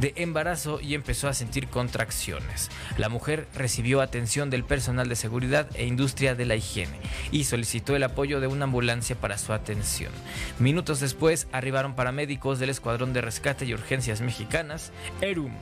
de 0.00 0.12
embarazo 0.16 0.80
y 0.80 0.94
empezó 0.94 1.28
a 1.28 1.34
sentir 1.34 1.68
contracciones. 1.68 2.70
La 2.98 3.08
mujer 3.08 3.48
recibió 3.54 4.00
atención 4.00 4.50
del 4.50 4.64
personal 4.64 5.08
de 5.08 5.16
seguridad 5.16 5.68
e 5.74 5.86
industria 5.86 6.34
de 6.34 6.46
la 6.46 6.56
higiene 6.56 6.98
y 7.30 7.44
solicitó 7.44 7.96
el 7.96 8.02
apoyo 8.02 8.40
de 8.40 8.46
una 8.46 8.64
ambulancia 8.64 9.16
para 9.16 9.38
su 9.38 9.52
atención. 9.52 10.12
Minutos 10.58 11.00
después 11.00 11.46
arribaron 11.52 11.94
paramédicos 11.94 12.58
del 12.58 12.70
Escuadrón 12.70 13.12
de 13.12 13.20
Rescate 13.20 13.64
y 13.64 13.74
Urgencias 13.74 14.20
Mexicanas, 14.20 14.92
ERUM, 15.20 15.52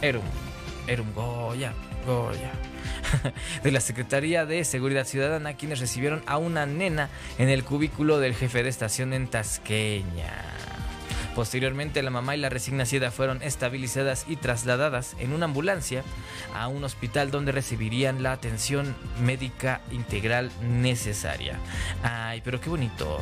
ERUM, 0.00 0.24
ERUM 0.86 1.12
Goya, 1.14 1.72
Goya, 2.06 2.52
de 3.62 3.70
la 3.70 3.80
Secretaría 3.80 4.46
de 4.46 4.64
Seguridad 4.64 5.06
Ciudadana, 5.06 5.54
quienes 5.54 5.80
recibieron 5.80 6.22
a 6.26 6.38
una 6.38 6.66
nena 6.66 7.08
en 7.38 7.48
el 7.48 7.64
cubículo 7.64 8.18
del 8.18 8.34
jefe 8.34 8.62
de 8.62 8.68
estación 8.68 9.12
en 9.12 9.28
Tasqueña. 9.28 10.32
Posteriormente, 11.34 12.02
la 12.02 12.10
mamá 12.10 12.36
y 12.36 12.40
la 12.40 12.50
recién 12.50 12.76
nacida 12.76 13.10
fueron 13.10 13.42
estabilizadas 13.42 14.26
y 14.28 14.36
trasladadas 14.36 15.16
en 15.18 15.32
una 15.32 15.46
ambulancia 15.46 16.04
a 16.54 16.68
un 16.68 16.84
hospital 16.84 17.30
donde 17.30 17.52
recibirían 17.52 18.22
la 18.22 18.32
atención 18.32 18.94
médica 19.22 19.80
integral 19.90 20.50
necesaria. 20.60 21.58
Ay, 22.02 22.42
pero 22.44 22.60
qué 22.60 22.68
bonito. 22.68 23.18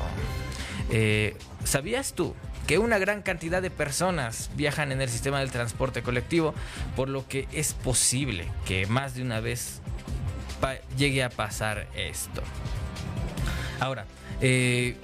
Eh, 0.91 1.37
¿Sabías 1.65 2.15
tú 2.15 2.35
que 2.67 2.79
una 2.79 2.99
gran 2.99 3.23
cantidad 3.23 3.63
de 3.63 3.71
personas 3.71 4.51
viajan 4.55 4.93
en 4.93 5.01
el 5.01 5.09
sistema 5.09 5.41
del 5.41 5.51
transporte 5.51 6.03
colectivo, 6.03 6.55
por 6.97 7.09
lo 7.09 7.27
que 7.27 7.49
es 7.53 7.75
posible 7.75 8.47
que 8.67 8.87
más 8.87 9.15
de 9.15 9.23
una 9.23 9.41
vez 9.41 9.81
llegue 10.97 11.23
a 11.23 11.31
pasar 11.31 11.87
esto? 11.97 12.43
Ahora, 13.81 14.05
eh, 14.41 14.97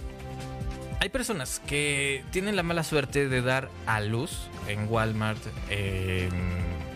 hay 1.01 1.09
personas 1.09 1.61
que 1.67 2.25
tienen 2.31 2.57
la 2.57 2.63
mala 2.63 2.83
suerte 2.83 3.29
de 3.29 3.43
dar 3.43 3.69
a 3.87 4.01
luz 4.01 4.49
en 4.69 4.89
Walmart, 4.89 5.39
en 5.71 6.31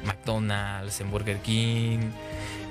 McDonald's, 0.05 1.01
en 1.01 1.11
Burger 1.11 1.39
King, 1.39 2.11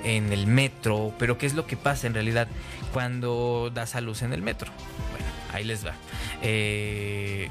en 0.04 0.32
el 0.32 0.46
metro. 0.46 1.14
Pero 1.18 1.38
¿qué 1.38 1.46
es 1.46 1.54
lo 1.54 1.66
que 1.66 1.76
pasa 1.76 2.06
en 2.06 2.14
realidad 2.14 2.48
cuando 2.92 3.70
das 3.72 3.94
a 3.94 4.00
luz 4.00 4.22
en 4.22 4.32
el 4.32 4.42
metro? 4.42 4.70
Bueno, 5.10 5.26
ahí 5.52 5.64
les 5.64 5.86
va. 5.86 5.94
Eh, 6.42 7.48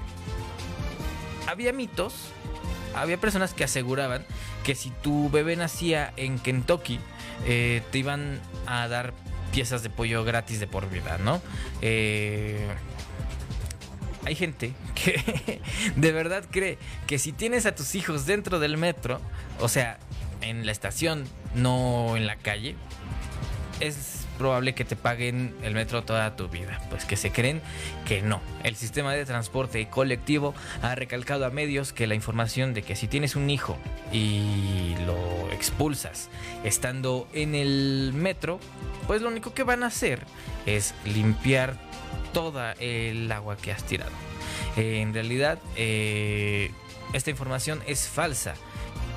había 1.48 1.74
mitos, 1.74 2.14
había 2.96 3.18
personas 3.18 3.54
que 3.54 3.64
aseguraban 3.64 4.26
que 4.64 4.76
si 4.76 4.90
tu 4.90 5.30
bebé 5.30 5.56
nacía 5.56 6.14
en 6.18 6.40
Kentucky, 6.40 7.00
eh, 7.46 7.82
te 7.92 8.00
iban 8.00 8.40
a 8.66 8.88
dar 8.88 9.14
piezas 9.52 9.84
de 9.84 9.90
pollo 9.90 10.24
gratis 10.24 10.60
de 10.60 10.68
por 10.68 10.90
vida, 10.90 11.18
¿no? 11.18 11.42
Eh, 11.82 12.68
hay 14.26 14.36
gente 14.36 14.74
que 14.96 15.62
de 15.96 16.12
verdad 16.12 16.46
cree 16.52 16.78
que 17.08 17.18
si 17.18 17.32
tienes 17.32 17.66
a 17.66 17.74
tus 17.74 17.96
hijos 17.96 18.26
dentro 18.26 18.60
del 18.60 18.78
metro, 18.78 19.22
o 19.60 19.70
sea, 19.70 19.98
en 20.42 20.66
la 20.66 20.72
estación, 20.72 21.26
no 21.56 22.16
en 22.16 22.28
la 22.28 22.36
calle, 22.36 22.76
es 23.80 24.19
probable 24.40 24.74
que 24.74 24.86
te 24.86 24.96
paguen 24.96 25.56
el 25.62 25.76
metro 25.76 26.04
toda 26.04 26.36
tu 26.36 26.48
vida. 26.48 26.82
Pues 26.90 27.06
que 27.06 27.16
se 27.16 27.32
creen 27.32 27.62
que 28.08 28.24
no. 28.24 28.42
El 28.64 28.76
sistema 28.76 29.14
de 29.14 29.26
transporte 29.26 29.88
colectivo 29.90 30.56
ha 30.82 30.96
recalcado 30.96 31.46
a 31.46 31.52
medios 31.52 31.94
que 31.94 32.08
la 32.08 32.16
información 32.16 32.74
de 32.74 32.82
que 32.82 32.96
si 32.96 33.08
tienes 33.08 33.36
un 33.36 33.52
hijo 33.52 33.78
y 34.12 34.96
lo 35.06 35.52
expulsas 35.52 36.30
estando 36.64 37.28
en 37.34 37.54
el 37.54 38.14
metro, 38.16 38.60
pues 39.06 39.22
lo 39.22 39.28
único 39.28 39.54
que 39.54 39.64
van 39.64 39.84
a 39.84 39.88
hacer 39.88 40.26
es 40.66 40.96
limpiar 41.06 41.76
toda 42.34 42.74
el 42.80 43.32
agua 43.32 43.58
que 43.58 43.72
has 43.72 43.84
tirado. 43.84 44.12
En 44.78 45.14
realidad, 45.14 45.60
eh, 45.76 46.72
esta 47.14 47.30
información 47.30 47.82
es 47.86 48.08
falsa 48.08 48.56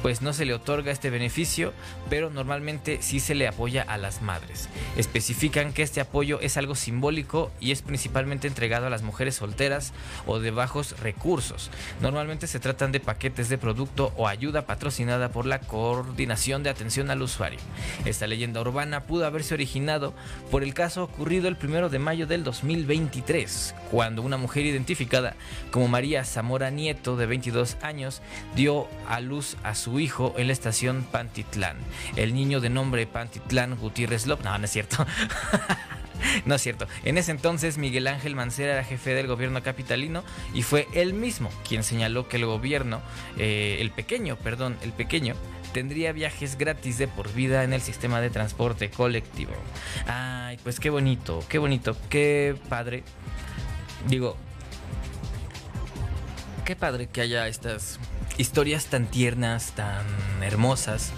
pues 0.03 0.21
no 0.21 0.33
se 0.33 0.45
le 0.45 0.53
otorga 0.53 0.91
este 0.91 1.11
beneficio, 1.11 1.73
pero 2.11 2.29
normalmente 2.29 2.99
sí 3.01 3.21
se 3.21 3.35
le 3.35 3.47
apoya 3.47 3.83
a 3.83 3.97
las 3.97 4.21
madres. 4.21 4.69
Especifican 4.97 5.73
que 5.73 5.83
este 5.83 6.01
apoyo 6.01 6.41
es 6.41 6.57
algo 6.57 6.75
simbólico 6.75 7.51
y 7.61 7.71
es 7.71 7.83
principalmente 7.83 8.49
entregado 8.49 8.87
a 8.87 8.91
las 8.91 9.03
mujeres 9.03 9.37
solteras 9.37 9.93
o 10.27 10.41
de 10.41 10.51
bajos 10.51 10.99
recursos. 11.01 11.71
Normalmente 12.01 12.47
se 12.49 12.61
tratan 12.61 12.91
de 12.93 13.01
paquetes 13.01 13.49
de 13.49 13.59
producto 13.59 14.13
o 14.17 14.27
ayuda 14.27 14.67
patrocinada 14.67 15.31
por 15.31 15.47
la 15.47 15.61
Coordinación 15.61 16.63
de 16.63 16.71
Atención 16.71 17.11
al 17.11 17.23
Usuario. 17.23 17.61
Esta 18.05 18.27
leyenda 18.27 18.61
urbana 18.61 19.05
pudo 19.05 19.27
haberse 19.27 19.55
originado 19.55 20.15
por 20.51 20.65
el 20.65 20.75
caso 20.75 21.05
ocurrido 21.05 21.49
el 21.49 21.57
1 21.63 21.89
de 21.89 21.99
mayo 21.99 22.27
del 22.27 22.43
2023, 22.43 23.75
cuando 23.91 24.23
una 24.23 24.37
mujer 24.37 24.67
identificada 24.67 25.37
como 25.71 25.87
María 25.89 26.25
Zamora 26.25 26.71
Nieto, 26.71 27.17
de 27.17 27.27
22 27.27 27.77
años, 27.83 28.21
dio 28.57 28.89
a 29.09 29.21
luz 29.21 29.57
a 29.63 29.75
su 29.75 29.92
hijo 30.01 30.35
en 30.37 30.47
la 30.47 30.53
estación 30.53 31.07
Pantitlán. 31.11 31.77
El 32.17 32.35
niño 32.35 32.61
de 32.61 32.71
nombre 32.71 33.07
Pantitlán 33.07 33.77
Gutiérrez 33.77 34.27
López. 34.27 34.45
No, 34.45 34.59
no 34.59 34.65
es 34.65 34.71
cierto. 34.71 35.07
No 36.47 36.55
es 36.55 36.63
cierto. 36.63 36.87
En 37.05 37.19
ese 37.19 37.33
entonces 37.33 37.79
Miguel 37.79 38.07
Ángel 38.07 38.37
Mancera 38.37 38.75
era 38.75 38.85
jefe 38.85 39.15
del 39.15 39.27
gobierno 39.27 39.63
capitalino 39.63 40.23
y 40.55 40.63
fue 40.63 40.87
él 40.95 41.15
mismo 41.15 41.51
quien 41.69 41.83
señaló 41.83 42.29
que 42.29 42.37
el 42.37 42.47
gobierno, 42.47 43.01
eh, 43.39 43.79
el 43.81 43.91
pequeño, 43.91 44.37
perdón, 44.37 44.77
el 44.83 44.93
pequeño, 44.93 45.35
tendría 45.73 46.13
viajes 46.13 46.57
gratis 46.59 46.99
de 46.99 47.09
por 47.09 47.33
vida 47.33 47.65
en 47.65 47.73
el 47.73 47.81
sistema 47.81 48.21
de 48.21 48.31
transporte 48.31 48.91
colectivo. 48.91 49.53
Ay, 50.07 50.59
pues 50.63 50.79
qué 50.79 50.91
bonito, 50.91 51.45
qué 51.49 51.59
bonito, 51.59 51.97
qué 52.09 52.55
padre. 52.69 53.03
Digo, 54.07 54.37
qué 56.65 56.77
padre 56.77 57.09
que 57.09 57.21
haya 57.21 57.49
estas 57.49 57.99
historias 58.39 58.87
tan 58.87 59.07
tiernas, 59.07 59.73
tan 59.73 60.05
hermosas. 60.43 61.13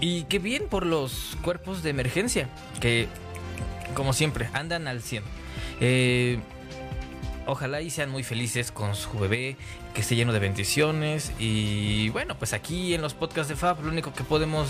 Y 0.00 0.24
qué 0.24 0.38
bien 0.38 0.68
por 0.68 0.86
los 0.86 1.36
cuerpos 1.42 1.82
de 1.82 1.90
emergencia, 1.90 2.48
que 2.80 3.08
como 3.94 4.12
siempre 4.12 4.48
andan 4.52 4.86
al 4.86 5.02
100. 5.02 5.22
Eh, 5.80 6.38
ojalá 7.46 7.80
y 7.80 7.90
sean 7.90 8.10
muy 8.10 8.22
felices 8.22 8.70
con 8.70 8.94
su 8.94 9.18
bebé, 9.18 9.56
que 9.94 10.00
esté 10.00 10.16
lleno 10.16 10.32
de 10.32 10.40
bendiciones. 10.40 11.32
Y 11.38 12.10
bueno, 12.10 12.36
pues 12.36 12.52
aquí 12.52 12.94
en 12.94 13.02
los 13.02 13.14
podcasts 13.14 13.48
de 13.48 13.56
Fab 13.56 13.82
lo 13.82 13.90
único 13.90 14.12
que 14.12 14.24
podemos 14.24 14.68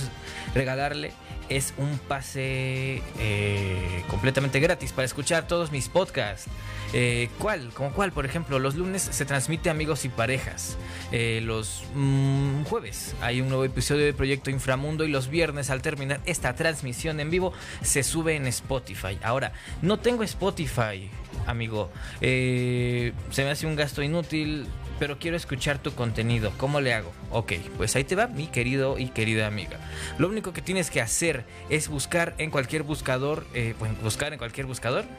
regalarle 0.54 1.12
es 1.48 1.74
un 1.76 1.98
pase 1.98 3.02
eh, 3.18 4.04
completamente 4.08 4.60
gratis 4.60 4.92
para 4.92 5.06
escuchar 5.06 5.46
todos 5.46 5.72
mis 5.72 5.88
podcasts. 5.88 6.48
Eh, 6.92 7.28
¿Cuál? 7.38 7.70
¿Como 7.74 7.92
cuál? 7.92 8.12
Por 8.12 8.24
ejemplo, 8.24 8.58
los 8.58 8.76
lunes 8.76 9.02
se 9.02 9.24
transmite 9.24 9.68
Amigos 9.70 10.04
y 10.04 10.08
Parejas. 10.08 10.76
Eh, 11.12 11.40
los 11.42 11.82
mm, 11.94 12.64
jueves 12.64 13.14
hay 13.20 13.40
un 13.40 13.48
nuevo 13.48 13.64
episodio 13.64 14.04
de 14.04 14.12
Proyecto 14.12 14.50
Inframundo 14.50 15.04
y 15.04 15.08
los 15.08 15.28
viernes 15.28 15.70
al 15.70 15.82
terminar 15.82 16.20
esta 16.24 16.54
transmisión 16.54 17.20
en 17.20 17.30
vivo 17.30 17.52
se 17.82 18.02
sube 18.02 18.36
en 18.36 18.46
Spotify. 18.46 19.18
Ahora, 19.22 19.52
no 19.82 19.98
tengo 19.98 20.22
Spotify, 20.22 21.10
amigo. 21.46 21.90
se 22.20 23.12
me 23.38 23.50
hace 23.50 23.66
un 23.66 23.76
gasto 23.76 24.02
inútil 24.02 24.66
pero 24.98 25.18
quiero 25.18 25.36
escuchar 25.36 25.78
tu 25.78 25.92
contenido. 25.94 26.52
¿Cómo 26.56 26.80
le 26.80 26.94
hago? 26.94 27.12
Ok, 27.30 27.52
pues 27.76 27.96
ahí 27.96 28.04
te 28.04 28.14
va, 28.14 28.26
mi 28.26 28.46
querido 28.46 28.98
y 28.98 29.08
querida 29.08 29.46
amiga. 29.46 29.78
Lo 30.18 30.28
único 30.28 30.52
que 30.52 30.62
tienes 30.62 30.90
que 30.90 31.00
hacer 31.00 31.44
es 31.70 31.88
buscar 31.88 32.34
en 32.38 32.50
cualquier 32.50 32.82
buscador, 32.82 33.46
eh, 33.54 33.74
pues 33.78 34.00
buscar 34.02 34.32
en 34.32 34.38
cualquier 34.38 34.66
buscador. 34.66 35.04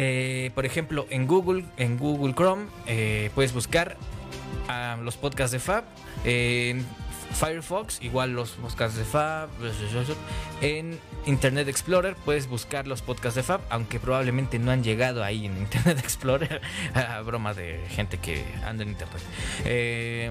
Eh, 0.00 0.52
por 0.54 0.64
ejemplo, 0.64 1.08
en 1.10 1.26
Google, 1.26 1.64
en 1.76 1.98
Google 1.98 2.32
Chrome, 2.32 2.66
eh, 2.86 3.30
puedes 3.34 3.52
buscar 3.52 3.96
los 5.02 5.16
podcasts 5.16 5.50
de 5.50 5.58
Fab. 5.58 5.82
en 6.24 6.86
Firefox, 7.32 8.02
igual 8.02 8.32
los 8.32 8.50
podcasts 8.52 8.96
de 8.98 9.04
Fab. 9.04 9.48
En 10.60 10.98
Internet 11.26 11.68
Explorer 11.68 12.16
puedes 12.24 12.48
buscar 12.48 12.86
los 12.86 13.02
podcasts 13.02 13.36
de 13.36 13.42
Fab, 13.42 13.60
aunque 13.70 14.00
probablemente 14.00 14.58
no 14.58 14.70
han 14.70 14.82
llegado 14.82 15.22
ahí 15.22 15.46
en 15.46 15.56
Internet 15.56 15.98
Explorer. 16.02 16.60
broma 17.24 17.54
de 17.54 17.80
gente 17.90 18.18
que 18.18 18.44
anda 18.64 18.82
en 18.82 18.90
Internet. 18.90 19.22
Eh, 19.64 20.30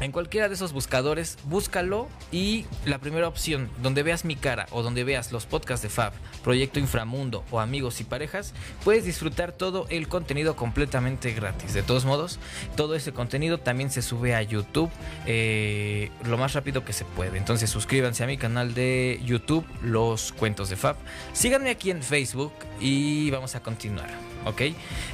en 0.00 0.12
cualquiera 0.12 0.48
de 0.48 0.54
esos 0.54 0.72
buscadores, 0.72 1.38
búscalo 1.44 2.08
y 2.30 2.66
la 2.84 2.98
primera 2.98 3.26
opción, 3.26 3.68
donde 3.82 4.02
veas 4.02 4.24
mi 4.24 4.36
cara 4.36 4.66
o 4.70 4.82
donde 4.82 5.02
veas 5.04 5.32
los 5.32 5.46
podcasts 5.46 5.82
de 5.82 5.88
Fab, 5.88 6.12
Proyecto 6.44 6.78
Inframundo 6.78 7.44
o 7.50 7.60
Amigos 7.60 8.00
y 8.00 8.04
Parejas, 8.04 8.54
puedes 8.84 9.04
disfrutar 9.04 9.52
todo 9.52 9.86
el 9.88 10.08
contenido 10.08 10.56
completamente 10.56 11.32
gratis. 11.32 11.74
De 11.74 11.82
todos 11.82 12.04
modos, 12.04 12.38
todo 12.76 12.94
ese 12.94 13.12
contenido 13.12 13.58
también 13.58 13.90
se 13.90 14.02
sube 14.02 14.34
a 14.34 14.42
YouTube 14.42 14.90
eh, 15.26 16.10
lo 16.24 16.38
más 16.38 16.52
rápido 16.52 16.84
que 16.84 16.92
se 16.92 17.04
puede. 17.04 17.38
Entonces 17.38 17.68
suscríbanse 17.68 18.22
a 18.22 18.26
mi 18.26 18.36
canal 18.36 18.74
de 18.74 19.20
YouTube, 19.24 19.66
Los 19.82 20.32
Cuentos 20.32 20.70
de 20.70 20.76
Fab. 20.76 20.96
Síganme 21.32 21.70
aquí 21.70 21.90
en 21.90 22.02
Facebook 22.02 22.52
y 22.80 23.30
vamos 23.30 23.54
a 23.56 23.62
continuar, 23.62 24.08
¿ok? 24.44 24.62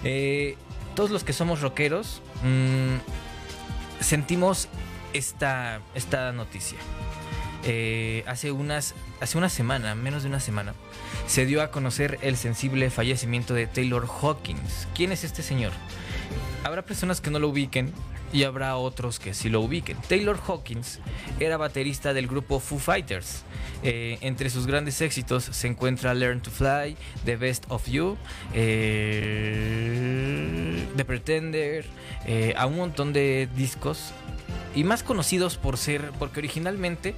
Eh, 0.05 0.57
todos 0.95 1.11
los 1.11 1.25
que 1.25 1.33
somos 1.33 1.63
rockeros... 1.63 2.21
Mmm, 2.43 3.24
sentimos 4.05 4.69
esta, 5.13 5.81
esta 5.95 6.33
noticia. 6.33 6.79
Eh, 7.65 8.23
hace, 8.27 8.53
unas, 8.53 8.95
hace 9.21 9.39
una 9.39 9.49
semana, 9.49 9.95
menos 9.95 10.23
de 10.23 10.29
una 10.29 10.41
semana, 10.41 10.75
se 11.27 11.47
dio 11.47 11.63
a 11.63 11.71
conocer 11.71 12.19
el 12.21 12.37
sensible 12.37 12.91
fallecimiento 12.91 13.55
de 13.55 13.67
Taylor 13.67 14.07
Hawkins. 14.07 14.87
¿Quién 14.95 15.13
es 15.13 15.25
este 15.25 15.43
señor? 15.43 15.73
Habrá 16.65 16.83
personas 16.83 17.21
que 17.21 17.31
no 17.31 17.39
lo 17.39 17.49
ubiquen 17.51 17.93
y 18.33 18.43
habrá 18.43 18.77
otros 18.77 19.21
que 19.21 19.35
sí 19.35 19.49
lo 19.49 19.61
ubiquen. 19.61 19.97
Taylor 20.09 20.37
Hawkins 20.47 20.99
era 21.39 21.57
baterista 21.57 22.13
del 22.13 22.27
grupo 22.27 22.59
Foo 22.59 22.81
Fighters. 22.81 23.45
Eh, 23.83 24.19
entre 24.23 24.51
sus 24.51 24.67
grandes 24.67 25.01
éxitos 25.01 25.45
se 25.45 25.69
encuentra 25.69 26.15
Learn 26.15 26.41
to 26.41 26.51
Fly, 26.51 26.97
The 27.25 27.37
Best 27.37 27.67
of 27.69 27.87
You, 27.87 28.17
eh, 28.55 29.55
The 30.97 31.05
Pretender, 31.05 31.85
a 32.57 32.67
un 32.67 32.77
montón 32.77 33.13
de 33.13 33.49
discos 33.55 34.15
y 34.75 34.85
más 34.85 35.03
conocidos 35.03 35.57
por 35.57 35.79
ser, 35.79 36.11
porque 36.19 36.41
originalmente 36.41 37.15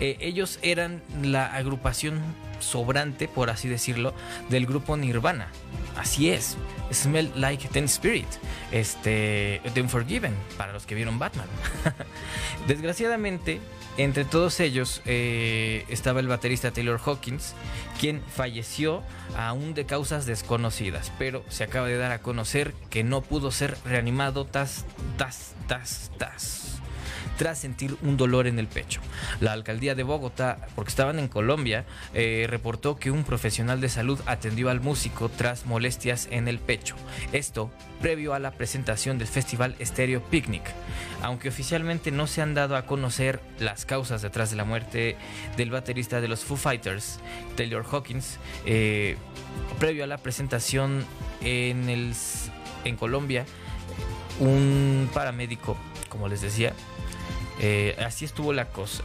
eh, 0.00 0.16
ellos 0.20 0.58
eran 0.62 1.02
la 1.22 1.46
agrupación 1.46 2.20
sobrante, 2.60 3.28
por 3.28 3.50
así 3.50 3.68
decirlo, 3.68 4.14
del 4.48 4.66
grupo 4.66 4.96
Nirvana. 4.96 5.48
Así 5.96 6.30
es, 6.30 6.56
Smell 6.92 7.30
Like 7.34 7.68
Ten 7.68 7.84
Spirit, 7.84 8.28
este, 8.72 9.60
The 9.74 9.82
Unforgiven, 9.82 10.34
para 10.56 10.72
los 10.72 10.86
que 10.86 10.94
vieron 10.94 11.18
Batman. 11.18 11.46
Desgraciadamente, 12.66 13.60
entre 13.96 14.24
todos 14.24 14.60
ellos 14.60 15.02
eh, 15.04 15.84
estaba 15.88 16.20
el 16.20 16.28
baterista 16.28 16.70
Taylor 16.70 17.00
Hawkins, 17.04 17.54
quien 17.98 18.22
falleció 18.22 19.02
aún 19.36 19.74
de 19.74 19.86
causas 19.86 20.26
desconocidas, 20.26 21.12
pero 21.18 21.44
se 21.48 21.64
acaba 21.64 21.86
de 21.86 21.96
dar 21.96 22.12
a 22.12 22.22
conocer 22.22 22.72
que 22.88 23.04
no 23.04 23.20
pudo 23.20 23.50
ser 23.50 23.76
reanimado 23.84 24.44
tas, 24.46 24.84
tas, 25.16 25.54
tas, 25.66 26.10
tas 26.18 26.79
tras 27.40 27.58
sentir 27.58 27.96
un 28.02 28.18
dolor 28.18 28.46
en 28.46 28.58
el 28.58 28.66
pecho. 28.66 29.00
La 29.40 29.54
alcaldía 29.54 29.94
de 29.94 30.02
Bogotá, 30.02 30.58
porque 30.74 30.90
estaban 30.90 31.18
en 31.18 31.26
Colombia, 31.26 31.86
eh, 32.12 32.44
reportó 32.50 32.98
que 32.98 33.10
un 33.10 33.24
profesional 33.24 33.80
de 33.80 33.88
salud 33.88 34.20
atendió 34.26 34.68
al 34.68 34.82
músico 34.82 35.30
tras 35.30 35.64
molestias 35.64 36.28
en 36.30 36.48
el 36.48 36.58
pecho. 36.58 36.96
Esto 37.32 37.70
previo 38.02 38.34
a 38.34 38.40
la 38.40 38.50
presentación 38.50 39.16
del 39.16 39.26
festival 39.26 39.74
Stereo 39.80 40.22
Picnic. 40.22 40.64
Aunque 41.22 41.48
oficialmente 41.48 42.10
no 42.10 42.26
se 42.26 42.42
han 42.42 42.52
dado 42.52 42.76
a 42.76 42.84
conocer 42.84 43.40
las 43.58 43.86
causas 43.86 44.20
detrás 44.20 44.50
de 44.50 44.56
la 44.56 44.64
muerte 44.64 45.16
del 45.56 45.70
baterista 45.70 46.20
de 46.20 46.28
los 46.28 46.44
Foo 46.44 46.58
Fighters, 46.58 47.20
Taylor 47.56 47.86
Hawkins, 47.90 48.36
eh, 48.66 49.16
previo 49.78 50.04
a 50.04 50.06
la 50.06 50.18
presentación 50.18 51.06
en, 51.40 51.88
el, 51.88 52.12
en 52.84 52.96
Colombia, 52.96 53.46
un 54.40 55.08
paramédico, 55.14 55.78
como 56.10 56.28
les 56.28 56.42
decía, 56.42 56.74
eh, 57.60 57.96
así 58.04 58.24
estuvo 58.24 58.52
la 58.52 58.66
cosa. 58.66 59.02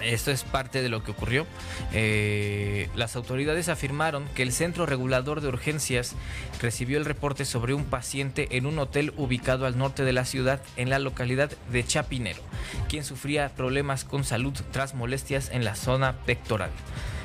Esto 0.00 0.30
es 0.30 0.44
parte 0.44 0.82
de 0.82 0.90
lo 0.90 1.02
que 1.02 1.10
ocurrió. 1.10 1.46
Eh, 1.92 2.90
las 2.94 3.16
autoridades 3.16 3.68
afirmaron 3.68 4.26
que 4.34 4.42
el 4.42 4.52
Centro 4.52 4.84
Regulador 4.84 5.40
de 5.40 5.48
Urgencias 5.48 6.14
recibió 6.60 6.98
el 6.98 7.06
reporte 7.06 7.44
sobre 7.44 7.72
un 7.72 7.84
paciente 7.84 8.48
en 8.52 8.66
un 8.66 8.78
hotel 8.78 9.14
ubicado 9.16 9.64
al 9.64 9.78
norte 9.78 10.04
de 10.04 10.12
la 10.12 10.26
ciudad, 10.26 10.60
en 10.76 10.90
la 10.90 10.98
localidad 10.98 11.50
de 11.72 11.84
Chapinero, 11.84 12.42
quien 12.88 13.04
sufría 13.04 13.48
problemas 13.48 14.04
con 14.04 14.24
salud 14.24 14.54
tras 14.70 14.94
molestias 14.94 15.50
en 15.50 15.64
la 15.64 15.74
zona 15.74 16.12
pectoral. 16.26 16.70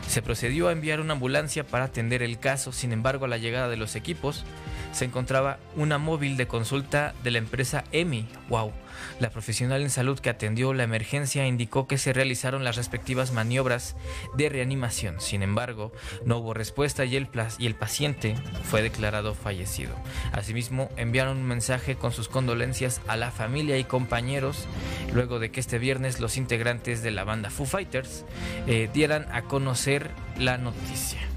Se 0.07 0.21
procedió 0.21 0.67
a 0.67 0.71
enviar 0.71 1.01
una 1.01 1.13
ambulancia 1.13 1.65
para 1.65 1.85
atender 1.85 2.23
el 2.23 2.39
caso, 2.39 2.71
sin 2.71 2.93
embargo 2.93 3.25
a 3.25 3.29
la 3.29 3.37
llegada 3.37 3.69
de 3.69 3.77
los 3.77 3.95
equipos 3.95 4.45
se 4.91 5.05
encontraba 5.05 5.57
una 5.75 5.97
móvil 5.97 6.37
de 6.37 6.47
consulta 6.47 7.13
de 7.23 7.31
la 7.31 7.37
empresa 7.37 7.83
EMI. 7.91 8.27
¡Wow! 8.49 8.71
La 9.19 9.29
profesional 9.29 9.81
en 9.81 9.89
salud 9.89 10.19
que 10.19 10.29
atendió 10.29 10.73
la 10.73 10.83
emergencia 10.83 11.47
indicó 11.47 11.87
que 11.87 11.97
se 11.97 12.13
realizaron 12.13 12.63
las 12.63 12.75
respectivas 12.75 13.31
maniobras 13.31 13.95
de 14.35 14.49
reanimación. 14.49 15.19
Sin 15.19 15.43
embargo, 15.43 15.91
no 16.25 16.37
hubo 16.37 16.53
respuesta 16.53 17.05
y 17.05 17.15
el, 17.15 17.27
paciente 17.75 18.35
fue 18.63 18.81
declarado 18.81 19.33
fallecido. 19.33 19.95
Asimismo, 20.31 20.89
enviaron 20.97 21.37
un 21.37 21.47
mensaje 21.47 21.95
con 21.95 22.11
sus 22.11 22.27
condolencias 22.27 23.01
a 23.07 23.15
la 23.17 23.31
familia 23.31 23.77
y 23.77 23.83
compañeros 23.83 24.67
luego 25.13 25.39
de 25.39 25.51
que 25.51 25.59
este 25.59 25.79
viernes 25.79 26.19
los 26.19 26.37
integrantes 26.37 27.03
de 27.03 27.11
la 27.11 27.23
banda 27.23 27.49
Foo 27.49 27.65
Fighters 27.65 28.25
eh, 28.67 28.89
dieran 28.93 29.27
a 29.31 29.43
conocer 29.43 30.09
la 30.37 30.57
noticia. 30.57 31.30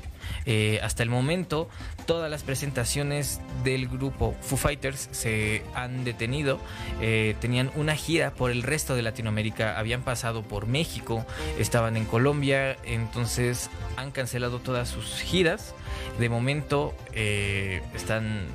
Eh, 0.47 0.81
hasta 0.83 1.03
el 1.03 1.11
momento, 1.11 1.69
todas 2.07 2.31
las 2.31 2.43
presentaciones 2.43 3.41
del 3.63 3.89
grupo 3.89 4.35
Foo 4.43 4.59
Fighters 4.59 5.09
se 5.13 5.63
han 5.75 6.05
detenido. 6.05 6.59
Eh, 7.01 7.35
tenían 7.41 7.71
una 7.77 7.97
gira 7.97 8.33
por 8.33 8.51
el 8.51 8.63
resto 8.63 8.95
de 8.95 9.03
Latinoamérica, 9.03 9.79
habían 9.79 10.03
pasado 10.03 10.43
por 10.43 10.67
México, 10.67 11.25
estaban 11.59 11.97
en 11.97 12.05
Colombia, 12.05 12.77
entonces 12.85 13.71
han 13.97 14.11
cancelado 14.11 14.59
todas 14.59 14.89
sus 14.89 15.21
giras. 15.21 15.75
De 16.19 16.29
momento 16.29 16.95
eh, 17.13 17.83
están 17.95 18.47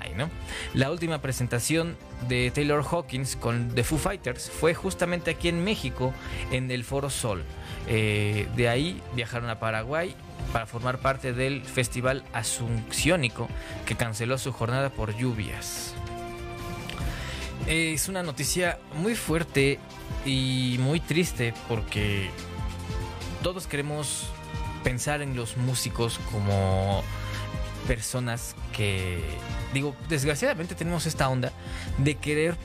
ahí, 0.00 0.14
¿no? 0.16 0.28
La 0.74 0.90
última 0.90 1.22
presentación 1.22 1.96
de 2.28 2.50
Taylor 2.50 2.84
Hawkins 2.84 3.36
con 3.36 3.72
The 3.72 3.84
Foo 3.84 3.98
Fighters 3.98 4.50
fue 4.50 4.74
justamente 4.74 5.30
aquí 5.30 5.48
en 5.48 5.62
México, 5.62 6.12
en 6.50 6.68
el 6.72 6.82
Foro 6.82 7.08
Sol. 7.08 7.44
de 7.86 8.68
ahí 8.68 9.00
viajaron 9.14 9.48
a 9.48 9.60
Paraguay 9.60 10.16
para 10.52 10.66
formar 10.66 10.98
parte 10.98 11.32
del 11.32 11.62
Festival 11.62 12.24
Asunciónico 12.32 13.48
que 13.84 13.96
canceló 13.96 14.38
su 14.38 14.52
jornada 14.52 14.90
por 14.90 15.16
lluvias. 15.16 15.94
Es 17.66 18.08
una 18.08 18.22
noticia 18.22 18.78
muy 18.94 19.14
fuerte 19.14 19.78
y 20.24 20.76
muy 20.80 21.00
triste 21.00 21.52
porque 21.68 22.30
todos 23.42 23.66
queremos 23.66 24.28
pensar 24.84 25.20
en 25.20 25.34
los 25.34 25.56
músicos 25.56 26.20
como 26.30 27.02
personas 27.86 28.54
que, 28.72 29.20
digo, 29.72 29.96
desgraciadamente 30.08 30.74
tenemos 30.74 31.06
esta 31.06 31.28
onda 31.28 31.52
de 31.98 32.14
querer 32.16 32.56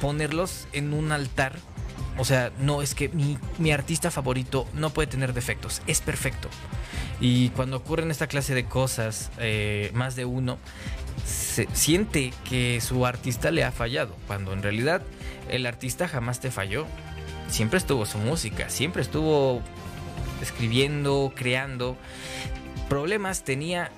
ponerlos 0.00 0.66
en 0.72 0.92
un 0.92 1.12
altar. 1.12 1.56
O 2.18 2.24
sea, 2.24 2.50
no 2.58 2.82
es 2.82 2.94
que 2.94 3.10
mi, 3.10 3.70
artista 3.70 4.10
favorito 4.10 4.66
no 4.72 4.90
puede 4.90 5.06
tener 5.06 5.34
defectos, 5.34 5.82
es 5.86 6.00
perfecto. 6.00 6.48
Y 7.20 7.50
cuando 7.50 7.76
ocurren 7.76 8.10
esta 8.10 8.26
clase 8.26 8.54
de 8.54 8.64
cosas, 8.64 9.30
eh, 9.38 9.90
más 9.94 10.16
de 10.16 10.24
uno 10.24 10.58
se 11.24 11.66
siente 11.72 12.32
que 12.48 12.80
su 12.80 13.06
artista 13.06 13.50
le 13.50 13.64
ha 13.64 13.72
fallado, 13.72 14.14
cuando 14.26 14.52
en 14.52 14.62
realidad 14.62 15.02
el 15.48 15.66
artista 15.66 16.08
jamás 16.08 16.40
te 16.40 16.50
falló. 16.50 16.86
Siempre 17.48 17.78
estuvo 17.78 18.06
su 18.06 18.18
música, 18.18 18.68
siempre 18.70 19.02
estuvo 19.02 19.62
escribiendo, 20.42 21.32
creando. 21.34 21.96
Problemas 22.88 23.44
tenía, 23.44 23.90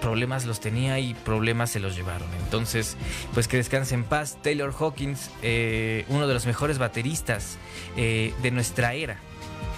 problemas 0.00 0.44
los 0.46 0.60
tenía 0.60 0.98
y 0.98 1.14
problemas 1.14 1.70
se 1.70 1.80
los 1.80 1.96
llevaron. 1.96 2.28
Entonces, 2.44 2.96
pues 3.34 3.48
que 3.48 3.56
descanse 3.56 3.94
en 3.94 4.04
paz 4.04 4.38
Taylor 4.42 4.74
Hawkins, 4.78 5.30
eh, 5.42 6.04
uno 6.08 6.26
de 6.26 6.34
los 6.34 6.46
mejores 6.46 6.78
bateristas 6.78 7.58
eh, 7.96 8.34
de 8.42 8.50
nuestra 8.50 8.94
era. 8.94 9.18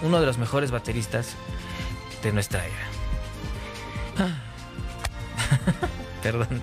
Uno 0.02 0.20
de 0.20 0.26
los 0.26 0.38
mejores 0.38 0.70
bateristas 0.70 1.34
de 2.22 2.32
nuestra 2.32 2.64
era. 2.64 4.32
Perdón. 6.22 6.60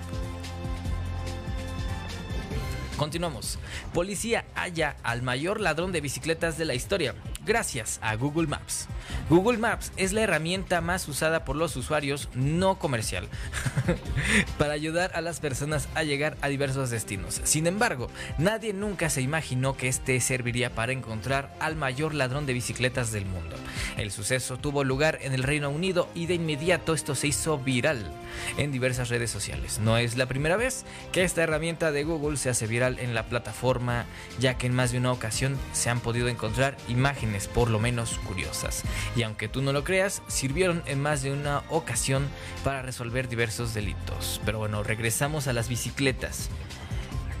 Continuamos. 2.96 3.58
Policía 3.92 4.44
halla 4.54 4.96
al 5.02 5.22
mayor 5.22 5.60
ladrón 5.60 5.92
de 5.92 6.00
bicicletas 6.00 6.56
de 6.56 6.64
la 6.64 6.74
historia 6.74 7.14
gracias 7.46 7.98
a 8.02 8.16
Google 8.16 8.48
Maps. 8.48 8.88
Google 9.30 9.58
Maps 9.58 9.92
es 9.96 10.12
la 10.12 10.22
herramienta 10.22 10.80
más 10.80 11.06
usada 11.08 11.44
por 11.44 11.56
los 11.56 11.76
usuarios 11.76 12.28
no 12.34 12.78
comercial 12.78 13.28
para 14.58 14.72
ayudar 14.72 15.12
a 15.14 15.20
las 15.20 15.40
personas 15.40 15.88
a 15.94 16.02
llegar 16.02 16.36
a 16.40 16.48
diversos 16.48 16.90
destinos. 16.90 17.40
Sin 17.44 17.66
embargo, 17.66 18.08
nadie 18.36 18.72
nunca 18.72 19.08
se 19.10 19.22
imaginó 19.22 19.76
que 19.76 19.88
este 19.88 20.20
serviría 20.20 20.74
para 20.74 20.92
encontrar 20.92 21.54
al 21.60 21.76
mayor 21.76 22.14
ladrón 22.14 22.46
de 22.46 22.52
bicicletas 22.52 23.12
del 23.12 23.26
mundo. 23.26 23.56
El 23.96 24.10
suceso 24.10 24.58
tuvo 24.58 24.82
lugar 24.82 25.20
en 25.22 25.32
el 25.32 25.44
Reino 25.44 25.70
Unido 25.70 26.08
y 26.14 26.26
de 26.26 26.34
inmediato 26.34 26.94
esto 26.94 27.14
se 27.14 27.28
hizo 27.28 27.58
viral 27.58 28.04
en 28.56 28.72
diversas 28.72 29.08
redes 29.08 29.30
sociales. 29.30 29.78
No 29.78 29.98
es 29.98 30.16
la 30.16 30.26
primera 30.26 30.56
vez 30.56 30.84
que 31.12 31.22
esta 31.22 31.42
herramienta 31.42 31.92
de 31.92 32.04
Google 32.04 32.36
se 32.36 32.50
hace 32.50 32.66
viral 32.66 32.98
en 32.98 33.14
la 33.14 33.26
plataforma, 33.26 34.06
ya 34.40 34.58
que 34.58 34.66
en 34.66 34.74
más 34.74 34.90
de 34.90 34.98
una 34.98 35.12
ocasión 35.12 35.56
se 35.72 35.90
han 35.90 36.00
podido 36.00 36.28
encontrar 36.28 36.76
imágenes 36.88 37.35
por 37.46 37.70
lo 37.70 37.78
menos 37.78 38.18
curiosas. 38.26 38.82
Y 39.14 39.22
aunque 39.22 39.48
tú 39.48 39.62
no 39.62 39.72
lo 39.72 39.84
creas, 39.84 40.22
sirvieron 40.28 40.82
en 40.86 41.02
más 41.02 41.22
de 41.22 41.32
una 41.32 41.62
ocasión 41.68 42.26
para 42.64 42.82
resolver 42.82 43.28
diversos 43.28 43.74
delitos. 43.74 44.40
Pero 44.44 44.58
bueno, 44.58 44.82
regresamos 44.82 45.46
a 45.46 45.52
las 45.52 45.68
bicicletas. 45.68 46.50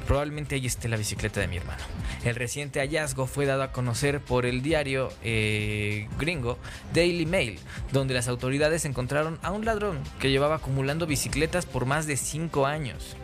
Probablemente 0.06 0.54
ahí 0.54 0.66
esté 0.66 0.88
la 0.88 0.96
bicicleta 0.96 1.40
de 1.40 1.48
mi 1.48 1.56
hermano. 1.56 1.82
El 2.24 2.36
reciente 2.36 2.78
hallazgo 2.78 3.26
fue 3.26 3.44
dado 3.44 3.64
a 3.64 3.72
conocer 3.72 4.20
por 4.20 4.46
el 4.46 4.62
diario 4.62 5.12
eh, 5.24 6.08
gringo 6.16 6.58
Daily 6.94 7.26
Mail, 7.26 7.58
donde 7.92 8.14
las 8.14 8.28
autoridades 8.28 8.84
encontraron 8.84 9.38
a 9.42 9.50
un 9.50 9.64
ladrón 9.64 9.98
que 10.20 10.30
llevaba 10.30 10.56
acumulando 10.56 11.06
bicicletas 11.06 11.66
por 11.66 11.86
más 11.86 12.06
de 12.06 12.16
5 12.16 12.66
años. 12.66 13.16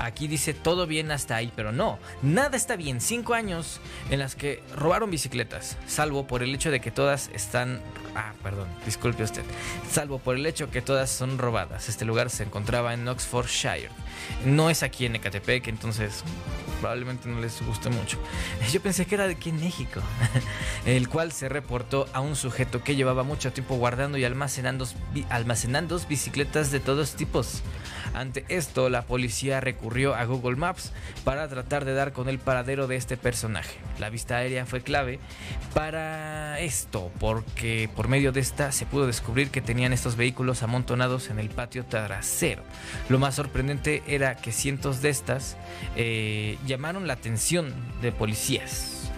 Aquí 0.00 0.28
dice 0.28 0.54
todo 0.54 0.86
bien 0.86 1.10
hasta 1.10 1.36
ahí, 1.36 1.52
pero 1.54 1.72
no, 1.72 1.98
nada 2.22 2.56
está 2.56 2.74
bien. 2.76 3.02
Cinco 3.02 3.34
años 3.34 3.80
en 4.08 4.18
las 4.18 4.34
que 4.34 4.62
robaron 4.74 5.10
bicicletas, 5.10 5.76
salvo 5.86 6.26
por 6.26 6.42
el 6.42 6.54
hecho 6.54 6.70
de 6.70 6.80
que 6.80 6.90
todas 6.90 7.28
están... 7.34 7.82
Ah, 8.14 8.32
perdón, 8.42 8.66
disculpe 8.86 9.22
usted. 9.22 9.42
Salvo 9.90 10.18
por 10.18 10.36
el 10.36 10.46
hecho 10.46 10.70
que 10.70 10.80
todas 10.80 11.10
son 11.10 11.36
robadas. 11.36 11.90
Este 11.90 12.06
lugar 12.06 12.30
se 12.30 12.44
encontraba 12.44 12.94
en 12.94 13.06
Oxfordshire. 13.06 13.90
No 14.46 14.70
es 14.70 14.82
aquí 14.82 15.04
en 15.04 15.16
Ecatepec, 15.16 15.68
entonces 15.68 16.24
probablemente 16.80 17.28
no 17.28 17.38
les 17.38 17.60
guste 17.60 17.90
mucho. 17.90 18.18
Yo 18.72 18.80
pensé 18.80 19.04
que 19.04 19.16
era 19.16 19.26
de 19.26 19.34
aquí 19.34 19.50
en 19.50 19.60
México, 19.60 20.00
el 20.86 21.10
cual 21.10 21.30
se 21.30 21.50
reportó 21.50 22.08
a 22.14 22.20
un 22.20 22.36
sujeto 22.36 22.82
que 22.82 22.96
llevaba 22.96 23.22
mucho 23.22 23.52
tiempo 23.52 23.76
guardando 23.76 24.16
y 24.16 24.24
almacenando, 24.24 24.88
almacenando 25.28 26.00
bicicletas 26.08 26.70
de 26.70 26.80
todos 26.80 27.16
tipos. 27.16 27.62
Ante 28.14 28.44
esto, 28.48 28.88
la 28.88 29.02
policía 29.02 29.60
recurrió 29.60 30.14
a 30.14 30.24
Google 30.24 30.56
Maps 30.56 30.92
para 31.24 31.48
tratar 31.48 31.84
de 31.84 31.94
dar 31.94 32.12
con 32.12 32.28
el 32.28 32.38
paradero 32.38 32.86
de 32.86 32.96
este 32.96 33.16
personaje. 33.16 33.76
La 33.98 34.10
vista 34.10 34.36
aérea 34.36 34.66
fue 34.66 34.80
clave 34.80 35.20
para 35.74 36.58
esto, 36.60 37.10
porque 37.18 37.88
por 37.94 38.08
medio 38.08 38.32
de 38.32 38.40
esta 38.40 38.72
se 38.72 38.86
pudo 38.86 39.06
descubrir 39.06 39.50
que 39.50 39.60
tenían 39.60 39.92
estos 39.92 40.16
vehículos 40.16 40.62
amontonados 40.62 41.30
en 41.30 41.38
el 41.38 41.50
patio 41.50 41.84
trasero. 41.84 42.62
Lo 43.08 43.18
más 43.18 43.34
sorprendente 43.34 44.02
era 44.06 44.36
que 44.36 44.52
cientos 44.52 45.02
de 45.02 45.10
estas 45.10 45.56
eh, 45.96 46.58
llamaron 46.66 47.06
la 47.06 47.14
atención 47.14 47.72
de 48.02 48.12
policías. 48.12 49.10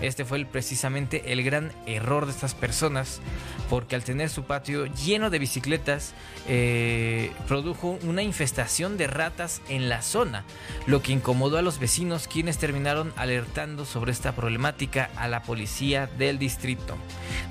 Este 0.00 0.24
fue 0.24 0.44
precisamente 0.44 1.32
el 1.32 1.42
gran 1.42 1.72
error 1.86 2.26
de 2.26 2.32
estas 2.32 2.54
personas, 2.54 3.20
porque 3.68 3.94
al 3.94 4.04
tener 4.04 4.30
su 4.30 4.44
patio 4.44 4.86
lleno 4.86 5.30
de 5.30 5.38
bicicletas, 5.38 6.14
eh, 6.48 7.30
produjo 7.46 7.98
una 8.02 8.22
infestación 8.22 8.96
de 8.96 9.06
ratas 9.06 9.60
en 9.68 9.88
la 9.88 10.02
zona, 10.02 10.44
lo 10.86 11.02
que 11.02 11.12
incomodó 11.12 11.58
a 11.58 11.62
los 11.62 11.78
vecinos 11.78 12.28
quienes 12.28 12.58
terminaron 12.58 13.12
alertando 13.16 13.84
sobre 13.84 14.12
esta 14.12 14.32
problemática 14.32 15.10
a 15.16 15.28
la 15.28 15.42
policía 15.42 16.06
del 16.06 16.38
distrito. 16.38 16.96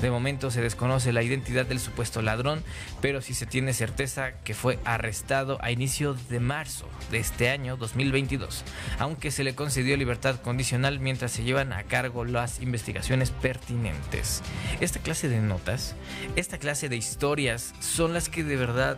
De 0.01 0.09
momento 0.09 0.49
se 0.49 0.61
desconoce 0.61 1.13
la 1.13 1.23
identidad 1.23 1.65
del 1.65 1.79
supuesto 1.79 2.21
ladrón, 2.21 2.63
pero 3.01 3.21
sí 3.21 3.33
se 3.33 3.45
tiene 3.45 3.73
certeza 3.73 4.31
que 4.43 4.53
fue 4.53 4.79
arrestado 4.85 5.59
a 5.61 5.71
inicio 5.71 6.13
de 6.29 6.39
marzo 6.39 6.87
de 7.11 7.19
este 7.19 7.49
año 7.49 7.77
2022, 7.77 8.63
aunque 8.97 9.31
se 9.31 9.43
le 9.43 9.55
concedió 9.55 9.97
libertad 9.97 10.41
condicional 10.41 10.99
mientras 10.99 11.31
se 11.31 11.43
llevan 11.43 11.73
a 11.73 11.83
cargo 11.83 12.25
investigaciones 12.61 13.31
pertinentes. 13.31 14.41
Esta 14.79 14.99
clase 14.99 15.27
de 15.29 15.39
notas, 15.41 15.95
esta 16.35 16.57
clase 16.57 16.89
de 16.89 16.97
historias 16.97 17.73
son 17.79 18.13
las 18.13 18.29
que 18.29 18.43
de 18.43 18.55
verdad 18.55 18.97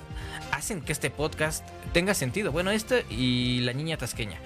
hacen 0.52 0.82
que 0.82 0.92
este 0.92 1.10
podcast 1.10 1.68
tenga 1.94 2.14
sentido. 2.14 2.52
Bueno, 2.52 2.72
este 2.72 3.06
y 3.10 3.62
la 3.62 3.74
niña 3.74 3.98
tasqueña. 3.98 4.40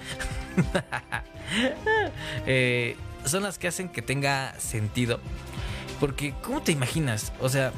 Eh, 2.44 2.96
son 3.24 3.44
las 3.44 3.56
que 3.56 3.68
hacen 3.68 3.88
que 3.88 4.02
tenga 4.02 4.58
sentido. 4.58 5.20
Porque, 6.00 6.34
¿cómo 6.42 6.60
te 6.60 6.72
imaginas? 6.72 7.32
O 7.40 7.48
sea, 7.48 7.72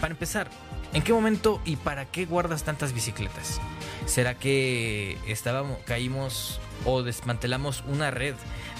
para 0.00 0.12
empezar, 0.12 0.48
¿en 0.92 1.02
qué 1.02 1.12
momento 1.12 1.60
y 1.64 1.76
para 1.76 2.06
qué 2.06 2.26
guardas 2.26 2.64
tantas 2.64 2.92
bicicletas? 2.92 3.60
¿Será 4.06 4.34
que 4.34 5.18
estábamos, 5.26 5.78
caímos 5.84 6.60
o 6.84 7.02
desmantelamos 7.02 7.84
una 7.86 8.10
red 8.10 8.34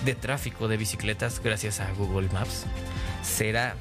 de 0.05 0.15
tráfico 0.15 0.69
de 0.69 0.77
bicicletas 0.77 1.41
gracias 1.43 1.81
a 1.81 1.93
Google 1.93 2.29
Maps? 2.33 2.65
¿Será, 3.23 3.75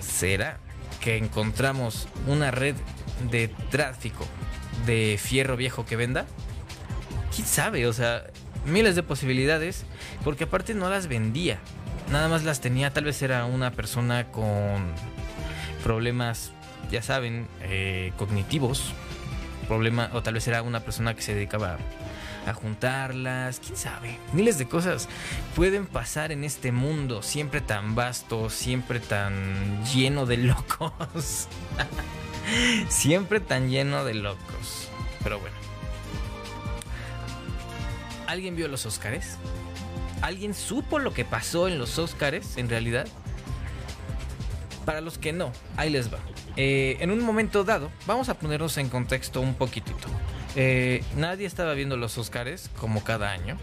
será 0.00 0.58
que 1.00 1.16
encontramos 1.16 2.08
una 2.26 2.50
red 2.50 2.76
de 3.30 3.48
tráfico 3.70 4.26
de 4.86 5.18
fierro 5.20 5.56
viejo 5.56 5.86
que 5.86 5.96
venda? 5.96 6.26
¿Quién 7.34 7.46
sabe? 7.46 7.86
O 7.86 7.92
sea, 7.92 8.24
miles 8.66 8.96
de 8.96 9.02
posibilidades, 9.02 9.84
porque 10.24 10.44
aparte 10.44 10.74
no 10.74 10.88
las 10.88 11.06
vendía, 11.06 11.58
nada 12.10 12.28
más 12.28 12.44
las 12.44 12.60
tenía, 12.60 12.92
tal 12.92 13.04
vez 13.04 13.22
era 13.22 13.44
una 13.44 13.70
persona 13.70 14.30
con 14.30 14.92
problemas, 15.82 16.52
ya 16.94 17.02
saben, 17.02 17.48
eh, 17.60 18.12
cognitivos, 18.16 18.92
problema, 19.66 20.10
o 20.12 20.22
tal 20.22 20.34
vez 20.34 20.46
era 20.46 20.62
una 20.62 20.78
persona 20.78 21.14
que 21.14 21.22
se 21.22 21.34
dedicaba 21.34 21.76
a 22.46 22.54
juntarlas, 22.54 23.58
quién 23.58 23.76
sabe. 23.76 24.16
Miles 24.32 24.58
de 24.58 24.68
cosas 24.68 25.08
pueden 25.56 25.86
pasar 25.86 26.30
en 26.30 26.44
este 26.44 26.70
mundo 26.70 27.20
siempre 27.22 27.60
tan 27.60 27.96
vasto, 27.96 28.48
siempre 28.48 29.00
tan 29.00 29.84
lleno 29.86 30.24
de 30.24 30.36
locos. 30.36 31.48
siempre 32.88 33.40
tan 33.40 33.70
lleno 33.70 34.04
de 34.04 34.14
locos. 34.14 34.88
Pero 35.24 35.40
bueno. 35.40 35.56
¿Alguien 38.28 38.54
vio 38.54 38.68
los 38.68 38.86
Óscares? 38.86 39.36
¿Alguien 40.22 40.54
supo 40.54 41.00
lo 41.00 41.12
que 41.12 41.24
pasó 41.24 41.66
en 41.66 41.76
los 41.76 41.98
Óscares 41.98 42.56
en 42.56 42.68
realidad? 42.68 43.08
Para 44.84 45.00
los 45.00 45.18
que 45.18 45.32
no, 45.32 45.52
ahí 45.76 45.90
les 45.90 46.12
va. 46.12 46.18
Eh, 46.56 46.96
en 47.00 47.10
un 47.10 47.20
momento 47.20 47.64
dado, 47.64 47.90
vamos 48.06 48.28
a 48.28 48.34
ponernos 48.34 48.76
en 48.78 48.88
contexto 48.88 49.40
un 49.40 49.54
poquitito. 49.54 50.08
Eh, 50.56 51.02
nadie 51.16 51.46
estaba 51.46 51.74
viendo 51.74 51.96
los 51.96 52.16
Oscars 52.18 52.70
como 52.78 53.02
cada 53.02 53.30
año. 53.32 53.56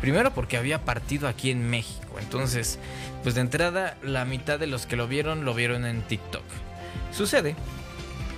Primero 0.00 0.32
porque 0.32 0.56
había 0.56 0.84
partido 0.84 1.28
aquí 1.28 1.50
en 1.50 1.68
México. 1.68 2.18
Entonces, 2.18 2.78
pues 3.22 3.34
de 3.34 3.42
entrada, 3.42 3.96
la 4.02 4.24
mitad 4.24 4.58
de 4.58 4.66
los 4.66 4.86
que 4.86 4.96
lo 4.96 5.08
vieron 5.08 5.44
lo 5.44 5.54
vieron 5.54 5.84
en 5.84 6.02
TikTok. 6.02 6.44
Sucede, 7.12 7.56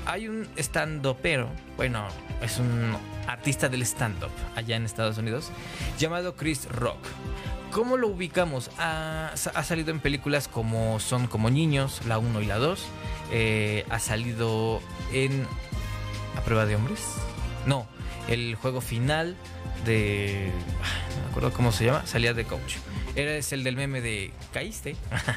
hay 0.07 0.28
un 0.28 0.49
stand-upero, 0.57 1.49
bueno, 1.76 2.09
es 2.43 2.59
un 2.59 2.97
artista 3.26 3.68
del 3.68 3.82
stand-up 3.82 4.30
allá 4.57 4.76
en 4.76 4.84
Estados 4.84 5.18
Unidos, 5.18 5.51
llamado 5.99 6.34
Chris 6.34 6.66
Rock. 6.68 6.99
¿Cómo 7.71 7.97
lo 7.97 8.09
ubicamos? 8.09 8.71
Ha, 8.79 9.33
ha, 9.33 9.64
salido 9.64 9.91
en 9.91 10.01
películas 10.01 10.49
como 10.49 10.99
Son 10.99 11.29
como 11.29 11.51
niños, 11.51 12.01
la 12.07 12.18
1 12.18 12.41
y 12.43 12.47
la 12.47 12.59
2. 12.59 12.85
Eh, 13.33 13.85
ha 13.91 13.99
salido 14.01 14.81
en 15.12 15.47
a 16.37 16.41
prueba 16.43 16.66
de 16.66 16.77
hombres. 16.77 17.01
No, 17.66 17.87
el 18.29 18.57
juego 18.57 18.81
final 18.81 19.37
de... 19.85 20.51
No 21.11 21.23
me 21.23 21.29
acuerdo 21.31 21.53
cómo 21.53 21.73
se 21.73 21.85
llama, 21.85 22.07
salía 22.07 22.35
de 22.35 22.45
coach. 22.45 22.77
Era 23.14 23.37
es 23.37 23.53
el 23.53 23.64
del 23.64 23.77
meme 23.77 24.01
de 24.01 24.33
caíste. 24.53 24.97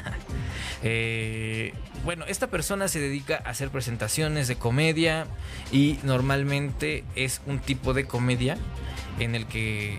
Eh, 0.86 1.72
bueno, 2.04 2.26
esta 2.28 2.48
persona 2.48 2.88
se 2.88 3.00
dedica 3.00 3.42
a 3.42 3.48
hacer 3.48 3.70
presentaciones 3.70 4.48
de 4.48 4.56
comedia 4.56 5.26
y 5.72 5.98
normalmente 6.02 7.04
es 7.16 7.40
un 7.46 7.58
tipo 7.58 7.94
de 7.94 8.04
comedia 8.04 8.58
en 9.18 9.34
el 9.34 9.46
que 9.46 9.98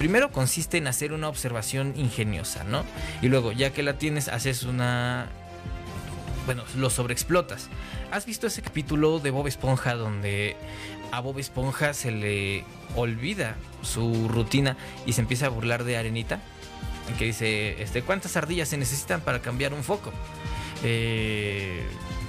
primero 0.00 0.32
consiste 0.32 0.78
en 0.78 0.86
hacer 0.86 1.12
una 1.12 1.28
observación 1.28 1.92
ingeniosa, 1.94 2.64
¿no? 2.64 2.86
Y 3.20 3.28
luego, 3.28 3.52
ya 3.52 3.74
que 3.74 3.82
la 3.82 3.98
tienes, 3.98 4.28
haces 4.28 4.62
una... 4.62 5.26
Bueno, 6.46 6.64
lo 6.74 6.88
sobreexplotas. 6.88 7.68
¿Has 8.10 8.24
visto 8.24 8.46
ese 8.46 8.62
capítulo 8.62 9.18
de 9.18 9.30
Bob 9.30 9.46
Esponja 9.46 9.96
donde 9.96 10.56
a 11.12 11.20
Bob 11.20 11.38
Esponja 11.38 11.92
se 11.92 12.12
le 12.12 12.64
olvida 12.96 13.56
su 13.82 14.26
rutina 14.26 14.78
y 15.04 15.12
se 15.12 15.20
empieza 15.20 15.46
a 15.46 15.48
burlar 15.50 15.84
de 15.84 15.98
Arenita? 15.98 16.40
que 17.18 17.26
dice, 17.26 17.82
este, 17.82 18.00
¿cuántas 18.00 18.38
ardillas 18.38 18.68
se 18.70 18.78
necesitan 18.78 19.20
para 19.20 19.42
cambiar 19.42 19.74
un 19.74 19.84
foco? 19.84 20.12
Eh, 20.82 21.82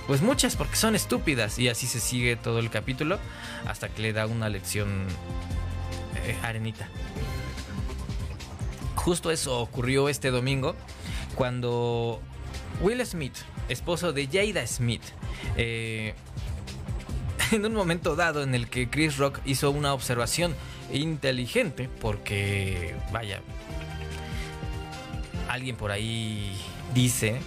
pues 0.07 0.22
muchas 0.22 0.57
porque 0.57 0.76
son 0.76 0.93
estúpidas 0.93 1.57
y 1.57 1.69
así 1.69 1.88
se 1.88 2.01
sigue 2.01 2.36
todo 2.36 2.59
el 2.59 2.69
capítulo 2.69 3.17
hasta 3.65 3.88
que 3.88 4.01
le 4.01 4.11
da 4.11 4.26
una 4.26 4.49
lección 4.49 5.05
eh, 6.26 6.36
arenita. 6.43 6.89
Justo 9.04 9.32
eso 9.32 9.60
ocurrió 9.60 10.10
este 10.10 10.30
domingo 10.32 10.76
cuando 11.36 12.22
Will 12.82 13.06
Smith, 13.06 13.36
esposo 13.68 14.14
de 14.14 14.28
Jada 14.28 14.66
Smith, 14.68 15.04
eh, 15.58 16.14
en 17.52 17.66
un 17.66 17.74
momento 17.74 18.16
dado 18.16 18.43
en 18.43 18.56
el 18.56 18.70
que 18.70 18.89
Chris 18.89 19.18
Rock 19.18 19.39
hizo 19.45 19.72
una 19.72 19.93
observación 19.93 20.56
inteligente, 20.93 21.89
porque, 21.99 22.95
vaya, 23.12 23.41
alguien 25.49 25.76
por 25.76 25.91
ahí 25.91 26.56
dice 26.93 27.39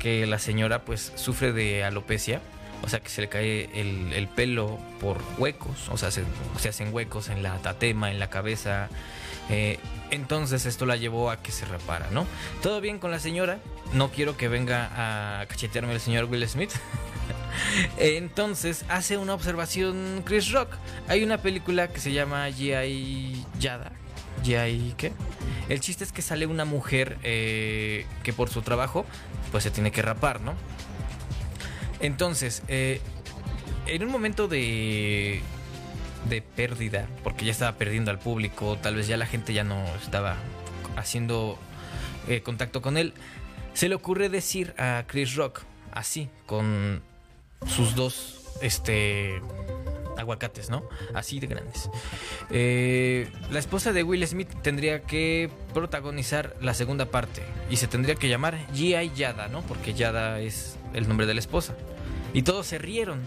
que 0.00 0.26
la 0.26 0.38
señora 0.38 0.84
pues 0.84 1.12
sufre 1.16 1.52
de 1.52 1.84
alopecia, 1.84 2.40
o 2.82 2.88
sea 2.88 3.00
que 3.00 3.08
se 3.08 3.20
le 3.22 3.28
cae 3.28 3.70
el, 3.74 4.28
pelo 4.28 4.78
por 5.00 5.18
huecos, 5.38 5.88
o 5.88 5.96
sea, 5.96 6.10
se, 6.10 6.24
hacen 6.68 6.92
huecos 6.92 7.28
en 7.28 7.42
la 7.42 7.58
tatema, 7.58 8.10
en 8.10 8.18
la 8.18 8.28
cabeza. 8.28 8.88
Eh, 9.50 9.78
entonces 10.10 10.66
esto 10.66 10.86
la 10.86 10.96
llevó 10.96 11.30
a 11.30 11.42
que 11.42 11.52
se 11.52 11.64
repara, 11.64 12.08
¿no? 12.10 12.26
Todo 12.62 12.80
bien 12.80 12.98
con 12.98 13.10
la 13.10 13.18
señora, 13.18 13.58
no 13.94 14.10
quiero 14.10 14.36
que 14.36 14.48
venga 14.48 14.90
a 15.40 15.46
cachetearme 15.46 15.94
el 15.94 16.00
señor 16.00 16.26
Will 16.26 16.46
Smith. 16.48 16.70
Entonces 17.98 18.84
hace 18.88 19.16
una 19.16 19.34
observación 19.34 20.22
Chris 20.24 20.52
Rock. 20.52 20.74
Hay 21.08 21.22
una 21.22 21.38
película 21.38 21.88
que 21.88 22.00
se 22.00 22.12
llama 22.12 22.48
G.I. 22.48 23.44
Yada. 23.58 23.92
¿G.I. 24.44 24.94
qué? 24.96 25.12
El 25.68 25.80
chiste 25.80 26.04
es 26.04 26.12
que 26.12 26.22
sale 26.22 26.46
una 26.46 26.64
mujer 26.64 27.18
eh, 27.22 28.06
que 28.22 28.32
por 28.32 28.50
su 28.50 28.62
trabajo 28.62 29.06
pues 29.50 29.64
se 29.64 29.70
tiene 29.70 29.92
que 29.92 30.02
rapar, 30.02 30.40
¿no? 30.40 30.54
Entonces, 32.00 32.62
eh, 32.68 33.00
en 33.86 34.02
un 34.02 34.10
momento 34.10 34.48
de, 34.48 35.40
de 36.28 36.42
pérdida, 36.42 37.08
porque 37.22 37.44
ya 37.44 37.52
estaba 37.52 37.76
perdiendo 37.78 38.10
al 38.10 38.18
público, 38.18 38.78
tal 38.80 38.96
vez 38.96 39.06
ya 39.06 39.16
la 39.16 39.26
gente 39.26 39.52
ya 39.52 39.64
no 39.64 39.84
estaba 40.02 40.36
haciendo 40.96 41.58
eh, 42.28 42.42
contacto 42.42 42.82
con 42.82 42.96
él, 42.96 43.14
se 43.74 43.88
le 43.88 43.94
ocurre 43.94 44.28
decir 44.28 44.74
a 44.78 45.04
Chris 45.06 45.34
Rock, 45.34 45.62
así, 45.92 46.28
con 46.46 47.02
sus 47.66 47.94
dos, 47.94 48.42
este, 48.60 49.40
aguacates, 50.16 50.70
¿no? 50.70 50.84
Así 51.14 51.40
de 51.40 51.46
grandes. 51.46 51.90
Eh, 52.50 53.30
la 53.50 53.58
esposa 53.58 53.92
de 53.92 54.02
Will 54.02 54.26
Smith 54.26 54.48
tendría 54.62 55.02
que 55.02 55.50
protagonizar 55.74 56.54
la 56.60 56.74
segunda 56.74 57.06
parte 57.06 57.42
y 57.70 57.76
se 57.76 57.86
tendría 57.86 58.14
que 58.14 58.28
llamar 58.28 58.58
G.I. 58.74 59.12
Yada, 59.14 59.48
¿no? 59.48 59.62
Porque 59.62 59.94
Yada 59.94 60.40
es 60.40 60.76
el 60.94 61.08
nombre 61.08 61.26
de 61.26 61.34
la 61.34 61.40
esposa. 61.40 61.74
Y 62.34 62.42
todos 62.42 62.66
se 62.66 62.78
rieron, 62.78 63.20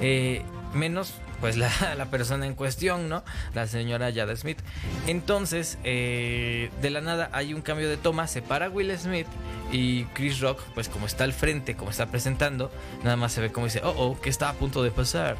eh, 0.00 0.42
menos 0.74 1.14
pues 1.44 1.56
la, 1.58 2.06
persona 2.06 2.46
en 2.46 2.54
cuestión, 2.54 3.10
¿no? 3.10 3.22
La 3.52 3.66
señora 3.66 4.08
Yada 4.08 4.34
Smith. 4.34 4.60
Entonces, 5.06 5.76
eh, 5.84 6.70
de 6.80 6.88
la 6.88 7.02
nada 7.02 7.28
hay 7.34 7.52
un 7.52 7.60
cambio 7.60 7.86
de 7.86 7.98
toma, 7.98 8.26
se 8.28 8.40
para 8.40 8.70
Will 8.70 8.96
Smith 8.96 9.26
y 9.70 10.04
Chris 10.14 10.40
Rock, 10.40 10.62
pues 10.74 10.88
como 10.88 11.04
está 11.04 11.24
al 11.24 11.34
frente, 11.34 11.76
como 11.76 11.90
está 11.90 12.06
presentando, 12.06 12.72
nada 13.02 13.16
más 13.16 13.32
se 13.32 13.42
ve 13.42 13.52
como 13.52 13.66
dice, 13.66 13.82
oh, 13.84 13.92
oh, 13.94 14.18
¿qué 14.22 14.30
está 14.30 14.48
a 14.48 14.54
punto 14.54 14.82
de 14.82 14.90
pasar? 14.90 15.36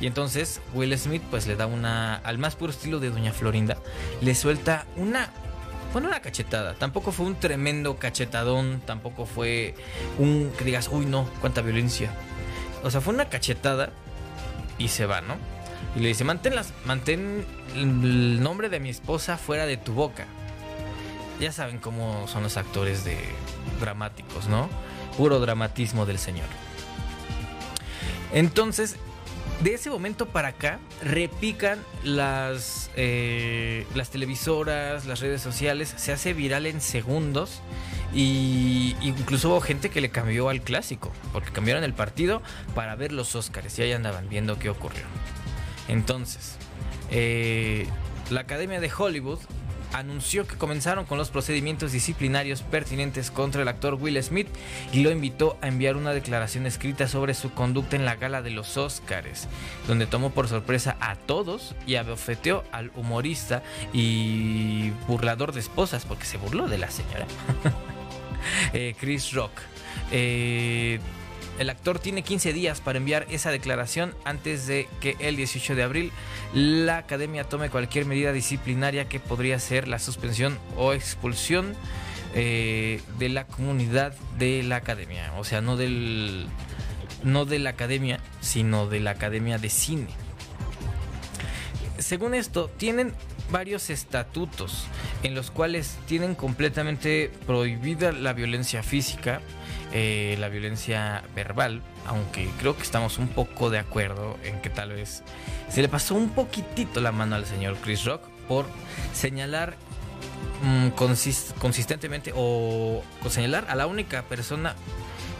Y 0.00 0.08
entonces 0.08 0.60
Will 0.72 0.98
Smith 0.98 1.22
pues 1.30 1.46
le 1.46 1.54
da 1.54 1.66
una, 1.66 2.16
al 2.16 2.36
más 2.38 2.56
puro 2.56 2.72
estilo 2.72 2.98
de 2.98 3.10
Doña 3.10 3.32
Florinda, 3.32 3.76
le 4.22 4.34
suelta 4.34 4.86
una, 4.96 5.30
bueno, 5.92 6.08
una 6.08 6.18
cachetada. 6.18 6.74
Tampoco 6.74 7.12
fue 7.12 7.26
un 7.26 7.36
tremendo 7.36 7.96
cachetadón, 7.96 8.82
tampoco 8.84 9.24
fue 9.24 9.76
un 10.18 10.50
que 10.58 10.64
digas, 10.64 10.88
uy 10.90 11.06
no, 11.06 11.28
cuánta 11.40 11.62
violencia. 11.62 12.10
O 12.82 12.90
sea, 12.90 13.00
fue 13.00 13.14
una 13.14 13.28
cachetada 13.28 13.92
y 14.78 14.88
se 14.88 15.06
va, 15.06 15.20
¿no? 15.20 15.36
Y 15.96 16.00
le 16.00 16.08
dice, 16.08 16.24
mantén, 16.24 16.54
las, 16.54 16.72
mantén 16.84 17.44
el 17.74 18.42
nombre 18.42 18.68
de 18.68 18.80
mi 18.80 18.88
esposa 18.88 19.36
fuera 19.36 19.66
de 19.66 19.76
tu 19.76 19.92
boca. 19.92 20.26
Ya 21.40 21.52
saben 21.52 21.78
cómo 21.78 22.26
son 22.28 22.42
los 22.42 22.56
actores 22.56 23.04
de 23.04 23.18
dramáticos, 23.80 24.48
¿no? 24.48 24.68
Puro 25.16 25.40
dramatismo 25.40 26.06
del 26.06 26.18
señor. 26.18 26.46
Entonces, 28.32 28.96
de 29.60 29.74
ese 29.74 29.90
momento 29.90 30.26
para 30.26 30.48
acá 30.48 30.80
repican 31.02 31.78
las, 32.02 32.90
eh, 32.96 33.86
las 33.94 34.10
televisoras, 34.10 35.06
las 35.06 35.20
redes 35.20 35.40
sociales, 35.42 35.94
se 35.96 36.12
hace 36.12 36.34
viral 36.34 36.66
en 36.66 36.80
segundos 36.80 37.60
y 38.14 38.96
incluso 39.00 39.50
hubo 39.50 39.60
gente 39.60 39.90
que 39.90 40.00
le 40.00 40.10
cambió 40.10 40.48
al 40.48 40.62
clásico, 40.62 41.12
porque 41.32 41.50
cambiaron 41.50 41.84
el 41.84 41.94
partido 41.94 42.42
para 42.74 42.94
ver 42.94 43.12
los 43.12 43.34
Oscars 43.34 43.78
y 43.78 43.82
ahí 43.82 43.92
andaban 43.92 44.28
viendo 44.28 44.58
qué 44.58 44.70
ocurrió. 44.70 45.02
Entonces, 45.88 46.56
eh, 47.10 47.86
la 48.30 48.40
Academia 48.40 48.80
de 48.80 48.90
Hollywood 48.96 49.40
anunció 49.94 50.46
que 50.46 50.56
comenzaron 50.56 51.04
con 51.04 51.18
los 51.18 51.30
procedimientos 51.30 51.92
disciplinarios 51.92 52.62
pertinentes 52.62 53.30
contra 53.30 53.62
el 53.62 53.68
actor 53.68 53.94
Will 53.94 54.20
Smith 54.22 54.48
y 54.92 55.02
lo 55.02 55.10
invitó 55.10 55.56
a 55.62 55.68
enviar 55.68 55.96
una 55.96 56.12
declaración 56.12 56.66
escrita 56.66 57.06
sobre 57.06 57.32
su 57.34 57.52
conducta 57.52 57.94
en 57.94 58.04
la 58.04 58.16
gala 58.16 58.42
de 58.42 58.50
los 58.50 58.76
Oscars, 58.76 59.48
donde 59.86 60.06
tomó 60.06 60.30
por 60.30 60.48
sorpresa 60.48 60.96
a 61.00 61.14
todos 61.14 61.74
y 61.86 61.94
abofeteó 61.94 62.64
al 62.72 62.90
humorista 62.96 63.62
y 63.92 64.90
burlador 65.06 65.52
de 65.52 65.60
esposas, 65.60 66.04
porque 66.04 66.24
se 66.24 66.38
burló 66.38 66.66
de 66.68 66.78
la 66.78 66.90
señora, 66.90 67.26
eh, 68.72 68.94
Chris 68.98 69.32
Rock. 69.32 69.52
Eh, 70.10 70.98
el 71.58 71.70
actor 71.70 72.00
tiene 72.00 72.22
15 72.22 72.52
días 72.52 72.80
para 72.80 72.98
enviar 72.98 73.26
esa 73.30 73.50
declaración 73.50 74.14
antes 74.24 74.66
de 74.66 74.88
que 75.00 75.16
el 75.20 75.36
18 75.36 75.76
de 75.76 75.82
abril 75.84 76.12
la 76.52 76.98
academia 76.98 77.44
tome 77.44 77.70
cualquier 77.70 78.06
medida 78.06 78.32
disciplinaria 78.32 79.08
que 79.08 79.20
podría 79.20 79.58
ser 79.60 79.86
la 79.86 80.00
suspensión 80.00 80.58
o 80.76 80.92
expulsión 80.92 81.74
eh, 82.34 83.00
de 83.18 83.28
la 83.28 83.46
comunidad 83.46 84.14
de 84.36 84.64
la 84.64 84.76
academia. 84.76 85.32
O 85.38 85.44
sea, 85.44 85.60
no 85.60 85.76
del 85.76 86.46
no 87.22 87.44
de 87.44 87.58
la 87.58 87.70
academia, 87.70 88.18
sino 88.40 88.88
de 88.88 89.00
la 89.00 89.12
academia 89.12 89.58
de 89.58 89.70
cine. 89.70 90.08
Según 91.98 92.34
esto, 92.34 92.68
tienen 92.76 93.14
varios 93.54 93.88
estatutos 93.88 94.86
en 95.22 95.36
los 95.36 95.52
cuales 95.52 95.96
tienen 96.08 96.34
completamente 96.34 97.30
prohibida 97.46 98.10
la 98.10 98.32
violencia 98.32 98.82
física, 98.82 99.40
eh, 99.92 100.34
la 100.40 100.48
violencia 100.48 101.22
verbal, 101.36 101.80
aunque 102.04 102.50
creo 102.58 102.76
que 102.76 102.82
estamos 102.82 103.16
un 103.18 103.28
poco 103.28 103.70
de 103.70 103.78
acuerdo 103.78 104.36
en 104.42 104.60
que 104.60 104.70
tal 104.70 104.90
vez 104.90 105.22
se 105.68 105.82
le 105.82 105.88
pasó 105.88 106.16
un 106.16 106.30
poquitito 106.30 107.00
la 107.00 107.12
mano 107.12 107.36
al 107.36 107.46
señor 107.46 107.76
Chris 107.76 108.04
Rock 108.04 108.22
por 108.48 108.66
señalar 109.12 109.76
mm, 110.64 110.88
consistentemente 111.60 112.32
o 112.34 113.04
señalar 113.30 113.66
a 113.68 113.76
la 113.76 113.86
única 113.86 114.22
persona 114.22 114.74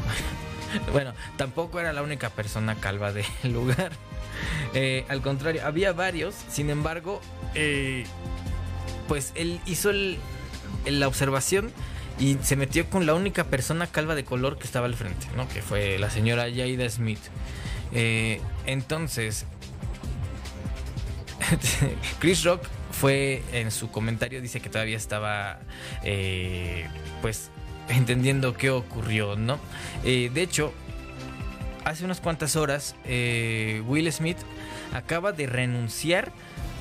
bueno, 0.93 1.15
tampoco 1.37 1.81
era 1.81 1.93
la 1.93 2.03
única 2.03 2.31
persona 2.31 2.77
calva 2.77 3.13
del 3.13 3.27
lugar. 3.43 3.91
Eh, 4.77 5.05
al 5.09 5.23
contrario, 5.23 5.63
había 5.65 5.93
varios. 5.93 6.35
Sin 6.49 6.69
embargo, 6.69 7.21
eh, 7.55 8.05
pues 9.07 9.31
él 9.37 9.61
hizo 9.67 9.93
la 10.85 11.07
observación 11.07 11.71
y 12.19 12.39
se 12.43 12.57
metió 12.57 12.91
con 12.91 13.07
la 13.07 13.15
única 13.15 13.45
persona 13.45 13.87
calva 13.87 14.17
de 14.17 14.25
color 14.25 14.59
que 14.59 14.65
estaba 14.65 14.87
al 14.87 14.97
frente, 14.97 15.27
¿no? 15.37 15.49
Que 15.49 15.63
fue 15.63 15.97
la 15.99 16.11
señora 16.11 16.47
Jada 16.53 16.89
Smith. 16.91 17.21
Eh, 17.93 18.41
entonces, 18.67 19.47
Chris 22.19 22.43
Rock 22.43 22.65
fue 22.91 23.45
en 23.53 23.71
su 23.71 23.93
comentario, 23.93 24.41
dice 24.41 24.61
que 24.61 24.71
todavía 24.71 24.97
estaba, 24.97 25.61
eh, 26.03 26.89
pues, 27.23 27.51
entendiendo 27.89 28.55
qué 28.55 28.71
ocurrió, 28.71 29.37
¿no? 29.37 29.61
De 30.03 30.43
hecho, 30.43 30.73
hace 31.85 32.05
unas 32.05 32.21
cuantas 32.21 32.57
horas 32.57 32.97
eh, 33.05 33.83
Will 33.87 34.11
Smith 34.13 34.39
acaba 34.93 35.33
de 35.33 35.47
renunciar 35.47 36.33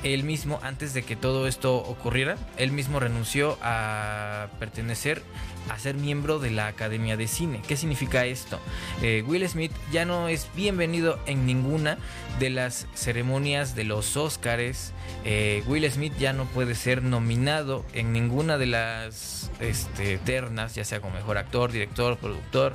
él 0.02 0.22
mismo, 0.22 0.60
antes 0.62 0.92
de 0.92 1.02
que 1.02 1.16
todo 1.16 1.46
esto 1.46 1.76
ocurriera, 1.76 2.36
él 2.58 2.72
mismo 2.72 3.00
renunció 3.00 3.56
a 3.62 4.48
pertenecer 4.58 5.22
a 5.70 5.78
ser 5.78 5.94
miembro 5.94 6.38
de 6.38 6.50
la 6.50 6.66
Academia 6.66 7.16
de 7.16 7.26
Cine. 7.26 7.62
¿Qué 7.66 7.78
significa 7.78 8.26
esto? 8.26 8.60
Eh, 9.00 9.24
Will 9.26 9.48
Smith 9.48 9.72
ya 9.90 10.04
no 10.04 10.28
es 10.28 10.46
bienvenido 10.54 11.18
en 11.24 11.46
ninguna 11.46 11.96
de 12.38 12.50
las 12.50 12.86
ceremonias 12.94 13.74
de 13.74 13.84
los 13.84 14.18
Oscars. 14.18 14.92
Eh, 15.24 15.64
Will 15.66 15.90
Smith 15.90 16.12
ya 16.18 16.34
no 16.34 16.44
puede 16.44 16.74
ser 16.74 17.02
nominado 17.02 17.82
en 17.94 18.12
ninguna 18.12 18.58
de 18.58 18.66
las 18.66 19.50
este, 19.58 20.18
ternas, 20.18 20.74
ya 20.74 20.84
sea 20.84 21.00
como 21.00 21.14
mejor 21.14 21.38
actor, 21.38 21.72
director, 21.72 22.18
productor. 22.18 22.74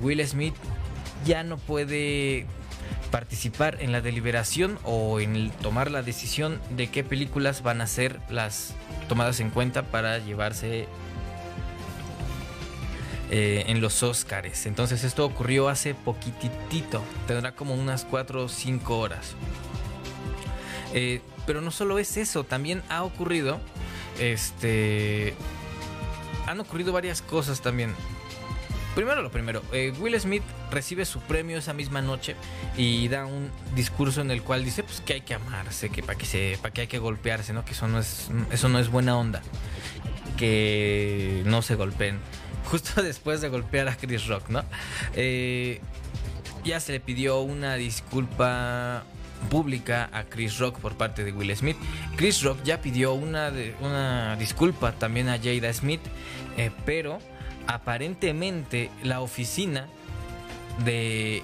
Will 0.00 0.26
Smith 0.26 0.54
ya 1.24 1.42
no 1.42 1.58
puede 1.58 2.46
participar 3.10 3.78
en 3.80 3.92
la 3.92 4.00
deliberación 4.00 4.78
o 4.84 5.20
en 5.20 5.50
tomar 5.62 5.90
la 5.90 6.02
decisión 6.02 6.60
de 6.70 6.88
qué 6.88 7.04
películas 7.04 7.62
van 7.62 7.80
a 7.80 7.86
ser 7.86 8.20
las 8.28 8.74
tomadas 9.08 9.40
en 9.40 9.50
cuenta 9.50 9.82
para 9.82 10.18
llevarse 10.18 10.86
eh, 13.30 13.64
en 13.66 13.80
los 13.80 14.02
Oscars. 14.02 14.66
Entonces 14.66 15.04
esto 15.04 15.24
ocurrió 15.24 15.68
hace 15.68 15.94
poquitito, 15.94 17.02
tendrá 17.26 17.52
como 17.52 17.74
unas 17.74 18.04
4 18.04 18.44
o 18.44 18.48
5 18.48 18.98
horas. 18.98 19.34
Eh, 20.94 21.20
pero 21.46 21.60
no 21.60 21.70
solo 21.70 21.98
es 21.98 22.16
eso, 22.16 22.44
también 22.44 22.82
ha 22.88 23.02
ocurrido, 23.02 23.60
este, 24.18 25.34
han 26.46 26.60
ocurrido 26.60 26.92
varias 26.92 27.22
cosas 27.22 27.60
también. 27.60 27.94
Primero 28.98 29.22
lo 29.22 29.30
primero, 29.30 29.62
eh, 29.72 29.92
Will 30.00 30.18
Smith 30.18 30.42
recibe 30.72 31.04
su 31.04 31.20
premio 31.20 31.56
esa 31.58 31.72
misma 31.72 32.02
noche 32.02 32.34
y 32.76 33.06
da 33.06 33.26
un 33.26 33.48
discurso 33.76 34.22
en 34.22 34.32
el 34.32 34.42
cual 34.42 34.64
dice 34.64 34.82
pues 34.82 35.00
que 35.00 35.12
hay 35.12 35.20
que 35.20 35.34
amarse, 35.34 35.88
que 35.88 36.02
para 36.02 36.18
que 36.18 36.26
se, 36.26 36.58
para 36.60 36.74
que 36.74 36.80
hay 36.80 36.86
que 36.88 36.98
golpearse, 36.98 37.52
¿no? 37.52 37.64
Que 37.64 37.74
eso 37.74 37.86
no 37.86 38.00
es, 38.00 38.28
eso 38.50 38.68
no 38.68 38.80
es 38.80 38.88
buena 38.88 39.16
onda, 39.16 39.40
que 40.36 41.44
no 41.46 41.62
se 41.62 41.76
golpeen. 41.76 42.18
Justo 42.72 43.00
después 43.00 43.40
de 43.40 43.48
golpear 43.50 43.86
a 43.86 43.96
Chris 43.96 44.26
Rock, 44.26 44.48
¿no? 44.48 44.64
Eh, 45.14 45.80
ya 46.64 46.80
se 46.80 46.90
le 46.90 46.98
pidió 46.98 47.40
una 47.40 47.76
disculpa 47.76 49.04
pública 49.48 50.10
a 50.12 50.24
Chris 50.24 50.58
Rock 50.58 50.80
por 50.80 50.96
parte 50.96 51.22
de 51.22 51.30
Will 51.30 51.54
Smith. 51.56 51.76
Chris 52.16 52.42
Rock 52.42 52.64
ya 52.64 52.80
pidió 52.80 53.12
una, 53.12 53.52
una 53.80 54.34
disculpa 54.34 54.90
también 54.90 55.28
a 55.28 55.38
Jada 55.38 55.72
Smith, 55.72 56.00
eh, 56.56 56.72
pero 56.84 57.20
aparentemente 57.68 58.90
la 59.04 59.20
oficina 59.20 59.86
de 60.84 61.42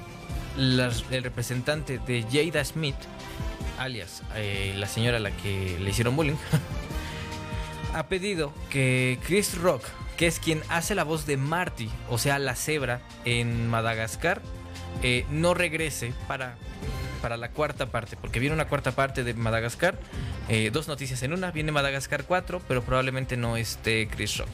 el 0.56 1.22
representante 1.22 1.98
de 1.98 2.24
Jada 2.30 2.64
Smith, 2.64 2.96
alias 3.78 4.22
eh, 4.34 4.72
la 4.76 4.86
señora 4.86 5.18
a 5.18 5.20
la 5.20 5.30
que 5.30 5.76
le 5.78 5.90
hicieron 5.90 6.16
bullying, 6.16 6.36
ha 7.94 8.06
pedido 8.06 8.52
que 8.70 9.18
Chris 9.26 9.58
Rock, 9.58 9.84
que 10.16 10.26
es 10.26 10.40
quien 10.40 10.62
hace 10.68 10.94
la 10.94 11.04
voz 11.04 11.26
de 11.26 11.36
Marty, 11.36 11.90
o 12.08 12.18
sea, 12.18 12.38
la 12.38 12.54
cebra 12.54 13.00
en 13.24 13.68
Madagascar, 13.68 14.40
eh, 15.02 15.26
no 15.30 15.54
regrese 15.54 16.14
para, 16.26 16.56
para 17.20 17.36
la 17.36 17.50
cuarta 17.50 17.86
parte, 17.86 18.16
porque 18.16 18.40
viene 18.40 18.54
una 18.54 18.68
cuarta 18.68 18.92
parte 18.92 19.24
de 19.24 19.34
Madagascar, 19.34 19.98
eh, 20.48 20.70
dos 20.72 20.88
noticias 20.88 21.22
en 21.22 21.32
una, 21.32 21.50
viene 21.50 21.72
Madagascar 21.72 22.24
4, 22.24 22.62
pero 22.66 22.82
probablemente 22.82 23.36
no 23.36 23.56
esté 23.56 24.08
Chris 24.08 24.38
Rock. 24.38 24.48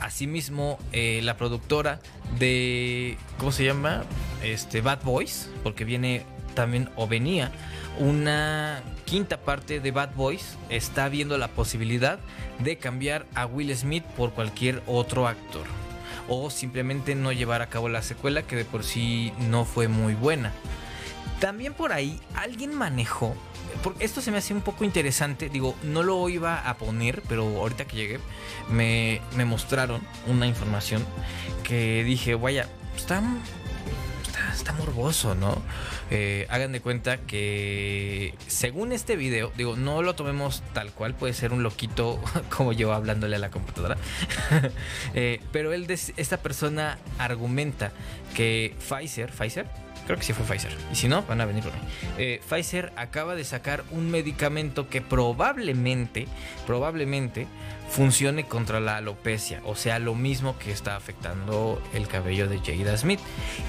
Asimismo, 0.00 0.78
eh, 0.92 1.20
la 1.22 1.36
productora 1.36 2.00
de. 2.38 3.16
¿Cómo 3.38 3.52
se 3.52 3.64
llama? 3.64 4.04
Este. 4.42 4.80
Bad 4.80 5.02
Boys. 5.02 5.50
Porque 5.62 5.84
viene 5.84 6.24
también. 6.54 6.90
O 6.96 7.06
venía. 7.06 7.52
Una 7.98 8.82
quinta 9.04 9.38
parte 9.38 9.80
de 9.80 9.90
Bad 9.90 10.14
Boys. 10.14 10.56
Está 10.68 11.08
viendo 11.08 11.38
la 11.38 11.48
posibilidad 11.48 12.18
de 12.58 12.78
cambiar 12.78 13.26
a 13.34 13.46
Will 13.46 13.74
Smith 13.76 14.04
por 14.16 14.32
cualquier 14.32 14.82
otro 14.86 15.28
actor. 15.28 15.66
O 16.28 16.50
simplemente 16.50 17.14
no 17.14 17.32
llevar 17.32 17.62
a 17.62 17.68
cabo 17.68 17.88
la 17.88 18.02
secuela. 18.02 18.42
Que 18.42 18.56
de 18.56 18.64
por 18.64 18.84
sí 18.84 19.32
no 19.48 19.64
fue 19.64 19.88
muy 19.88 20.14
buena. 20.14 20.52
También 21.40 21.72
por 21.72 21.92
ahí 21.92 22.20
alguien 22.34 22.74
manejó 22.74 23.34
esto 23.98 24.20
se 24.20 24.30
me 24.30 24.38
hace 24.38 24.54
un 24.54 24.62
poco 24.62 24.84
interesante. 24.84 25.48
Digo, 25.48 25.74
no 25.82 26.02
lo 26.02 26.28
iba 26.28 26.68
a 26.68 26.76
poner, 26.76 27.22
pero 27.28 27.44
ahorita 27.44 27.84
que 27.86 27.96
llegué 27.96 28.20
me, 28.70 29.20
mostraron 29.44 30.00
una 30.26 30.46
información 30.46 31.04
que 31.64 32.04
dije, 32.04 32.34
vaya, 32.34 32.68
está, 32.96 33.22
está, 34.52 34.72
morboso, 34.72 35.34
¿no? 35.34 35.60
Eh, 36.10 36.46
hagan 36.50 36.72
de 36.72 36.80
cuenta 36.80 37.18
que 37.18 38.34
según 38.46 38.92
este 38.92 39.16
video, 39.16 39.52
digo, 39.56 39.76
no 39.76 40.02
lo 40.02 40.14
tomemos 40.14 40.62
tal 40.72 40.92
cual, 40.92 41.14
puede 41.14 41.34
ser 41.34 41.52
un 41.52 41.62
loquito 41.62 42.20
como 42.56 42.72
yo 42.72 42.92
hablándole 42.92 43.36
a 43.36 43.38
la 43.38 43.50
computadora, 43.50 43.96
eh, 45.14 45.40
pero 45.52 45.72
él, 45.72 45.86
esta 45.90 46.36
persona 46.38 46.98
argumenta 47.18 47.92
que 48.34 48.74
Pfizer, 48.78 49.30
Pfizer, 49.30 49.66
Creo 50.10 50.18
que 50.18 50.24
sí 50.24 50.32
fue 50.32 50.44
Pfizer. 50.44 50.76
Y 50.90 50.96
si 50.96 51.06
no, 51.06 51.22
van 51.22 51.40
a 51.40 51.44
venir 51.44 51.62
por 51.62 51.72
mí. 51.72 51.78
Eh, 52.18 52.40
Pfizer 52.48 52.92
acaba 52.96 53.36
de 53.36 53.44
sacar 53.44 53.84
un 53.92 54.10
medicamento 54.10 54.88
que 54.88 55.00
probablemente, 55.00 56.26
probablemente 56.66 57.46
funcione 57.88 58.44
contra 58.44 58.80
la 58.80 58.96
alopecia. 58.96 59.62
O 59.64 59.76
sea, 59.76 60.00
lo 60.00 60.16
mismo 60.16 60.58
que 60.58 60.72
está 60.72 60.96
afectando 60.96 61.80
el 61.94 62.08
cabello 62.08 62.48
de 62.48 62.58
Jada 62.58 62.96
Smith. 62.96 63.20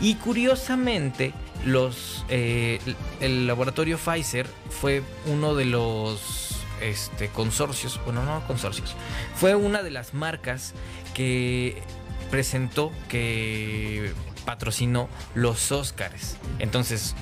Y 0.02 0.16
curiosamente, 0.16 1.32
los, 1.64 2.26
eh, 2.30 2.80
el 3.20 3.46
laboratorio 3.46 4.00
Pfizer 4.00 4.48
fue 4.72 5.04
uno 5.28 5.54
de 5.54 5.66
los 5.66 6.60
este, 6.82 7.28
consorcios, 7.28 8.02
bueno, 8.04 8.26
no 8.26 8.42
consorcios, 8.48 8.96
fue 9.36 9.54
una 9.54 9.84
de 9.84 9.92
las 9.92 10.16
marcas 10.16 10.74
que 11.14 11.84
presentó 12.32 12.92
que 13.10 14.12
patrocinó 14.46 15.10
los 15.36 15.72
Oscars. 15.72 16.38
Entonces, 16.60 17.16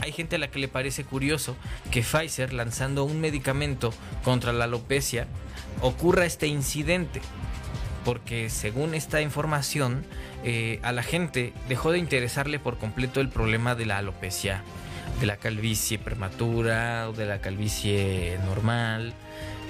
hay 0.00 0.12
gente 0.12 0.36
a 0.36 0.38
la 0.38 0.50
que 0.50 0.58
le 0.58 0.68
parece 0.68 1.04
curioso 1.04 1.56
que 1.90 2.02
Pfizer, 2.02 2.52
lanzando 2.52 3.04
un 3.04 3.20
medicamento 3.20 3.94
contra 4.24 4.52
la 4.52 4.64
alopecia, 4.64 5.28
ocurra 5.80 6.26
este 6.26 6.48
incidente. 6.48 7.20
Porque 8.04 8.50
según 8.50 8.94
esta 8.94 9.20
información, 9.20 10.04
eh, 10.42 10.80
a 10.82 10.90
la 10.90 11.04
gente 11.04 11.52
dejó 11.68 11.92
de 11.92 11.98
interesarle 11.98 12.58
por 12.58 12.78
completo 12.78 13.20
el 13.20 13.28
problema 13.28 13.76
de 13.76 13.86
la 13.86 13.98
alopecia, 13.98 14.64
de 15.20 15.26
la 15.26 15.36
calvicie 15.36 16.00
prematura 16.00 17.08
o 17.08 17.12
de 17.12 17.26
la 17.26 17.40
calvicie 17.40 18.40
normal. 18.44 19.14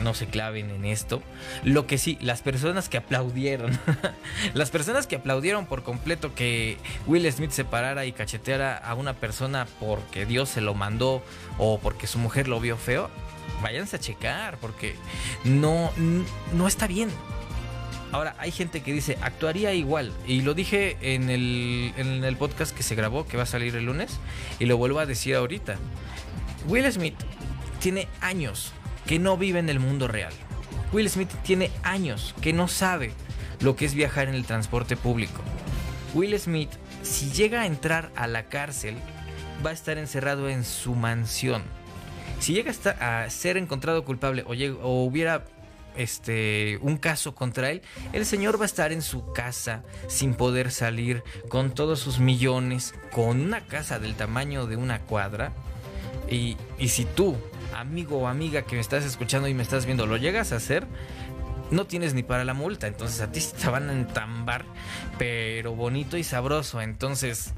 no 0.03 0.13
se 0.13 0.27
claven 0.27 0.69
en 0.69 0.85
esto. 0.85 1.21
Lo 1.63 1.85
que 1.87 1.97
sí, 1.97 2.17
las 2.21 2.41
personas 2.41 2.89
que 2.89 2.97
aplaudieron, 2.97 3.77
las 4.53 4.69
personas 4.69 5.07
que 5.07 5.17
aplaudieron 5.17 5.65
por 5.65 5.83
completo 5.83 6.33
que 6.33 6.77
Will 7.05 7.29
Smith 7.31 7.51
se 7.51 7.65
parara 7.65 8.05
y 8.05 8.11
cacheteara 8.11 8.77
a 8.77 8.95
una 8.95 9.13
persona 9.13 9.67
porque 9.79 10.25
Dios 10.25 10.49
se 10.49 10.61
lo 10.61 10.73
mandó 10.73 11.23
o 11.57 11.79
porque 11.79 12.07
su 12.07 12.19
mujer 12.19 12.47
lo 12.47 12.59
vio 12.59 12.77
feo, 12.77 13.09
váyanse 13.61 13.97
a 13.97 13.99
checar 13.99 14.57
porque 14.59 14.95
no, 15.43 15.91
no 16.53 16.67
está 16.67 16.87
bien. 16.87 17.09
Ahora, 18.11 18.35
hay 18.39 18.51
gente 18.51 18.81
que 18.81 18.91
dice, 18.91 19.17
actuaría 19.21 19.73
igual. 19.73 20.11
Y 20.25 20.41
lo 20.41 20.53
dije 20.53 20.97
en 21.01 21.29
el, 21.29 21.93
en 21.97 22.23
el 22.23 22.37
podcast 22.37 22.75
que 22.75 22.83
se 22.83 22.95
grabó, 22.95 23.27
que 23.27 23.37
va 23.37 23.43
a 23.43 23.47
salir 23.47 23.75
el 23.75 23.85
lunes, 23.85 24.19
y 24.59 24.65
lo 24.65 24.77
vuelvo 24.77 24.99
a 24.99 25.05
decir 25.05 25.35
ahorita. 25.35 25.77
Will 26.67 26.91
Smith 26.91 27.15
tiene 27.79 28.07
años 28.21 28.73
que 29.05 29.19
no 29.19 29.37
vive 29.37 29.59
en 29.59 29.69
el 29.69 29.79
mundo 29.79 30.07
real. 30.07 30.33
Will 30.91 31.09
Smith 31.09 31.29
tiene 31.43 31.69
años 31.83 32.33
que 32.41 32.51
no 32.51 32.67
sabe 32.67 33.11
lo 33.59 33.75
que 33.75 33.85
es 33.85 33.93
viajar 33.93 34.27
en 34.27 34.35
el 34.35 34.45
transporte 34.45 34.95
público. 34.97 35.41
Will 36.13 36.37
Smith, 36.39 36.71
si 37.03 37.29
llega 37.29 37.61
a 37.61 37.65
entrar 37.67 38.11
a 38.15 38.25
la 38.25 38.45
cárcel, 38.45 38.95
va 39.63 39.69
a 39.69 39.73
estar 39.73 39.97
encerrado 39.99 40.49
en 40.49 40.63
su 40.63 40.95
mansión. 40.95 41.63
Si 42.39 42.53
llega 42.53 42.71
a 42.99 43.29
ser 43.29 43.57
encontrado 43.57 44.03
culpable 44.03 44.43
o, 44.47 44.53
o 44.81 45.03
hubiera 45.03 45.45
este 45.95 46.77
un 46.81 46.97
caso 46.97 47.35
contra 47.35 47.71
él, 47.71 47.81
el 48.13 48.25
señor 48.25 48.59
va 48.59 48.63
a 48.63 48.65
estar 48.65 48.91
en 48.91 49.01
su 49.01 49.31
casa 49.33 49.83
sin 50.07 50.33
poder 50.33 50.71
salir 50.71 51.23
con 51.49 51.71
todos 51.71 51.99
sus 51.99 52.19
millones, 52.19 52.93
con 53.11 53.41
una 53.41 53.65
casa 53.65 53.99
del 53.99 54.15
tamaño 54.15 54.65
de 54.65 54.75
una 54.75 55.01
cuadra. 55.01 55.51
Y, 56.29 56.57
y 56.77 56.89
si 56.89 57.05
tú, 57.05 57.35
amigo 57.75 58.19
o 58.19 58.27
amiga 58.27 58.61
que 58.61 58.75
me 58.75 58.81
estás 58.81 59.03
escuchando 59.03 59.47
y 59.47 59.53
me 59.53 59.63
estás 59.63 59.85
viendo, 59.85 60.05
lo 60.05 60.17
llegas 60.17 60.51
a 60.51 60.57
hacer, 60.57 60.85
no 61.71 61.85
tienes 61.85 62.13
ni 62.13 62.23
para 62.23 62.45
la 62.45 62.53
multa. 62.53 62.87
Entonces 62.87 63.21
a 63.21 63.31
ti 63.31 63.41
te 63.41 63.69
van 63.69 63.89
a 63.89 63.93
entambar, 63.93 64.65
pero 65.17 65.75
bonito 65.75 66.17
y 66.17 66.23
sabroso. 66.23 66.81
Entonces, 66.81 67.53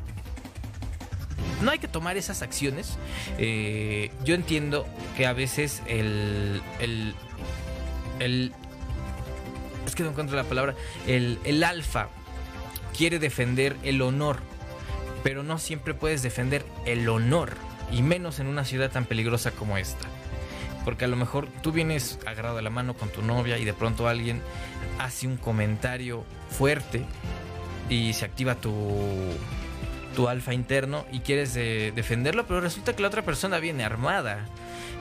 no 1.61 1.71
hay 1.71 1.79
que 1.79 1.87
tomar 1.87 2.17
esas 2.17 2.41
acciones. 2.41 2.97
Eh, 3.37 4.11
yo 4.23 4.35
entiendo 4.35 4.85
que 5.15 5.25
a 5.25 5.33
veces 5.33 5.81
el, 5.87 6.61
el, 6.79 7.15
el 8.21 8.53
es 9.85 9.95
que 9.95 10.03
no 10.03 10.09
encuentro 10.09 10.37
la 10.37 10.43
palabra, 10.43 10.75
el, 11.07 11.39
el 11.43 11.63
alfa 11.63 12.09
quiere 12.95 13.19
defender 13.19 13.75
el 13.83 14.01
honor, 14.01 14.37
pero 15.23 15.43
no 15.43 15.57
siempre 15.57 15.93
puedes 15.93 16.21
defender 16.21 16.65
el 16.85 17.09
honor, 17.09 17.55
y 17.91 18.01
menos 18.01 18.39
en 18.39 18.47
una 18.47 18.63
ciudad 18.63 18.91
tan 18.91 19.05
peligrosa 19.05 19.51
como 19.51 19.77
esta. 19.77 20.07
Porque 20.85 21.05
a 21.05 21.07
lo 21.07 21.15
mejor 21.15 21.47
tú 21.61 21.71
vienes 21.71 22.19
agarrado 22.25 22.55
de 22.55 22.61
la 22.61 22.69
mano 22.69 22.93
con 22.95 23.09
tu 23.09 23.21
novia 23.21 23.57
y 23.57 23.65
de 23.65 23.73
pronto 23.73 24.07
alguien 24.07 24.41
hace 24.97 25.27
un 25.27 25.37
comentario 25.37 26.23
fuerte 26.49 27.05
y 27.89 28.13
se 28.13 28.25
activa 28.25 28.55
tu, 28.55 28.73
tu 30.15 30.27
alfa 30.27 30.53
interno 30.53 31.05
y 31.11 31.19
quieres 31.19 31.53
defenderlo, 31.53 32.47
pero 32.47 32.61
resulta 32.61 32.95
que 32.95 33.01
la 33.01 33.09
otra 33.09 33.21
persona 33.21 33.59
viene 33.59 33.83
armada. 33.83 34.47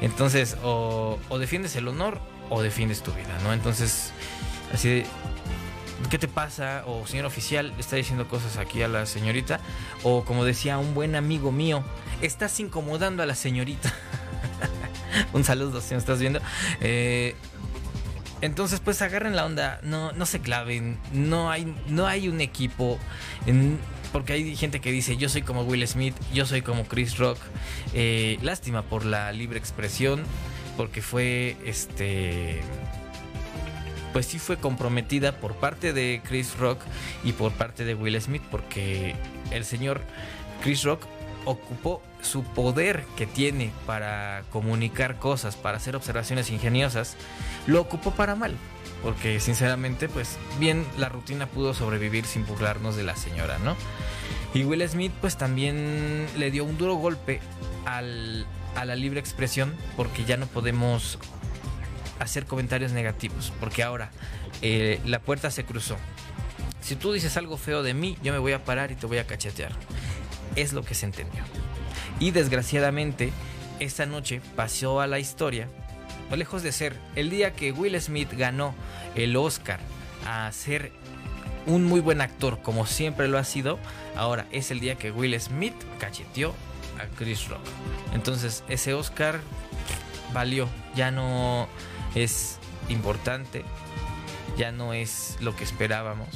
Entonces, 0.00 0.56
o, 0.62 1.18
o, 1.28 1.38
defiendes 1.38 1.76
el 1.76 1.86
honor 1.88 2.20
o 2.51 2.62
defiendes 2.62 3.03
tu 3.03 3.12
vida, 3.12 3.38
¿no? 3.42 3.53
Entonces, 3.53 4.12
así 4.74 4.88
de, 4.88 5.07
¿qué 6.11 6.18
te 6.18 6.28
pasa? 6.28 6.84
O 6.86 7.07
señor 7.07 7.26
oficial, 7.26 7.72
está 7.78 7.96
diciendo 7.96 8.28
cosas 8.28 8.57
aquí 8.59 8.82
a 8.82 8.88
la 8.88 9.07
señorita. 9.07 9.61
O 10.03 10.24
como 10.24 10.44
decía 10.44 10.78
un 10.78 10.94
buen 10.94 11.16
amigo 11.16 11.53
mío, 11.53 11.82
estás 12.20 12.61
incomodando 12.61 13.22
a 13.22 13.26
la 13.26 13.34
señorita. 13.34 13.92
un 15.32 15.44
saludo 15.44 15.80
si 15.80 15.94
me 15.94 15.98
estás 15.98 16.20
viendo. 16.20 16.40
Eh, 16.80 17.34
entonces, 18.42 18.80
pues 18.80 19.03
agarren 19.03 19.36
la 19.36 19.44
onda, 19.44 19.80
no, 19.82 20.12
no 20.12 20.24
se 20.24 20.40
claven, 20.40 20.98
no 21.12 21.51
hay, 21.51 21.74
no 21.88 22.07
hay 22.07 22.28
un 22.28 22.40
equipo. 22.40 22.98
Porque 24.12 24.32
hay 24.32 24.57
gente 24.57 24.80
que 24.80 24.90
dice, 24.90 25.16
yo 25.16 25.28
soy 25.28 25.42
como 25.42 25.62
Will 25.62 25.86
Smith, 25.86 26.16
yo 26.32 26.46
soy 26.46 26.62
como 26.62 26.84
Chris 26.84 27.18
Rock. 27.18 27.38
Eh, 27.92 28.38
lástima 28.42 28.82
por 28.82 29.05
la 29.05 29.30
libre 29.32 29.59
expresión, 29.59 30.22
porque 30.80 31.02
fue 31.02 31.58
este 31.66 32.62
pues 34.14 34.24
sí 34.24 34.38
fue 34.38 34.56
comprometida 34.56 35.32
por 35.38 35.52
parte 35.52 35.92
de 35.92 36.22
Chris 36.26 36.56
Rock 36.56 36.80
y 37.22 37.32
por 37.32 37.52
parte 37.52 37.84
de 37.84 37.94
Will 37.94 38.18
Smith 38.18 38.40
porque 38.50 39.14
el 39.50 39.66
señor 39.66 40.00
Chris 40.62 40.82
Rock 40.84 41.02
ocupó 41.44 42.00
su 42.22 42.44
poder 42.44 43.04
que 43.18 43.26
tiene 43.26 43.72
para 43.84 44.42
comunicar 44.48 45.18
cosas, 45.18 45.54
para 45.54 45.76
hacer 45.76 45.96
observaciones 45.96 46.48
ingeniosas, 46.48 47.14
lo 47.66 47.82
ocupó 47.82 48.12
para 48.12 48.34
mal. 48.34 48.54
Porque 49.02 49.38
sinceramente, 49.38 50.08
pues 50.08 50.38
bien, 50.58 50.86
la 50.96 51.10
rutina 51.10 51.46
pudo 51.46 51.74
sobrevivir 51.74 52.24
sin 52.24 52.46
burlarnos 52.46 52.96
de 52.96 53.02
la 53.02 53.16
señora, 53.16 53.58
¿no? 53.58 53.76
Y 54.54 54.64
Will 54.64 54.86
Smith 54.88 55.12
pues 55.20 55.36
también 55.36 56.26
le 56.38 56.50
dio 56.50 56.64
un 56.64 56.78
duro 56.78 56.94
golpe 56.94 57.40
al, 57.84 58.46
a 58.76 58.84
la 58.84 58.96
libre 58.96 59.20
expresión 59.20 59.74
porque 59.96 60.24
ya 60.24 60.36
no 60.36 60.46
podemos 60.46 61.18
hacer 62.18 62.46
comentarios 62.46 62.92
negativos, 62.92 63.52
porque 63.60 63.82
ahora 63.82 64.10
eh, 64.62 65.00
la 65.04 65.20
puerta 65.20 65.50
se 65.50 65.64
cruzó. 65.64 65.96
Si 66.80 66.96
tú 66.96 67.12
dices 67.12 67.36
algo 67.36 67.56
feo 67.56 67.82
de 67.82 67.94
mí, 67.94 68.16
yo 68.22 68.32
me 68.32 68.38
voy 68.38 68.52
a 68.52 68.64
parar 68.64 68.90
y 68.90 68.94
te 68.94 69.06
voy 69.06 69.18
a 69.18 69.26
cachetear. 69.26 69.72
Es 70.56 70.72
lo 70.72 70.82
que 70.82 70.94
se 70.94 71.06
entendió. 71.06 71.42
Y 72.18 72.30
desgraciadamente, 72.30 73.32
esta 73.78 74.06
noche 74.06 74.40
pasó 74.56 75.00
a 75.00 75.06
la 75.06 75.18
historia, 75.18 75.68
o 76.30 76.36
lejos 76.36 76.62
de 76.62 76.72
ser, 76.72 76.96
el 77.16 77.30
día 77.30 77.54
que 77.54 77.72
Will 77.72 77.98
Smith 78.00 78.32
ganó 78.32 78.74
el 79.14 79.36
Oscar 79.36 79.80
a 80.26 80.50
ser 80.52 80.92
un 81.66 81.84
muy 81.84 82.00
buen 82.00 82.20
actor, 82.20 82.60
como 82.62 82.86
siempre 82.86 83.28
lo 83.28 83.38
ha 83.38 83.44
sido, 83.44 83.78
ahora 84.16 84.46
es 84.50 84.70
el 84.70 84.80
día 84.80 84.96
que 84.96 85.10
Will 85.10 85.38
Smith 85.40 85.74
cacheteó 85.98 86.54
Chris 87.16 87.48
Rock. 87.48 87.62
Entonces, 88.12 88.64
ese 88.68 88.94
Oscar 88.94 89.40
valió, 90.32 90.68
ya 90.94 91.11
no 91.11 91.68
es 92.14 92.59
importante, 92.88 93.64
ya 94.57 94.72
no 94.72 94.92
es 94.92 95.36
lo 95.40 95.55
que 95.57 95.64
esperábamos. 95.64 96.28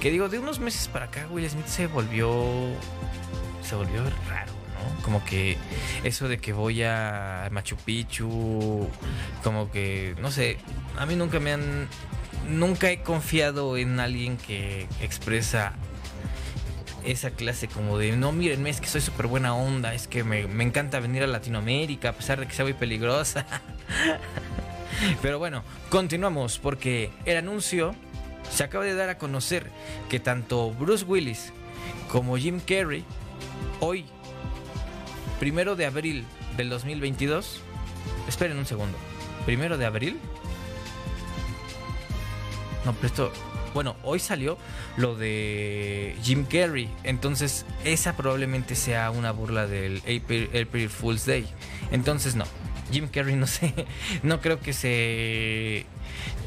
Que 0.00 0.10
digo, 0.10 0.28
de 0.28 0.38
unos 0.38 0.60
meses 0.60 0.88
para 0.88 1.06
acá 1.06 1.26
Will 1.30 1.48
Smith 1.48 1.66
se 1.66 1.86
volvió 1.86 2.74
se 3.62 3.74
volvió 3.74 4.02
raro, 4.28 4.52
¿no? 4.52 5.02
Como 5.02 5.24
que 5.24 5.56
eso 6.04 6.28
de 6.28 6.38
que 6.38 6.52
voy 6.52 6.82
a 6.82 7.48
Machu 7.50 7.76
Picchu, 7.76 8.88
como 9.42 9.70
que 9.70 10.14
no 10.20 10.30
sé, 10.30 10.58
a 10.96 11.06
mí 11.06 11.16
nunca 11.16 11.40
me 11.40 11.52
han 11.52 11.88
nunca 12.48 12.90
he 12.90 13.02
confiado 13.02 13.76
en 13.76 13.98
alguien 13.98 14.36
que 14.36 14.86
expresa 15.00 15.72
esa 17.06 17.30
clase 17.30 17.68
como 17.68 17.98
de, 17.98 18.16
no, 18.16 18.32
mírenme, 18.32 18.70
es 18.70 18.80
que 18.80 18.88
soy 18.88 19.00
súper 19.00 19.28
buena 19.28 19.54
onda, 19.54 19.94
es 19.94 20.08
que 20.08 20.24
me, 20.24 20.46
me, 20.46 20.64
encanta 20.64 21.00
venir 21.00 21.22
a 21.22 21.26
Latinoamérica 21.26 22.10
a 22.10 22.12
pesar 22.12 22.40
de 22.40 22.46
que 22.46 22.54
sea 22.54 22.64
muy 22.64 22.74
peligrosa. 22.74 23.46
Pero 25.22 25.38
bueno, 25.38 25.62
continuamos 25.88 26.58
porque 26.58 27.10
el 27.24 27.36
anuncio 27.36 27.94
se 28.50 28.64
acaba 28.64 28.84
de 28.84 28.94
dar 28.94 29.08
a 29.08 29.18
conocer 29.18 29.70
que 30.08 30.20
tanto 30.20 30.70
Bruce 30.72 31.04
Willis 31.04 31.52
como 32.10 32.36
Jim 32.36 32.60
Carrey 32.60 33.04
hoy, 33.80 34.04
primero 35.38 35.76
de 35.76 35.86
abril 35.86 36.24
del 36.56 36.70
2022, 36.70 37.60
esperen 38.26 38.58
un 38.58 38.66
segundo, 38.66 38.96
primero 39.44 39.78
de 39.78 39.86
abril, 39.86 40.18
no, 42.84 42.94
pero 42.94 43.06
esto, 43.06 43.32
bueno, 43.76 43.94
hoy 44.04 44.20
salió 44.20 44.56
lo 44.96 45.16
de 45.16 46.16
Jim 46.22 46.46
Carrey, 46.46 46.88
entonces 47.04 47.66
esa 47.84 48.16
probablemente 48.16 48.74
sea 48.74 49.10
una 49.10 49.32
burla 49.32 49.66
del 49.66 49.98
April, 49.98 50.48
April 50.58 50.88
Fool's 50.88 51.26
Day, 51.26 51.46
entonces 51.90 52.36
no, 52.36 52.46
Jim 52.90 53.06
Carrey 53.06 53.36
no 53.36 53.46
sé, 53.46 53.74
no 54.22 54.40
creo 54.40 54.60
que 54.60 54.72
se 54.72 55.84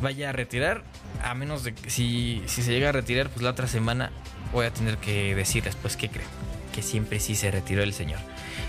vaya 0.01 0.29
a 0.29 0.31
retirar, 0.31 0.83
a 1.21 1.35
menos 1.35 1.63
de 1.63 1.75
que 1.75 1.91
si, 1.91 2.41
si 2.47 2.63
se 2.63 2.71
llega 2.71 2.89
a 2.89 2.93
retirar, 2.93 3.29
pues 3.29 3.43
la 3.43 3.51
otra 3.51 3.67
semana 3.67 4.11
voy 4.51 4.65
a 4.65 4.73
tener 4.73 4.97
que 4.97 5.35
decir 5.35 5.61
después 5.61 5.97
que 5.97 6.09
creo, 6.09 6.25
que 6.73 6.81
siempre 6.81 7.19
sí 7.19 7.35
se 7.35 7.51
retiró 7.51 7.83
el 7.83 7.93
señor. 7.93 8.17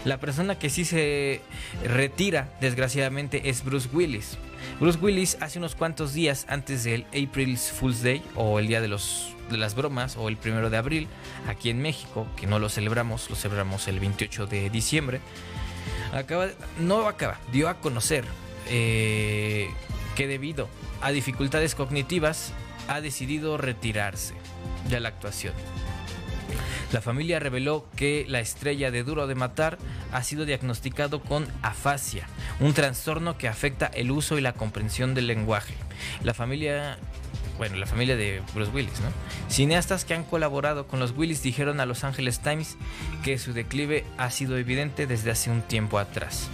La 0.05 0.21
persona 0.21 0.59
que 0.59 0.69
sí 0.69 0.85
se 0.85 1.41
retira, 1.83 2.53
desgraciadamente, 2.61 3.49
es 3.49 3.65
Bruce 3.65 3.89
Willis. 3.91 4.37
Bruce 4.79 4.99
Willis 4.99 5.37
hace 5.41 5.59
unos 5.59 5.75
cuantos 5.75 6.15
días 6.15 6.47
antes 6.49 6.85
del 6.85 7.05
April 7.09 7.57
Fool's 7.59 8.03
Day 8.03 8.23
o 8.35 8.59
el 8.59 8.67
día 8.67 8.81
de 8.81 8.89
los 8.89 9.35
de 9.51 9.57
las 9.57 9.75
bromas 9.75 10.17
o 10.17 10.29
el 10.29 10.37
primero 10.37 10.71
de 10.71 10.77
abril 10.77 11.09
aquí 11.49 11.71
en 11.71 11.83
México, 11.83 12.25
que 12.37 12.47
no 12.47 12.61
lo 12.61 12.69
celebramos, 12.69 13.29
lo 13.31 13.35
celebramos 13.35 13.89
el 13.89 13.99
28 13.99 14.47
de 14.47 14.71
diciembre 14.71 15.21
acaba, 16.13 16.49
no 16.79 17.07
acaba, 17.07 17.39
dio 17.53 17.69
a 17.69 17.75
conocer 17.75 18.25
eh, 18.69 19.71
que 20.17 20.27
debido 20.27 20.69
a 21.01 21.11
dificultades 21.11 21.75
cognitivas 21.75 22.53
ha 22.89 23.01
decidido 23.01 23.57
retirarse 23.57 24.35
de 24.89 25.01
la 25.01 25.09
actuación. 25.09 25.55
La 26.93 27.01
familia 27.01 27.39
reveló 27.39 27.87
que 27.95 28.25
la 28.29 28.41
estrella 28.41 28.91
de 28.91 29.05
Duro 29.05 29.27
de 29.27 29.37
Matar 29.37 29.79
ha 30.13 30.23
sido 30.25 30.45
diagnosticado 30.45 31.23
con 31.23 31.47
afasia, 31.63 32.27
un 32.59 32.75
trastorno 32.75 33.39
que 33.39 33.47
afecta 33.47 33.87
el 33.87 34.11
uso 34.11 34.39
y 34.39 34.41
la 34.41 34.55
comprensión 34.55 35.15
del 35.15 35.29
lenguaje. 35.29 35.75
La 36.25 36.35
familia 36.35 36.99
bueno, 37.59 37.77
la 37.77 37.85
familia 37.85 38.17
de 38.17 38.41
Bruce 38.55 38.71
Willis, 38.73 39.01
¿no? 39.01 39.09
Cineastas 39.51 40.07
que 40.07 40.15
han 40.15 40.25
colaborado 40.25 40.87
con 40.87 40.99
los 40.99 41.13
Willis 41.15 41.43
dijeron 41.43 41.79
a 41.79 41.85
Los 41.85 42.05
Angeles 42.05 42.41
Times 42.41 42.79
que 43.23 43.37
su 43.37 43.53
declive 43.53 44.07
ha 44.17 44.31
sido 44.31 44.57
evidente 44.57 45.07
desde 45.07 45.31
hace 45.31 45.51
un 45.51 45.61
tiempo 45.61 45.99
atrás. 45.99 46.49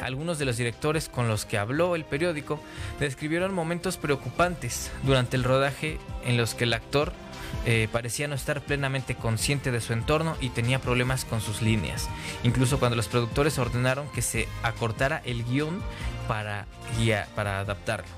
Algunos 0.00 0.38
de 0.38 0.44
los 0.44 0.56
directores 0.56 1.08
con 1.08 1.26
los 1.26 1.44
que 1.44 1.58
habló 1.58 1.96
el 1.96 2.04
periódico 2.04 2.62
describieron 3.00 3.52
momentos 3.52 3.96
preocupantes 3.96 4.92
durante 5.02 5.36
el 5.36 5.42
rodaje 5.42 5.98
en 6.24 6.36
los 6.36 6.54
que 6.54 6.62
el 6.62 6.72
actor 6.72 7.12
eh, 7.66 7.88
parecía 7.92 8.28
no 8.28 8.34
estar 8.34 8.62
plenamente 8.62 9.14
consciente 9.14 9.70
de 9.70 9.80
su 9.80 9.92
entorno 9.92 10.36
y 10.40 10.48
tenía 10.50 10.80
problemas 10.80 11.24
con 11.24 11.40
sus 11.40 11.62
líneas. 11.62 12.08
Incluso 12.42 12.78
cuando 12.78 12.96
los 12.96 13.08
productores 13.08 13.58
ordenaron 13.58 14.08
que 14.12 14.22
se 14.22 14.48
acortara 14.62 15.20
el 15.24 15.44
guion 15.44 15.80
para, 16.26 16.66
para 17.34 17.60
adaptarlo. 17.60 18.08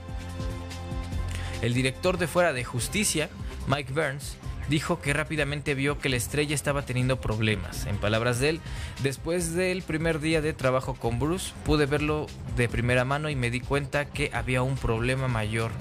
El 1.61 1.75
director 1.75 2.19
de 2.19 2.27
Fuera 2.27 2.53
de 2.53 2.65
Justicia, 2.65 3.31
Mike 3.69 3.93
Burns, 3.93 4.37
dijo 4.69 5.01
que 5.01 5.13
rápidamente 5.13 5.75
vio 5.75 5.99
que 5.99 6.09
la 6.09 6.17
estrella 6.17 6.55
estaba 6.55 6.83
teniendo 6.83 7.21
problemas. 7.21 7.87
En 7.87 7.97
palabras 7.99 8.41
de 8.41 8.51
él, 8.51 8.61
después 9.03 9.55
del 9.55 9.83
primer 9.83 10.21
día 10.21 10.41
de 10.41 10.53
trabajo 10.53 10.95
con 10.95 11.19
Bruce, 11.19 11.53
pude 11.65 11.87
verlo 11.87 12.27
de 12.57 12.69
primera 12.69 13.05
mano 13.05 13.29
y 13.29 13.37
me 13.37 13.51
di 13.51 13.61
cuenta 13.61 14.07
que 14.07 14.31
había 14.33 14.63
un 14.63 14.77
problema 14.77 15.29
mayor. 15.29 15.73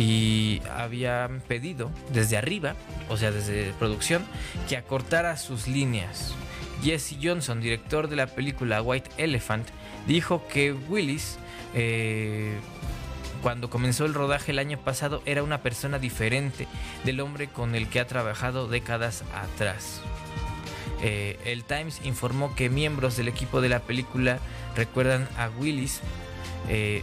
Y 0.00 0.62
habían 0.74 1.42
pedido 1.42 1.90
desde 2.10 2.38
arriba, 2.38 2.74
o 3.10 3.18
sea, 3.18 3.30
desde 3.30 3.74
producción, 3.74 4.24
que 4.66 4.78
acortara 4.78 5.36
sus 5.36 5.68
líneas. 5.68 6.34
Jesse 6.82 7.18
Johnson, 7.22 7.60
director 7.60 8.08
de 8.08 8.16
la 8.16 8.26
película 8.26 8.80
White 8.80 9.10
Elephant, 9.18 9.68
dijo 10.06 10.42
que 10.48 10.72
Willis 10.72 11.38
eh, 11.74 12.58
cuando 13.42 13.70
comenzó 13.70 14.04
el 14.04 14.14
rodaje 14.14 14.52
el 14.52 14.58
año 14.58 14.78
pasado 14.78 15.22
era 15.24 15.42
una 15.42 15.62
persona 15.62 15.98
diferente 15.98 16.66
del 17.04 17.20
hombre 17.20 17.48
con 17.48 17.74
el 17.74 17.88
que 17.88 18.00
ha 18.00 18.06
trabajado 18.06 18.68
décadas 18.68 19.24
atrás. 19.34 20.00
Eh, 21.02 21.38
el 21.44 21.64
Times 21.64 22.00
informó 22.04 22.54
que 22.54 22.68
miembros 22.68 23.16
del 23.16 23.28
equipo 23.28 23.60
de 23.60 23.70
la 23.70 23.80
película 23.80 24.38
recuerdan 24.76 25.26
a 25.38 25.48
Willis. 25.48 26.00
Eh, 26.68 27.02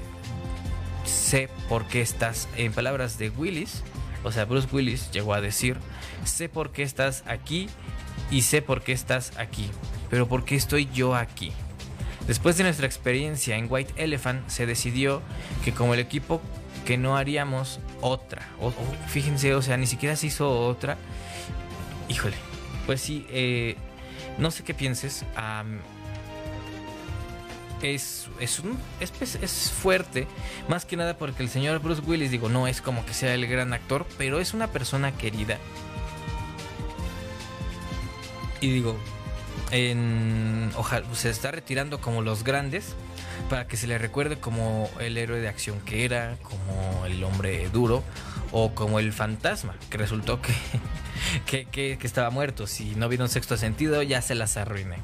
sé 1.07 1.49
por 1.69 1.87
qué 1.87 2.01
estás, 2.01 2.47
en 2.57 2.73
palabras 2.73 3.17
de 3.17 3.29
Willis, 3.29 3.83
o 4.23 4.31
sea, 4.31 4.45
Bruce 4.45 4.67
Willis 4.71 5.11
llegó 5.11 5.33
a 5.33 5.41
decir, 5.41 5.77
sé 6.23 6.49
por 6.49 6.71
qué 6.71 6.83
estás 6.83 7.23
aquí 7.27 7.69
y 8.29 8.41
sé 8.41 8.61
por 8.61 8.81
qué 8.81 8.91
estás 8.91 9.31
aquí, 9.37 9.69
pero 10.09 10.27
por 10.27 10.45
qué 10.45 10.55
estoy 10.55 10.89
yo 10.93 11.15
aquí. 11.15 11.51
Después 12.27 12.57
de 12.57 12.65
nuestra 12.65 12.85
experiencia 12.85 13.55
en 13.55 13.67
White 13.69 13.93
Elephant, 13.95 14.47
se 14.49 14.65
decidió 14.65 15.21
que 15.63 15.73
como 15.73 15.93
el 15.93 16.01
equipo 16.01 16.41
que 16.85 16.97
no 16.97 17.15
haríamos 17.15 17.79
otra. 18.01 18.47
fíjense, 19.07 19.55
o 19.55 19.61
sea, 19.61 19.77
ni 19.77 19.87
siquiera 19.87 20.15
se 20.15 20.27
hizo 20.27 20.49
otra. 20.67 20.97
Híjole, 22.09 22.35
pues 22.85 23.01
sí, 23.01 23.25
eh, 23.29 23.75
no 24.37 24.51
sé 24.51 24.63
qué 24.63 24.73
pienses. 24.73 25.25
Es, 27.81 28.27
es, 28.39 28.59
un, 28.59 28.77
es, 28.99 29.71
fuerte, 29.71 30.27
más 30.67 30.85
que 30.85 30.97
nada 30.97 31.17
porque 31.17 31.43
el 31.43 31.49
señor 31.49 31.79
Bruce 31.79 32.01
Willis, 32.01 32.31
digo, 32.31 32.49
no 32.49 32.67
es 32.67 32.81
como 32.81 33.05
que 33.05 33.13
sea 33.13 33.33
el 33.33 33.47
gran 33.47 33.73
actor, 33.73 34.05
pero 34.17 34.39
es 34.39 34.53
una 34.53 34.67
persona 34.67 35.11
querida. 35.11 35.57
Y 38.59 38.71
digo, 38.71 38.97
en, 39.71 40.71
ojalá, 40.75 41.05
se 41.13 41.29
está 41.29 41.51
retirando 41.51 42.01
como 42.01 42.21
los 42.21 42.43
grandes 42.43 42.95
para 43.49 43.67
que 43.67 43.77
se 43.77 43.87
le 43.87 43.97
recuerde 43.97 44.37
como 44.39 44.89
el 44.99 45.17
héroe 45.17 45.39
de 45.39 45.47
acción 45.47 45.79
que 45.81 46.05
era, 46.05 46.37
como 46.41 47.05
el 47.05 47.23
hombre 47.23 47.69
duro 47.69 48.03
o 48.51 48.73
como 48.73 48.99
el 48.99 49.13
fantasma, 49.13 49.75
que 49.89 49.97
resultó 49.97 50.41
que, 50.41 50.53
que, 51.71 51.97
estaba 52.01 52.29
muerto. 52.29 52.67
Si 52.67 52.95
no 52.95 53.09
vino 53.09 53.25
un 53.25 53.29
sexto 53.29 53.57
sentido, 53.57 54.01
ya 54.03 54.21
se 54.21 54.35
las 54.35 54.57
arruiné. 54.57 54.97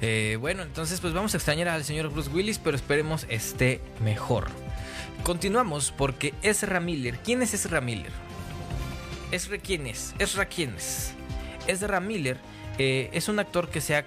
Eh, 0.00 0.36
bueno, 0.40 0.62
entonces 0.62 1.00
pues 1.00 1.12
vamos 1.12 1.34
a 1.34 1.38
extrañar 1.38 1.68
al 1.68 1.84
señor 1.84 2.10
Bruce 2.10 2.30
Willis, 2.30 2.58
pero 2.58 2.76
esperemos 2.76 3.26
esté 3.28 3.80
mejor. 4.00 4.46
Continuamos 5.22 5.92
porque 5.96 6.34
Ezra 6.42 6.80
Miller, 6.80 7.18
¿quién 7.18 7.42
es 7.42 7.54
Ezra 7.54 7.80
Miller? 7.80 8.12
Ezra 9.32 9.58
quién 9.58 9.86
es? 9.86 10.14
Ezra 10.18 10.46
quién 10.46 10.74
es? 10.76 11.12
Ezra 11.66 12.00
Miller 12.00 12.38
eh, 12.78 13.10
es 13.12 13.28
un 13.28 13.38
actor 13.38 13.68
que 13.68 13.80
se 13.80 13.96
ha 13.96 14.04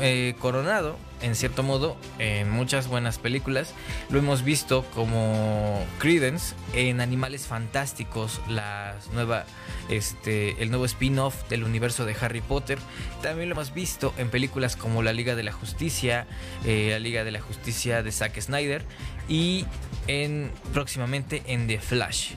eh, 0.00 0.34
coronado, 0.38 0.96
en 1.24 1.34
cierto 1.34 1.62
modo, 1.62 1.96
en 2.18 2.50
muchas 2.50 2.86
buenas 2.86 3.18
películas. 3.18 3.72
Lo 4.10 4.18
hemos 4.18 4.44
visto 4.44 4.84
como 4.94 5.82
Credence 5.98 6.54
en 6.74 7.00
Animales 7.00 7.46
Fantásticos, 7.46 8.42
la 8.46 8.94
nueva, 9.14 9.46
este, 9.88 10.62
el 10.62 10.68
nuevo 10.68 10.84
spin-off 10.84 11.48
del 11.48 11.64
universo 11.64 12.04
de 12.04 12.14
Harry 12.20 12.42
Potter. 12.42 12.78
También 13.22 13.48
lo 13.48 13.54
hemos 13.54 13.72
visto 13.72 14.12
en 14.18 14.28
películas 14.28 14.76
como 14.76 15.02
La 15.02 15.14
Liga 15.14 15.34
de 15.34 15.42
la 15.44 15.52
Justicia, 15.52 16.26
eh, 16.66 16.88
La 16.90 16.98
Liga 16.98 17.24
de 17.24 17.30
la 17.30 17.40
Justicia 17.40 18.02
de 18.02 18.12
Zack 18.12 18.38
Snyder 18.38 18.84
y 19.26 19.64
en, 20.08 20.52
próximamente 20.74 21.42
en 21.46 21.66
The 21.66 21.80
Flash. 21.80 22.32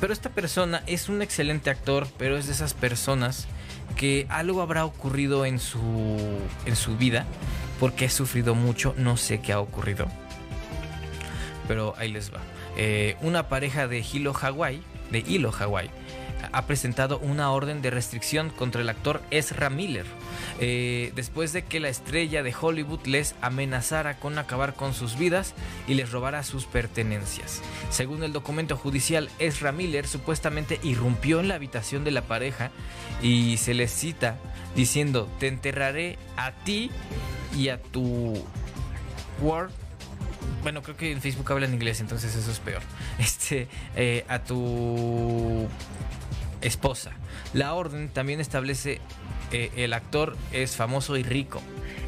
Pero 0.00 0.14
esta 0.14 0.30
persona 0.30 0.82
es 0.86 1.10
un 1.10 1.20
excelente 1.20 1.68
actor, 1.68 2.06
pero 2.16 2.38
es 2.38 2.46
de 2.46 2.52
esas 2.52 2.72
personas 2.72 3.46
que 3.96 4.26
algo 4.30 4.62
habrá 4.62 4.86
ocurrido 4.86 5.44
en 5.44 5.58
su, 5.58 6.16
en 6.64 6.76
su 6.76 6.96
vida, 6.96 7.26
porque 7.78 8.06
ha 8.06 8.10
sufrido 8.10 8.54
mucho, 8.54 8.94
no 8.96 9.16
sé 9.16 9.40
qué 9.40 9.52
ha 9.52 9.60
ocurrido. 9.60 10.06
Pero 11.66 11.94
ahí 11.98 12.10
les 12.10 12.32
va. 12.32 12.40
Eh, 12.76 13.16
una 13.22 13.48
pareja 13.48 13.88
de 13.88 14.00
Hilo 14.00 14.32
Hawaii, 14.34 14.82
de 15.10 15.18
Hilo 15.18 15.52
Hawaii, 15.52 15.90
ha 16.52 16.66
presentado 16.66 17.18
una 17.18 17.50
orden 17.50 17.82
de 17.82 17.90
restricción 17.90 18.50
contra 18.50 18.80
el 18.80 18.88
actor 18.88 19.20
Ezra 19.30 19.70
Miller 19.70 20.06
eh, 20.60 21.12
después 21.14 21.52
de 21.52 21.64
que 21.64 21.80
la 21.80 21.88
estrella 21.88 22.42
de 22.42 22.54
Hollywood 22.58 23.06
les 23.06 23.34
amenazara 23.40 24.18
con 24.18 24.38
acabar 24.38 24.74
con 24.74 24.94
sus 24.94 25.18
vidas 25.18 25.54
y 25.86 25.94
les 25.94 26.10
robara 26.10 26.42
sus 26.42 26.66
pertenencias. 26.66 27.62
Según 27.90 28.22
el 28.22 28.32
documento 28.32 28.76
judicial, 28.76 29.30
Ezra 29.38 29.72
Miller 29.72 30.06
supuestamente 30.06 30.80
irrumpió 30.82 31.40
en 31.40 31.48
la 31.48 31.54
habitación 31.54 32.04
de 32.04 32.10
la 32.10 32.22
pareja 32.22 32.70
y 33.22 33.56
se 33.58 33.74
les 33.74 33.92
cita 33.92 34.38
diciendo, 34.74 35.28
te 35.38 35.48
enterraré 35.48 36.18
a 36.36 36.52
ti 36.52 36.90
y 37.56 37.68
a 37.68 37.80
tu 37.80 38.34
Word 39.40 39.70
bueno, 40.62 40.82
creo 40.82 40.96
que 40.96 41.12
en 41.12 41.20
Facebook 41.20 41.50
habla 41.52 41.66
en 41.66 41.74
inglés, 41.74 42.00
entonces 42.00 42.34
eso 42.34 42.50
es 42.50 42.58
peor. 42.58 42.82
Este, 43.18 43.68
eh, 43.96 44.24
a 44.28 44.40
tu 44.40 45.66
esposa. 46.60 47.12
La 47.52 47.74
orden 47.74 48.08
también 48.08 48.40
establece 48.40 49.00
eh, 49.52 49.70
el 49.76 49.92
actor 49.92 50.36
es 50.52 50.76
famoso 50.76 51.16
y 51.16 51.22
rico. 51.22 51.62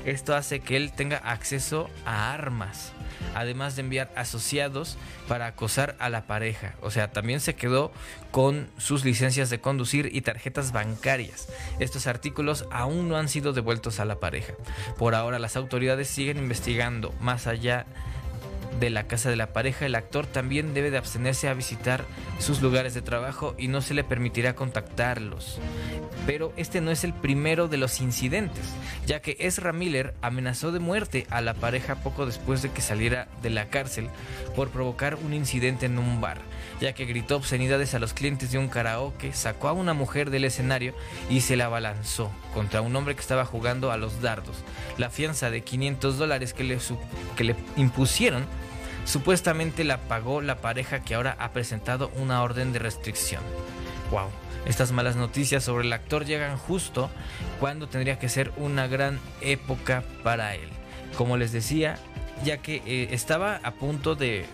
Esto 0.05 0.35
hace 0.35 0.61
que 0.61 0.77
él 0.77 0.93
tenga 0.93 1.19
acceso 1.19 1.91
a 2.07 2.33
armas, 2.33 2.93
además 3.35 3.77
de 3.77 3.83
enviar 3.83 4.11
asociados 4.17 4.97
para 5.29 5.47
acosar 5.47 5.95
a 5.99 6.09
la 6.09 6.27
pareja. 6.27 6.75
O 6.81 6.91
sea, 6.91 7.13
también 7.13 7.41
se 7.41 7.55
quedó 7.55 7.93
con 8.31 8.69
sus 8.79 9.05
licencias 9.05 9.51
de 9.51 9.61
conducir 9.61 10.09
y 10.13 10.23
tarjetas 10.23 10.73
bancarias. 10.73 11.49
Estos 11.81 12.07
artículos 12.07 12.67
aún 12.71 13.09
no 13.09 13.17
han 13.17 13.29
sido 13.29 13.53
devueltos 13.53 14.01
a 14.01 14.07
la 14.07 14.21
pareja. 14.21 14.55
Por 14.97 15.15
ahora 15.15 15.39
las 15.39 15.57
autoridades 15.57 16.09
siguen 16.09 16.39
investigando 16.39 17.15
más 17.21 17.47
allá 17.47 17.85
de 17.85 18.20
la 18.91 19.05
casa 19.05 19.29
de 19.29 19.37
la 19.37 19.53
pareja, 19.53 19.85
el 19.85 19.95
actor 19.95 20.27
también 20.27 20.73
debe 20.73 20.91
de 20.91 20.99
abstenerse 20.99 21.49
a 21.49 21.55
visitar 21.55 22.05
sus 22.39 22.63
lugares 22.63 22.95
de 22.95 23.03
trabajo 23.03 23.55
y 23.59 23.69
no 23.69 23.83
se 23.83 23.95
le 23.95 24.05
permitirá 24.05 24.55
contactarlos. 24.55 25.59
Pero 26.27 26.53
este 26.57 26.81
no 26.81 26.91
es 26.91 27.05
el 27.05 27.13
primero 27.13 27.69
de 27.69 27.77
los 27.77 28.01
incidentes, 28.01 28.65
ya 29.07 29.21
que 29.21 29.37
Ezra 29.41 29.73
Miller 29.73 30.15
amenazó 30.23 30.73
de 30.73 30.79
muerte 30.79 31.27
a 31.31 31.41
la 31.41 31.55
pareja 31.55 31.97
poco 31.97 32.27
después 32.27 32.63
de 32.63 32.71
que 32.71 32.83
saliera 32.83 33.29
de 33.43 33.51
la 33.51 33.67
cárcel 33.67 34.09
por 34.55 34.71
provocar 34.71 35.17
un 35.17 35.35
incidente 35.35 35.87
en 35.87 35.99
un 35.99 36.21
bar, 36.21 36.39
ya 36.81 36.93
que 36.93 37.07
gritó 37.07 37.37
obscenidades 37.37 37.95
a 37.95 37.99
los 37.99 38.15
clientes 38.15 38.53
de 38.53 38.59
un 38.59 38.69
karaoke, 38.69 39.33
sacó 39.33 39.69
a 39.69 39.73
una 39.73 39.95
mujer 39.95 40.31
del 40.31 40.45
escenario 40.45 40.95
y 41.29 41.41
se 41.41 41.57
la 41.57 41.67
abalanzó 41.67 42.31
contra 42.55 42.81
un 42.81 42.95
hombre 42.97 43.15
que 43.15 43.21
estaba 43.21 43.45
jugando 43.45 43.93
a 43.93 43.97
los 43.97 44.21
dardos. 44.23 44.57
La 44.99 45.11
fianza 45.11 45.51
de 45.51 45.63
500 45.63 46.19
dólares 46.19 46.55
que 46.55 46.65
le, 46.65 46.79
que 47.37 47.45
le 47.45 47.57
impusieron 47.77 48.47
Supuestamente 49.11 49.83
la 49.83 49.99
pagó 50.03 50.41
la 50.41 50.61
pareja 50.61 51.01
que 51.01 51.17
ahora 51.17 51.35
ha 51.41 51.51
presentado 51.51 52.13
una 52.15 52.45
orden 52.45 52.73
de 52.73 52.79
restricción. 52.79 53.43
Wow. 54.13 54.29
Estas 54.67 54.93
malas 54.93 55.17
noticias 55.17 55.65
sobre 55.65 55.85
el 55.85 55.93
actor 55.93 56.25
llegan 56.25 56.57
justo 56.57 57.11
cuando 57.59 57.89
tendría 57.89 58.21
que 58.21 58.29
ser 58.29 58.53
una 58.57 58.87
gran 58.87 59.19
época 59.41 60.05
para 60.23 60.55
él. 60.55 60.69
Como 61.19 61.37
les 61.37 61.51
decía, 61.51 61.99
ya 62.45 62.59
que 62.59 62.83
eh, 62.87 63.09
estaba 63.11 63.57
a 63.65 63.73
punto 63.73 64.15
de 64.15 64.47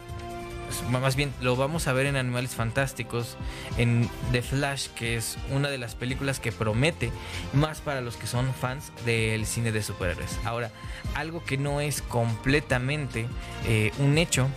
más 0.91 1.17
bien 1.17 1.33
lo 1.41 1.57
vamos 1.57 1.87
a 1.87 1.93
ver 1.93 2.07
en 2.07 2.17
Animales 2.17 2.55
Fantásticos, 2.55 3.37
en 3.77 4.09
The 4.33 4.43
Flash, 4.43 4.89
que 4.89 5.17
es 5.17 5.37
una 5.51 5.69
de 5.69 5.79
las 5.79 5.95
películas 5.95 6.41
que 6.41 6.53
promete 6.53 7.11
más 7.53 7.81
para 7.81 8.01
los 8.01 8.17
que 8.17 8.27
son 8.27 8.53
fans 8.55 8.93
del 9.05 9.47
cine 9.47 9.73
de 9.73 9.83
superhéroes. 9.83 10.39
Ahora, 10.45 10.71
algo 11.14 11.45
que 11.45 11.57
no 11.57 11.81
es 11.81 12.03
completamente 12.03 13.27
eh, 13.67 13.93
un 13.99 14.19
hecho. 14.19 14.49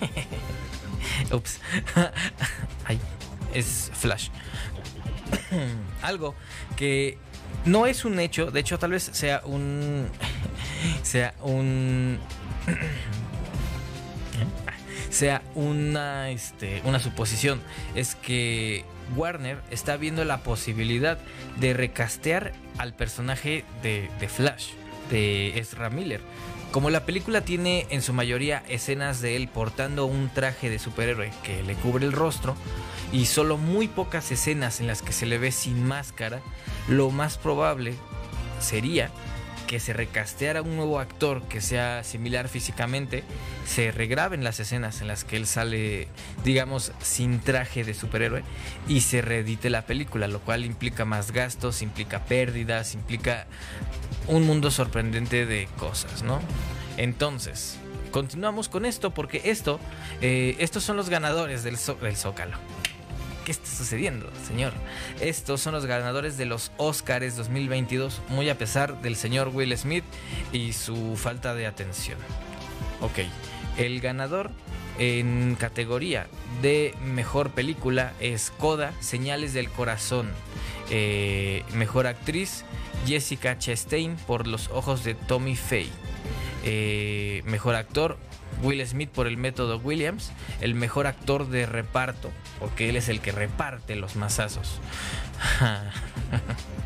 Ups. 1.32 1.60
Ay, 2.84 3.00
es 3.54 3.90
Flash. 3.94 4.28
algo 6.02 6.34
que 6.76 7.18
no 7.64 7.86
es 7.86 8.04
un 8.04 8.18
hecho, 8.18 8.50
de 8.50 8.60
hecho 8.60 8.78
tal 8.78 8.90
vez 8.90 9.10
sea 9.12 9.42
un 9.44 10.08
sea 11.02 11.34
un 11.42 12.18
sea 15.12 15.42
una, 15.54 16.30
este, 16.30 16.80
una 16.84 16.98
suposición. 16.98 17.60
Es 17.94 18.14
que 18.14 18.84
Warner 19.14 19.60
está 19.70 19.96
viendo 19.96 20.24
la 20.24 20.38
posibilidad 20.38 21.18
de 21.60 21.74
recastear 21.74 22.52
al 22.78 22.94
personaje 22.94 23.64
de, 23.82 24.08
Flash, 24.28 24.70
de 25.10 25.58
Ezra 25.58 25.90
Miller. 25.90 26.20
como 26.72 26.88
la 26.88 27.04
película 27.04 27.42
tiene 27.42 27.86
en 27.90 28.00
su 28.00 28.14
mayoría 28.14 28.62
escenas 28.66 29.20
de 29.20 29.36
él 29.36 29.48
portando 29.48 30.06
un 30.06 30.30
traje 30.30 30.70
de 30.70 30.78
superhéroe 30.78 31.30
que 31.42 31.62
le 31.62 31.74
cubre 31.74 32.06
el 32.06 32.12
rostro 32.12 32.56
y 33.12 33.26
solo 33.26 33.58
muy 33.58 33.88
pocas 33.88 34.32
escenas 34.32 34.80
en 34.80 34.86
las 34.86 35.02
que 35.02 35.12
se 35.12 35.26
le 35.26 35.36
ve 35.36 35.52
sin 35.52 35.86
máscara, 35.86 36.40
lo 36.88 37.10
más 37.10 37.36
probable 37.36 37.94
sería 38.58 39.10
que 39.72 39.80
se 39.80 39.94
recasteara 39.94 40.60
un 40.60 40.76
nuevo 40.76 40.98
actor 41.00 41.40
que 41.48 41.62
sea 41.62 42.04
similar 42.04 42.50
físicamente, 42.50 43.24
se 43.64 43.90
regraben 43.90 44.44
las 44.44 44.60
escenas 44.60 45.00
en 45.00 45.08
las 45.08 45.24
que 45.24 45.38
él 45.38 45.46
sale, 45.46 46.08
digamos, 46.44 46.92
sin 47.00 47.40
traje 47.40 47.82
de 47.82 47.94
superhéroe 47.94 48.44
y 48.86 49.00
se 49.00 49.22
reedite 49.22 49.70
la 49.70 49.86
película, 49.86 50.28
lo 50.28 50.40
cual 50.40 50.66
implica 50.66 51.06
más 51.06 51.32
gastos, 51.32 51.80
implica 51.80 52.22
pérdidas, 52.26 52.92
implica 52.92 53.46
un 54.26 54.46
mundo 54.46 54.70
sorprendente 54.70 55.46
de 55.46 55.66
cosas, 55.78 56.22
¿no? 56.22 56.42
Entonces, 56.98 57.78
continuamos 58.10 58.68
con 58.68 58.84
esto 58.84 59.14
porque 59.14 59.40
esto, 59.46 59.80
eh, 60.20 60.54
estos 60.58 60.84
son 60.84 60.98
los 60.98 61.08
ganadores 61.08 61.64
del, 61.64 61.78
del 62.02 62.16
Zócalo. 62.18 62.58
¿Qué 63.44 63.50
está 63.50 63.66
sucediendo, 63.66 64.30
señor? 64.46 64.72
Estos 65.20 65.60
son 65.60 65.74
los 65.74 65.84
ganadores 65.84 66.36
de 66.36 66.46
los 66.46 66.70
Oscars 66.76 67.36
2022, 67.36 68.22
muy 68.28 68.48
a 68.48 68.56
pesar 68.56 69.02
del 69.02 69.16
señor 69.16 69.48
Will 69.48 69.76
Smith 69.76 70.04
y 70.52 70.72
su 70.72 71.16
falta 71.16 71.54
de 71.54 71.66
atención. 71.66 72.18
Ok, 73.00 73.18
el 73.78 74.00
ganador 74.00 74.50
en 75.00 75.56
categoría 75.58 76.28
de 76.60 76.94
mejor 77.04 77.50
película 77.50 78.12
es 78.20 78.52
Coda, 78.58 78.92
Señales 79.00 79.54
del 79.54 79.68
Corazón. 79.70 80.30
Eh, 80.90 81.64
mejor 81.74 82.06
actriz, 82.06 82.64
Jessica 83.06 83.58
Chastain 83.58 84.14
por 84.26 84.46
Los 84.46 84.68
Ojos 84.68 85.02
de 85.02 85.14
Tommy 85.14 85.56
Faye. 85.56 85.90
Eh, 86.64 87.42
mejor 87.44 87.74
actor, 87.74 88.18
Will 88.62 88.86
Smith 88.86 89.10
por 89.10 89.26
el 89.26 89.36
método 89.36 89.78
Williams. 89.78 90.32
El 90.60 90.74
mejor 90.74 91.06
actor 91.06 91.48
de 91.48 91.66
reparto, 91.66 92.30
porque 92.58 92.88
él 92.88 92.96
es 92.96 93.08
el 93.08 93.20
que 93.20 93.32
reparte 93.32 93.96
los 93.96 94.16
masazos. 94.16 94.80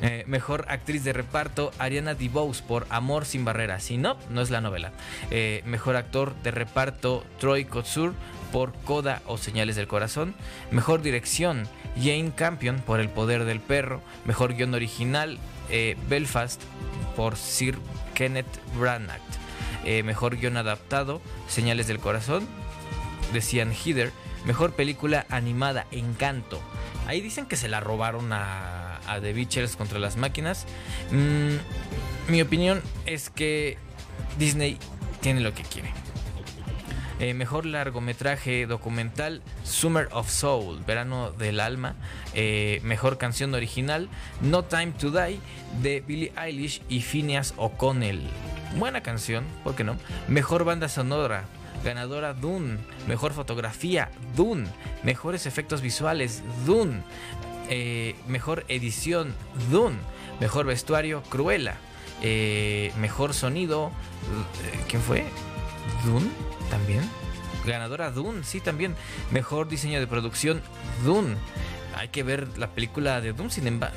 Eh, 0.00 0.24
mejor 0.26 0.64
actriz 0.68 1.04
de 1.04 1.12
reparto, 1.12 1.72
Ariana 1.78 2.14
DeBose 2.14 2.62
por 2.62 2.86
Amor 2.88 3.26
sin 3.26 3.44
barreras. 3.44 3.82
Si 3.82 3.96
no, 3.96 4.16
no 4.30 4.40
es 4.40 4.50
la 4.50 4.60
novela. 4.60 4.92
Eh, 5.30 5.62
mejor 5.66 5.96
actor 5.96 6.34
de 6.42 6.50
reparto, 6.50 7.24
Troy 7.38 7.64
Kotsur 7.64 8.14
por 8.52 8.72
Coda 8.84 9.22
o 9.26 9.36
Señales 9.36 9.76
del 9.76 9.88
Corazón. 9.88 10.34
Mejor 10.70 11.02
dirección, 11.02 11.68
Jane 11.96 12.32
Campion 12.34 12.80
por 12.80 13.00
El 13.00 13.08
Poder 13.08 13.44
del 13.44 13.60
Perro. 13.60 14.00
Mejor 14.24 14.54
guion 14.54 14.74
original, 14.74 15.38
eh, 15.70 15.96
Belfast 16.08 16.62
por 17.16 17.36
Sir 17.36 17.78
Kenneth 18.14 18.46
Branagh. 18.78 19.20
Mejor 20.04 20.36
guion 20.36 20.56
adaptado, 20.56 21.20
Señales 21.48 21.86
del 21.86 21.98
Corazón, 21.98 22.46
decían 23.32 23.72
Heather. 23.72 24.12
Mejor 24.44 24.72
película 24.72 25.26
animada, 25.30 25.86
Encanto. 25.90 26.60
Ahí 27.06 27.20
dicen 27.20 27.46
que 27.46 27.56
se 27.56 27.68
la 27.68 27.80
robaron 27.80 28.32
a, 28.32 29.00
a 29.06 29.20
The 29.20 29.32
Beachers 29.32 29.76
contra 29.76 29.98
las 29.98 30.16
máquinas. 30.16 30.66
Mm, 31.10 32.30
mi 32.30 32.42
opinión 32.42 32.82
es 33.06 33.30
que 33.30 33.78
Disney 34.38 34.78
tiene 35.20 35.40
lo 35.40 35.54
que 35.54 35.62
quiere. 35.62 35.90
Eh, 37.20 37.34
mejor 37.34 37.66
largometraje 37.66 38.66
documental 38.66 39.42
Summer 39.64 40.08
of 40.12 40.30
Soul, 40.30 40.84
Verano 40.86 41.32
del 41.32 41.58
Alma. 41.58 41.96
Eh, 42.34 42.80
mejor 42.84 43.18
canción 43.18 43.54
original 43.54 44.08
No 44.40 44.64
Time 44.64 44.92
to 44.92 45.10
Die 45.10 45.40
de 45.82 46.00
Billie 46.06 46.32
Eilish 46.36 46.80
y 46.88 47.00
Phineas 47.00 47.54
O'Connell. 47.56 48.22
Buena 48.76 49.02
canción, 49.02 49.44
¿por 49.64 49.74
qué 49.74 49.84
no? 49.84 49.96
Mejor 50.28 50.64
banda 50.64 50.88
sonora 50.88 51.44
ganadora 51.84 52.34
Dune, 52.34 52.78
mejor 53.06 53.32
fotografía 53.32 54.10
Dune, 54.36 54.66
mejores 55.02 55.46
efectos 55.46 55.80
visuales 55.80 56.42
Dune, 56.66 57.02
eh, 57.70 58.16
mejor 58.26 58.64
edición 58.68 59.34
Dune, 59.70 59.96
mejor 60.40 60.66
vestuario 60.66 61.22
Cruella, 61.28 61.76
eh, 62.22 62.92
mejor 62.98 63.34
sonido, 63.34 63.90
eh, 64.64 64.80
¿quién 64.88 65.02
fue? 65.02 65.24
Dune 66.04 66.28
también. 66.70 67.02
Ganadora 67.66 68.10
Dune, 68.10 68.44
sí 68.44 68.60
también. 68.60 68.94
Mejor 69.30 69.68
diseño 69.68 70.00
de 70.00 70.06
producción 70.06 70.62
Dune. 71.04 71.36
Hay 71.96 72.08
que 72.08 72.22
ver 72.22 72.56
la 72.56 72.68
película 72.68 73.20
de 73.20 73.32
Dune, 73.32 73.50
sin 73.50 73.66
embargo, 73.66 73.96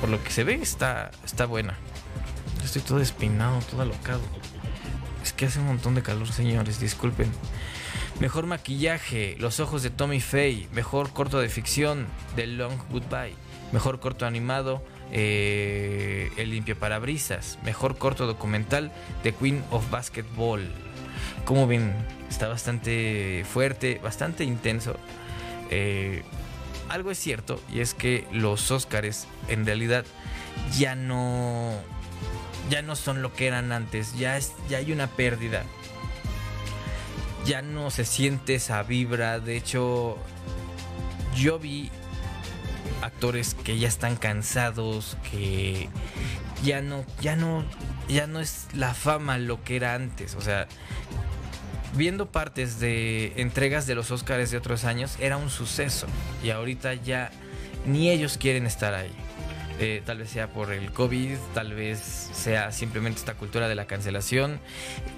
por 0.00 0.08
lo 0.08 0.22
que 0.22 0.30
se 0.30 0.44
ve 0.44 0.54
está, 0.54 1.10
está 1.24 1.46
buena. 1.46 1.76
Estoy 2.64 2.82
todo 2.82 3.00
espinado, 3.00 3.58
todo 3.70 3.82
alocado. 3.82 4.20
Es 5.22 5.32
que 5.32 5.46
hace 5.46 5.58
un 5.58 5.66
montón 5.66 5.94
de 5.94 6.02
calor, 6.02 6.30
señores, 6.32 6.80
disculpen. 6.80 7.30
Mejor 8.20 8.46
maquillaje, 8.46 9.36
Los 9.38 9.60
ojos 9.60 9.82
de 9.82 9.90
Tommy 9.90 10.20
Faye. 10.20 10.68
Mejor 10.72 11.12
corto 11.12 11.40
de 11.40 11.48
ficción, 11.48 12.06
The 12.36 12.46
Long 12.46 12.78
Goodbye. 12.90 13.34
Mejor 13.72 14.00
corto 14.00 14.26
animado, 14.26 14.82
eh, 15.10 16.30
El 16.36 16.50
limpio 16.50 16.78
parabrisas. 16.78 17.58
Mejor 17.64 17.98
corto 17.98 18.26
documental, 18.26 18.92
The 19.22 19.32
Queen 19.32 19.64
of 19.70 19.90
Basketball. 19.90 20.68
Como 21.44 21.66
ven, 21.66 21.92
está 22.28 22.48
bastante 22.48 23.44
fuerte, 23.50 24.00
bastante 24.02 24.44
intenso. 24.44 24.96
Eh, 25.70 26.22
algo 26.88 27.10
es 27.10 27.18
cierto 27.18 27.60
y 27.72 27.80
es 27.80 27.94
que 27.94 28.26
los 28.32 28.70
Oscars 28.70 29.26
en 29.48 29.64
realidad 29.64 30.04
ya 30.78 30.94
no 30.94 31.74
ya 32.70 32.82
no 32.82 32.96
son 32.96 33.22
lo 33.22 33.32
que 33.32 33.46
eran 33.46 33.72
antes, 33.72 34.16
ya, 34.16 34.36
es, 34.36 34.52
ya 34.68 34.78
hay 34.78 34.92
una 34.92 35.06
pérdida. 35.06 35.64
Ya 37.44 37.60
no 37.60 37.90
se 37.90 38.04
siente 38.04 38.54
esa 38.54 38.82
vibra, 38.84 39.40
de 39.40 39.56
hecho 39.56 40.16
yo 41.34 41.58
vi 41.58 41.90
actores 43.02 43.54
que 43.54 43.78
ya 43.78 43.88
están 43.88 44.16
cansados, 44.16 45.16
que 45.30 45.88
ya 46.62 46.80
no 46.80 47.04
ya 47.20 47.34
no 47.34 47.64
ya 48.08 48.26
no 48.26 48.40
es 48.40 48.68
la 48.74 48.94
fama 48.94 49.38
lo 49.38 49.62
que 49.64 49.76
era 49.76 49.94
antes, 49.94 50.36
o 50.36 50.40
sea, 50.40 50.68
viendo 51.94 52.30
partes 52.30 52.78
de 52.78 53.32
entregas 53.36 53.86
de 53.86 53.94
los 53.94 54.10
Oscars 54.10 54.50
de 54.50 54.56
otros 54.56 54.84
años 54.84 55.16
era 55.20 55.36
un 55.36 55.50
suceso 55.50 56.06
y 56.42 56.50
ahorita 56.50 56.94
ya 56.94 57.30
ni 57.86 58.10
ellos 58.10 58.38
quieren 58.38 58.66
estar 58.66 58.94
ahí. 58.94 59.12
Eh, 59.82 60.00
tal 60.06 60.18
vez 60.18 60.30
sea 60.30 60.46
por 60.46 60.72
el 60.72 60.92
COVID, 60.92 61.36
tal 61.54 61.74
vez 61.74 61.98
sea 61.98 62.70
simplemente 62.70 63.18
esta 63.18 63.34
cultura 63.34 63.66
de 63.66 63.74
la 63.74 63.88
cancelación, 63.88 64.60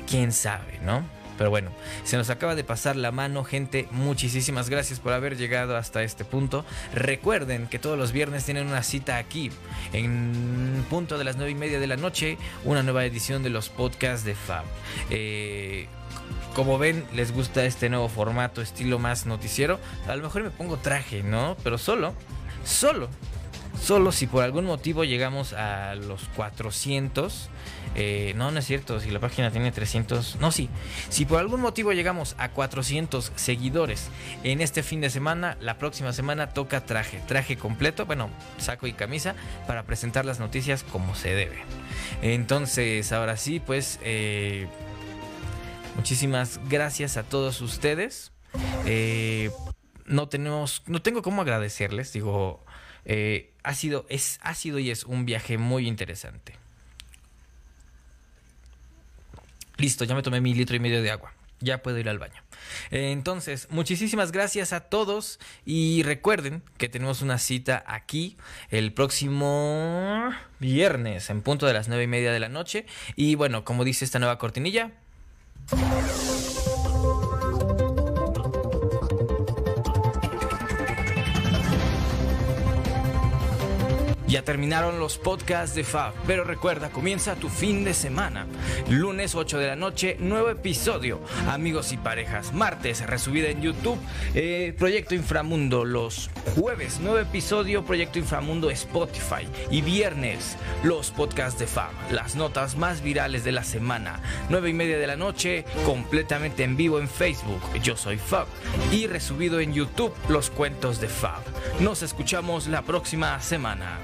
quién 0.08 0.32
sabe, 0.32 0.78
¿no? 0.82 1.04
Pero 1.36 1.50
bueno, 1.50 1.70
se 2.04 2.16
nos 2.16 2.30
acaba 2.30 2.54
de 2.54 2.64
pasar 2.64 2.96
la 2.96 3.12
mano, 3.12 3.44
gente. 3.44 3.86
Muchísimas 3.90 4.70
gracias 4.70 5.00
por 5.00 5.12
haber 5.12 5.36
llegado 5.36 5.76
hasta 5.76 6.02
este 6.02 6.24
punto. 6.24 6.64
Recuerden 6.94 7.66
que 7.66 7.78
todos 7.78 7.98
los 7.98 8.12
viernes 8.12 8.46
tienen 8.46 8.66
una 8.66 8.82
cita 8.82 9.18
aquí, 9.18 9.50
en 9.92 10.82
punto 10.88 11.18
de 11.18 11.24
las 11.24 11.36
nueve 11.36 11.50
y 11.50 11.56
media 11.56 11.78
de 11.78 11.86
la 11.86 11.98
noche, 11.98 12.38
una 12.64 12.82
nueva 12.82 13.04
edición 13.04 13.42
de 13.42 13.50
los 13.50 13.68
podcasts 13.68 14.24
de 14.24 14.34
Fab. 14.34 14.64
Eh, 15.10 15.88
como 16.54 16.78
ven, 16.78 17.04
les 17.12 17.32
gusta 17.32 17.66
este 17.66 17.90
nuevo 17.90 18.08
formato, 18.08 18.62
estilo 18.62 18.98
más 18.98 19.26
noticiero. 19.26 19.78
A 20.08 20.16
lo 20.16 20.22
mejor 20.22 20.42
me 20.42 20.50
pongo 20.50 20.78
traje, 20.78 21.22
¿no? 21.22 21.54
Pero 21.62 21.76
solo, 21.76 22.14
solo 22.64 23.10
Solo 23.80 24.12
si 24.12 24.26
por 24.26 24.42
algún 24.42 24.64
motivo 24.64 25.04
llegamos 25.04 25.52
a 25.52 25.94
los 25.94 26.28
400, 26.36 27.50
eh, 27.96 28.32
no, 28.36 28.50
no 28.50 28.58
es 28.58 28.64
cierto, 28.66 28.98
si 29.00 29.10
la 29.10 29.20
página 29.20 29.50
tiene 29.50 29.72
300, 29.72 30.36
no, 30.40 30.50
sí, 30.52 30.70
si 31.10 31.26
por 31.26 31.38
algún 31.38 31.60
motivo 31.60 31.92
llegamos 31.92 32.34
a 32.38 32.50
400 32.50 33.32
seguidores 33.36 34.08
en 34.42 34.60
este 34.60 34.82
fin 34.82 35.00
de 35.00 35.10
semana, 35.10 35.56
la 35.60 35.78
próxima 35.78 36.12
semana 36.12 36.50
toca 36.50 36.86
traje, 36.86 37.20
traje 37.26 37.56
completo, 37.56 38.06
bueno, 38.06 38.30
saco 38.58 38.86
y 38.86 38.94
camisa 38.94 39.34
para 39.66 39.84
presentar 39.84 40.24
las 40.24 40.40
noticias 40.40 40.82
como 40.82 41.14
se 41.14 41.34
debe. 41.34 41.58
Entonces, 42.22 43.12
ahora 43.12 43.36
sí, 43.36 43.60
pues, 43.60 44.00
eh, 44.02 44.66
muchísimas 45.96 46.60
gracias 46.68 47.16
a 47.16 47.22
todos 47.22 47.60
ustedes. 47.60 48.32
Eh, 48.86 49.50
no 50.06 50.28
tenemos, 50.28 50.82
no 50.86 51.02
tengo 51.02 51.22
cómo 51.22 51.42
agradecerles, 51.42 52.12
digo, 52.12 52.64
eh, 53.04 53.53
ha, 53.64 53.74
sido, 53.74 54.06
es, 54.08 54.38
ha 54.42 54.54
sido 54.54 54.78
y 54.78 54.90
es 54.90 55.04
un 55.04 55.24
viaje 55.24 55.58
muy 55.58 55.88
interesante. 55.88 56.54
Listo, 59.76 60.04
ya 60.04 60.14
me 60.14 60.22
tomé 60.22 60.40
mi 60.40 60.54
litro 60.54 60.76
y 60.76 60.80
medio 60.80 61.02
de 61.02 61.10
agua. 61.10 61.32
Ya 61.60 61.82
puedo 61.82 61.98
ir 61.98 62.08
al 62.08 62.18
baño. 62.18 62.42
Entonces, 62.90 63.68
muchísimas 63.70 64.32
gracias 64.32 64.72
a 64.72 64.80
todos 64.80 65.40
y 65.64 66.02
recuerden 66.02 66.62
que 66.76 66.88
tenemos 66.88 67.22
una 67.22 67.38
cita 67.38 67.82
aquí 67.86 68.36
el 68.70 68.92
próximo 68.92 70.30
viernes 70.60 71.30
en 71.30 71.42
punto 71.42 71.66
de 71.66 71.72
las 71.72 71.88
nueve 71.88 72.04
y 72.04 72.08
media 72.08 72.32
de 72.32 72.40
la 72.40 72.48
noche. 72.48 72.86
Y 73.16 73.34
bueno, 73.34 73.64
como 73.64 73.84
dice 73.84 74.04
esta 74.04 74.18
nueva 74.18 74.38
cortinilla. 74.38 74.92
Ya 84.26 84.42
terminaron 84.42 84.98
los 84.98 85.18
podcasts 85.18 85.76
de 85.76 85.84
Fab, 85.84 86.14
pero 86.26 86.44
recuerda, 86.44 86.88
comienza 86.88 87.34
tu 87.36 87.50
fin 87.50 87.84
de 87.84 87.92
semana. 87.92 88.46
Lunes 88.88 89.34
8 89.34 89.58
de 89.58 89.66
la 89.66 89.76
noche, 89.76 90.16
nuevo 90.18 90.48
episodio. 90.48 91.20
Amigos 91.48 91.92
y 91.92 91.98
parejas. 91.98 92.52
Martes, 92.54 93.06
resubida 93.06 93.48
en 93.48 93.60
YouTube. 93.60 93.98
eh, 94.34 94.74
Proyecto 94.78 95.14
Inframundo. 95.14 95.84
Los 95.84 96.30
jueves, 96.56 97.00
nuevo 97.00 97.18
episodio. 97.18 97.84
Proyecto 97.84 98.18
Inframundo 98.18 98.70
Spotify. 98.70 99.46
Y 99.70 99.82
viernes, 99.82 100.56
los 100.82 101.10
podcasts 101.10 101.58
de 101.60 101.66
Fab. 101.66 101.90
Las 102.10 102.34
notas 102.34 102.76
más 102.76 103.02
virales 103.02 103.44
de 103.44 103.52
la 103.52 103.62
semana. 103.62 104.20
9 104.48 104.70
y 104.70 104.72
media 104.72 104.98
de 104.98 105.06
la 105.06 105.16
noche, 105.16 105.66
completamente 105.84 106.64
en 106.64 106.76
vivo 106.76 106.98
en 106.98 107.08
Facebook. 107.08 107.60
Yo 107.82 107.94
soy 107.96 108.16
Fab. 108.16 108.46
Y 108.90 109.06
resubido 109.06 109.60
en 109.60 109.74
YouTube, 109.74 110.14
los 110.28 110.48
cuentos 110.50 110.98
de 111.00 111.08
Fab. 111.08 111.42
Nos 111.80 112.02
escuchamos 112.02 112.66
la 112.68 112.82
próxima 112.82 113.38
semana. 113.40 114.00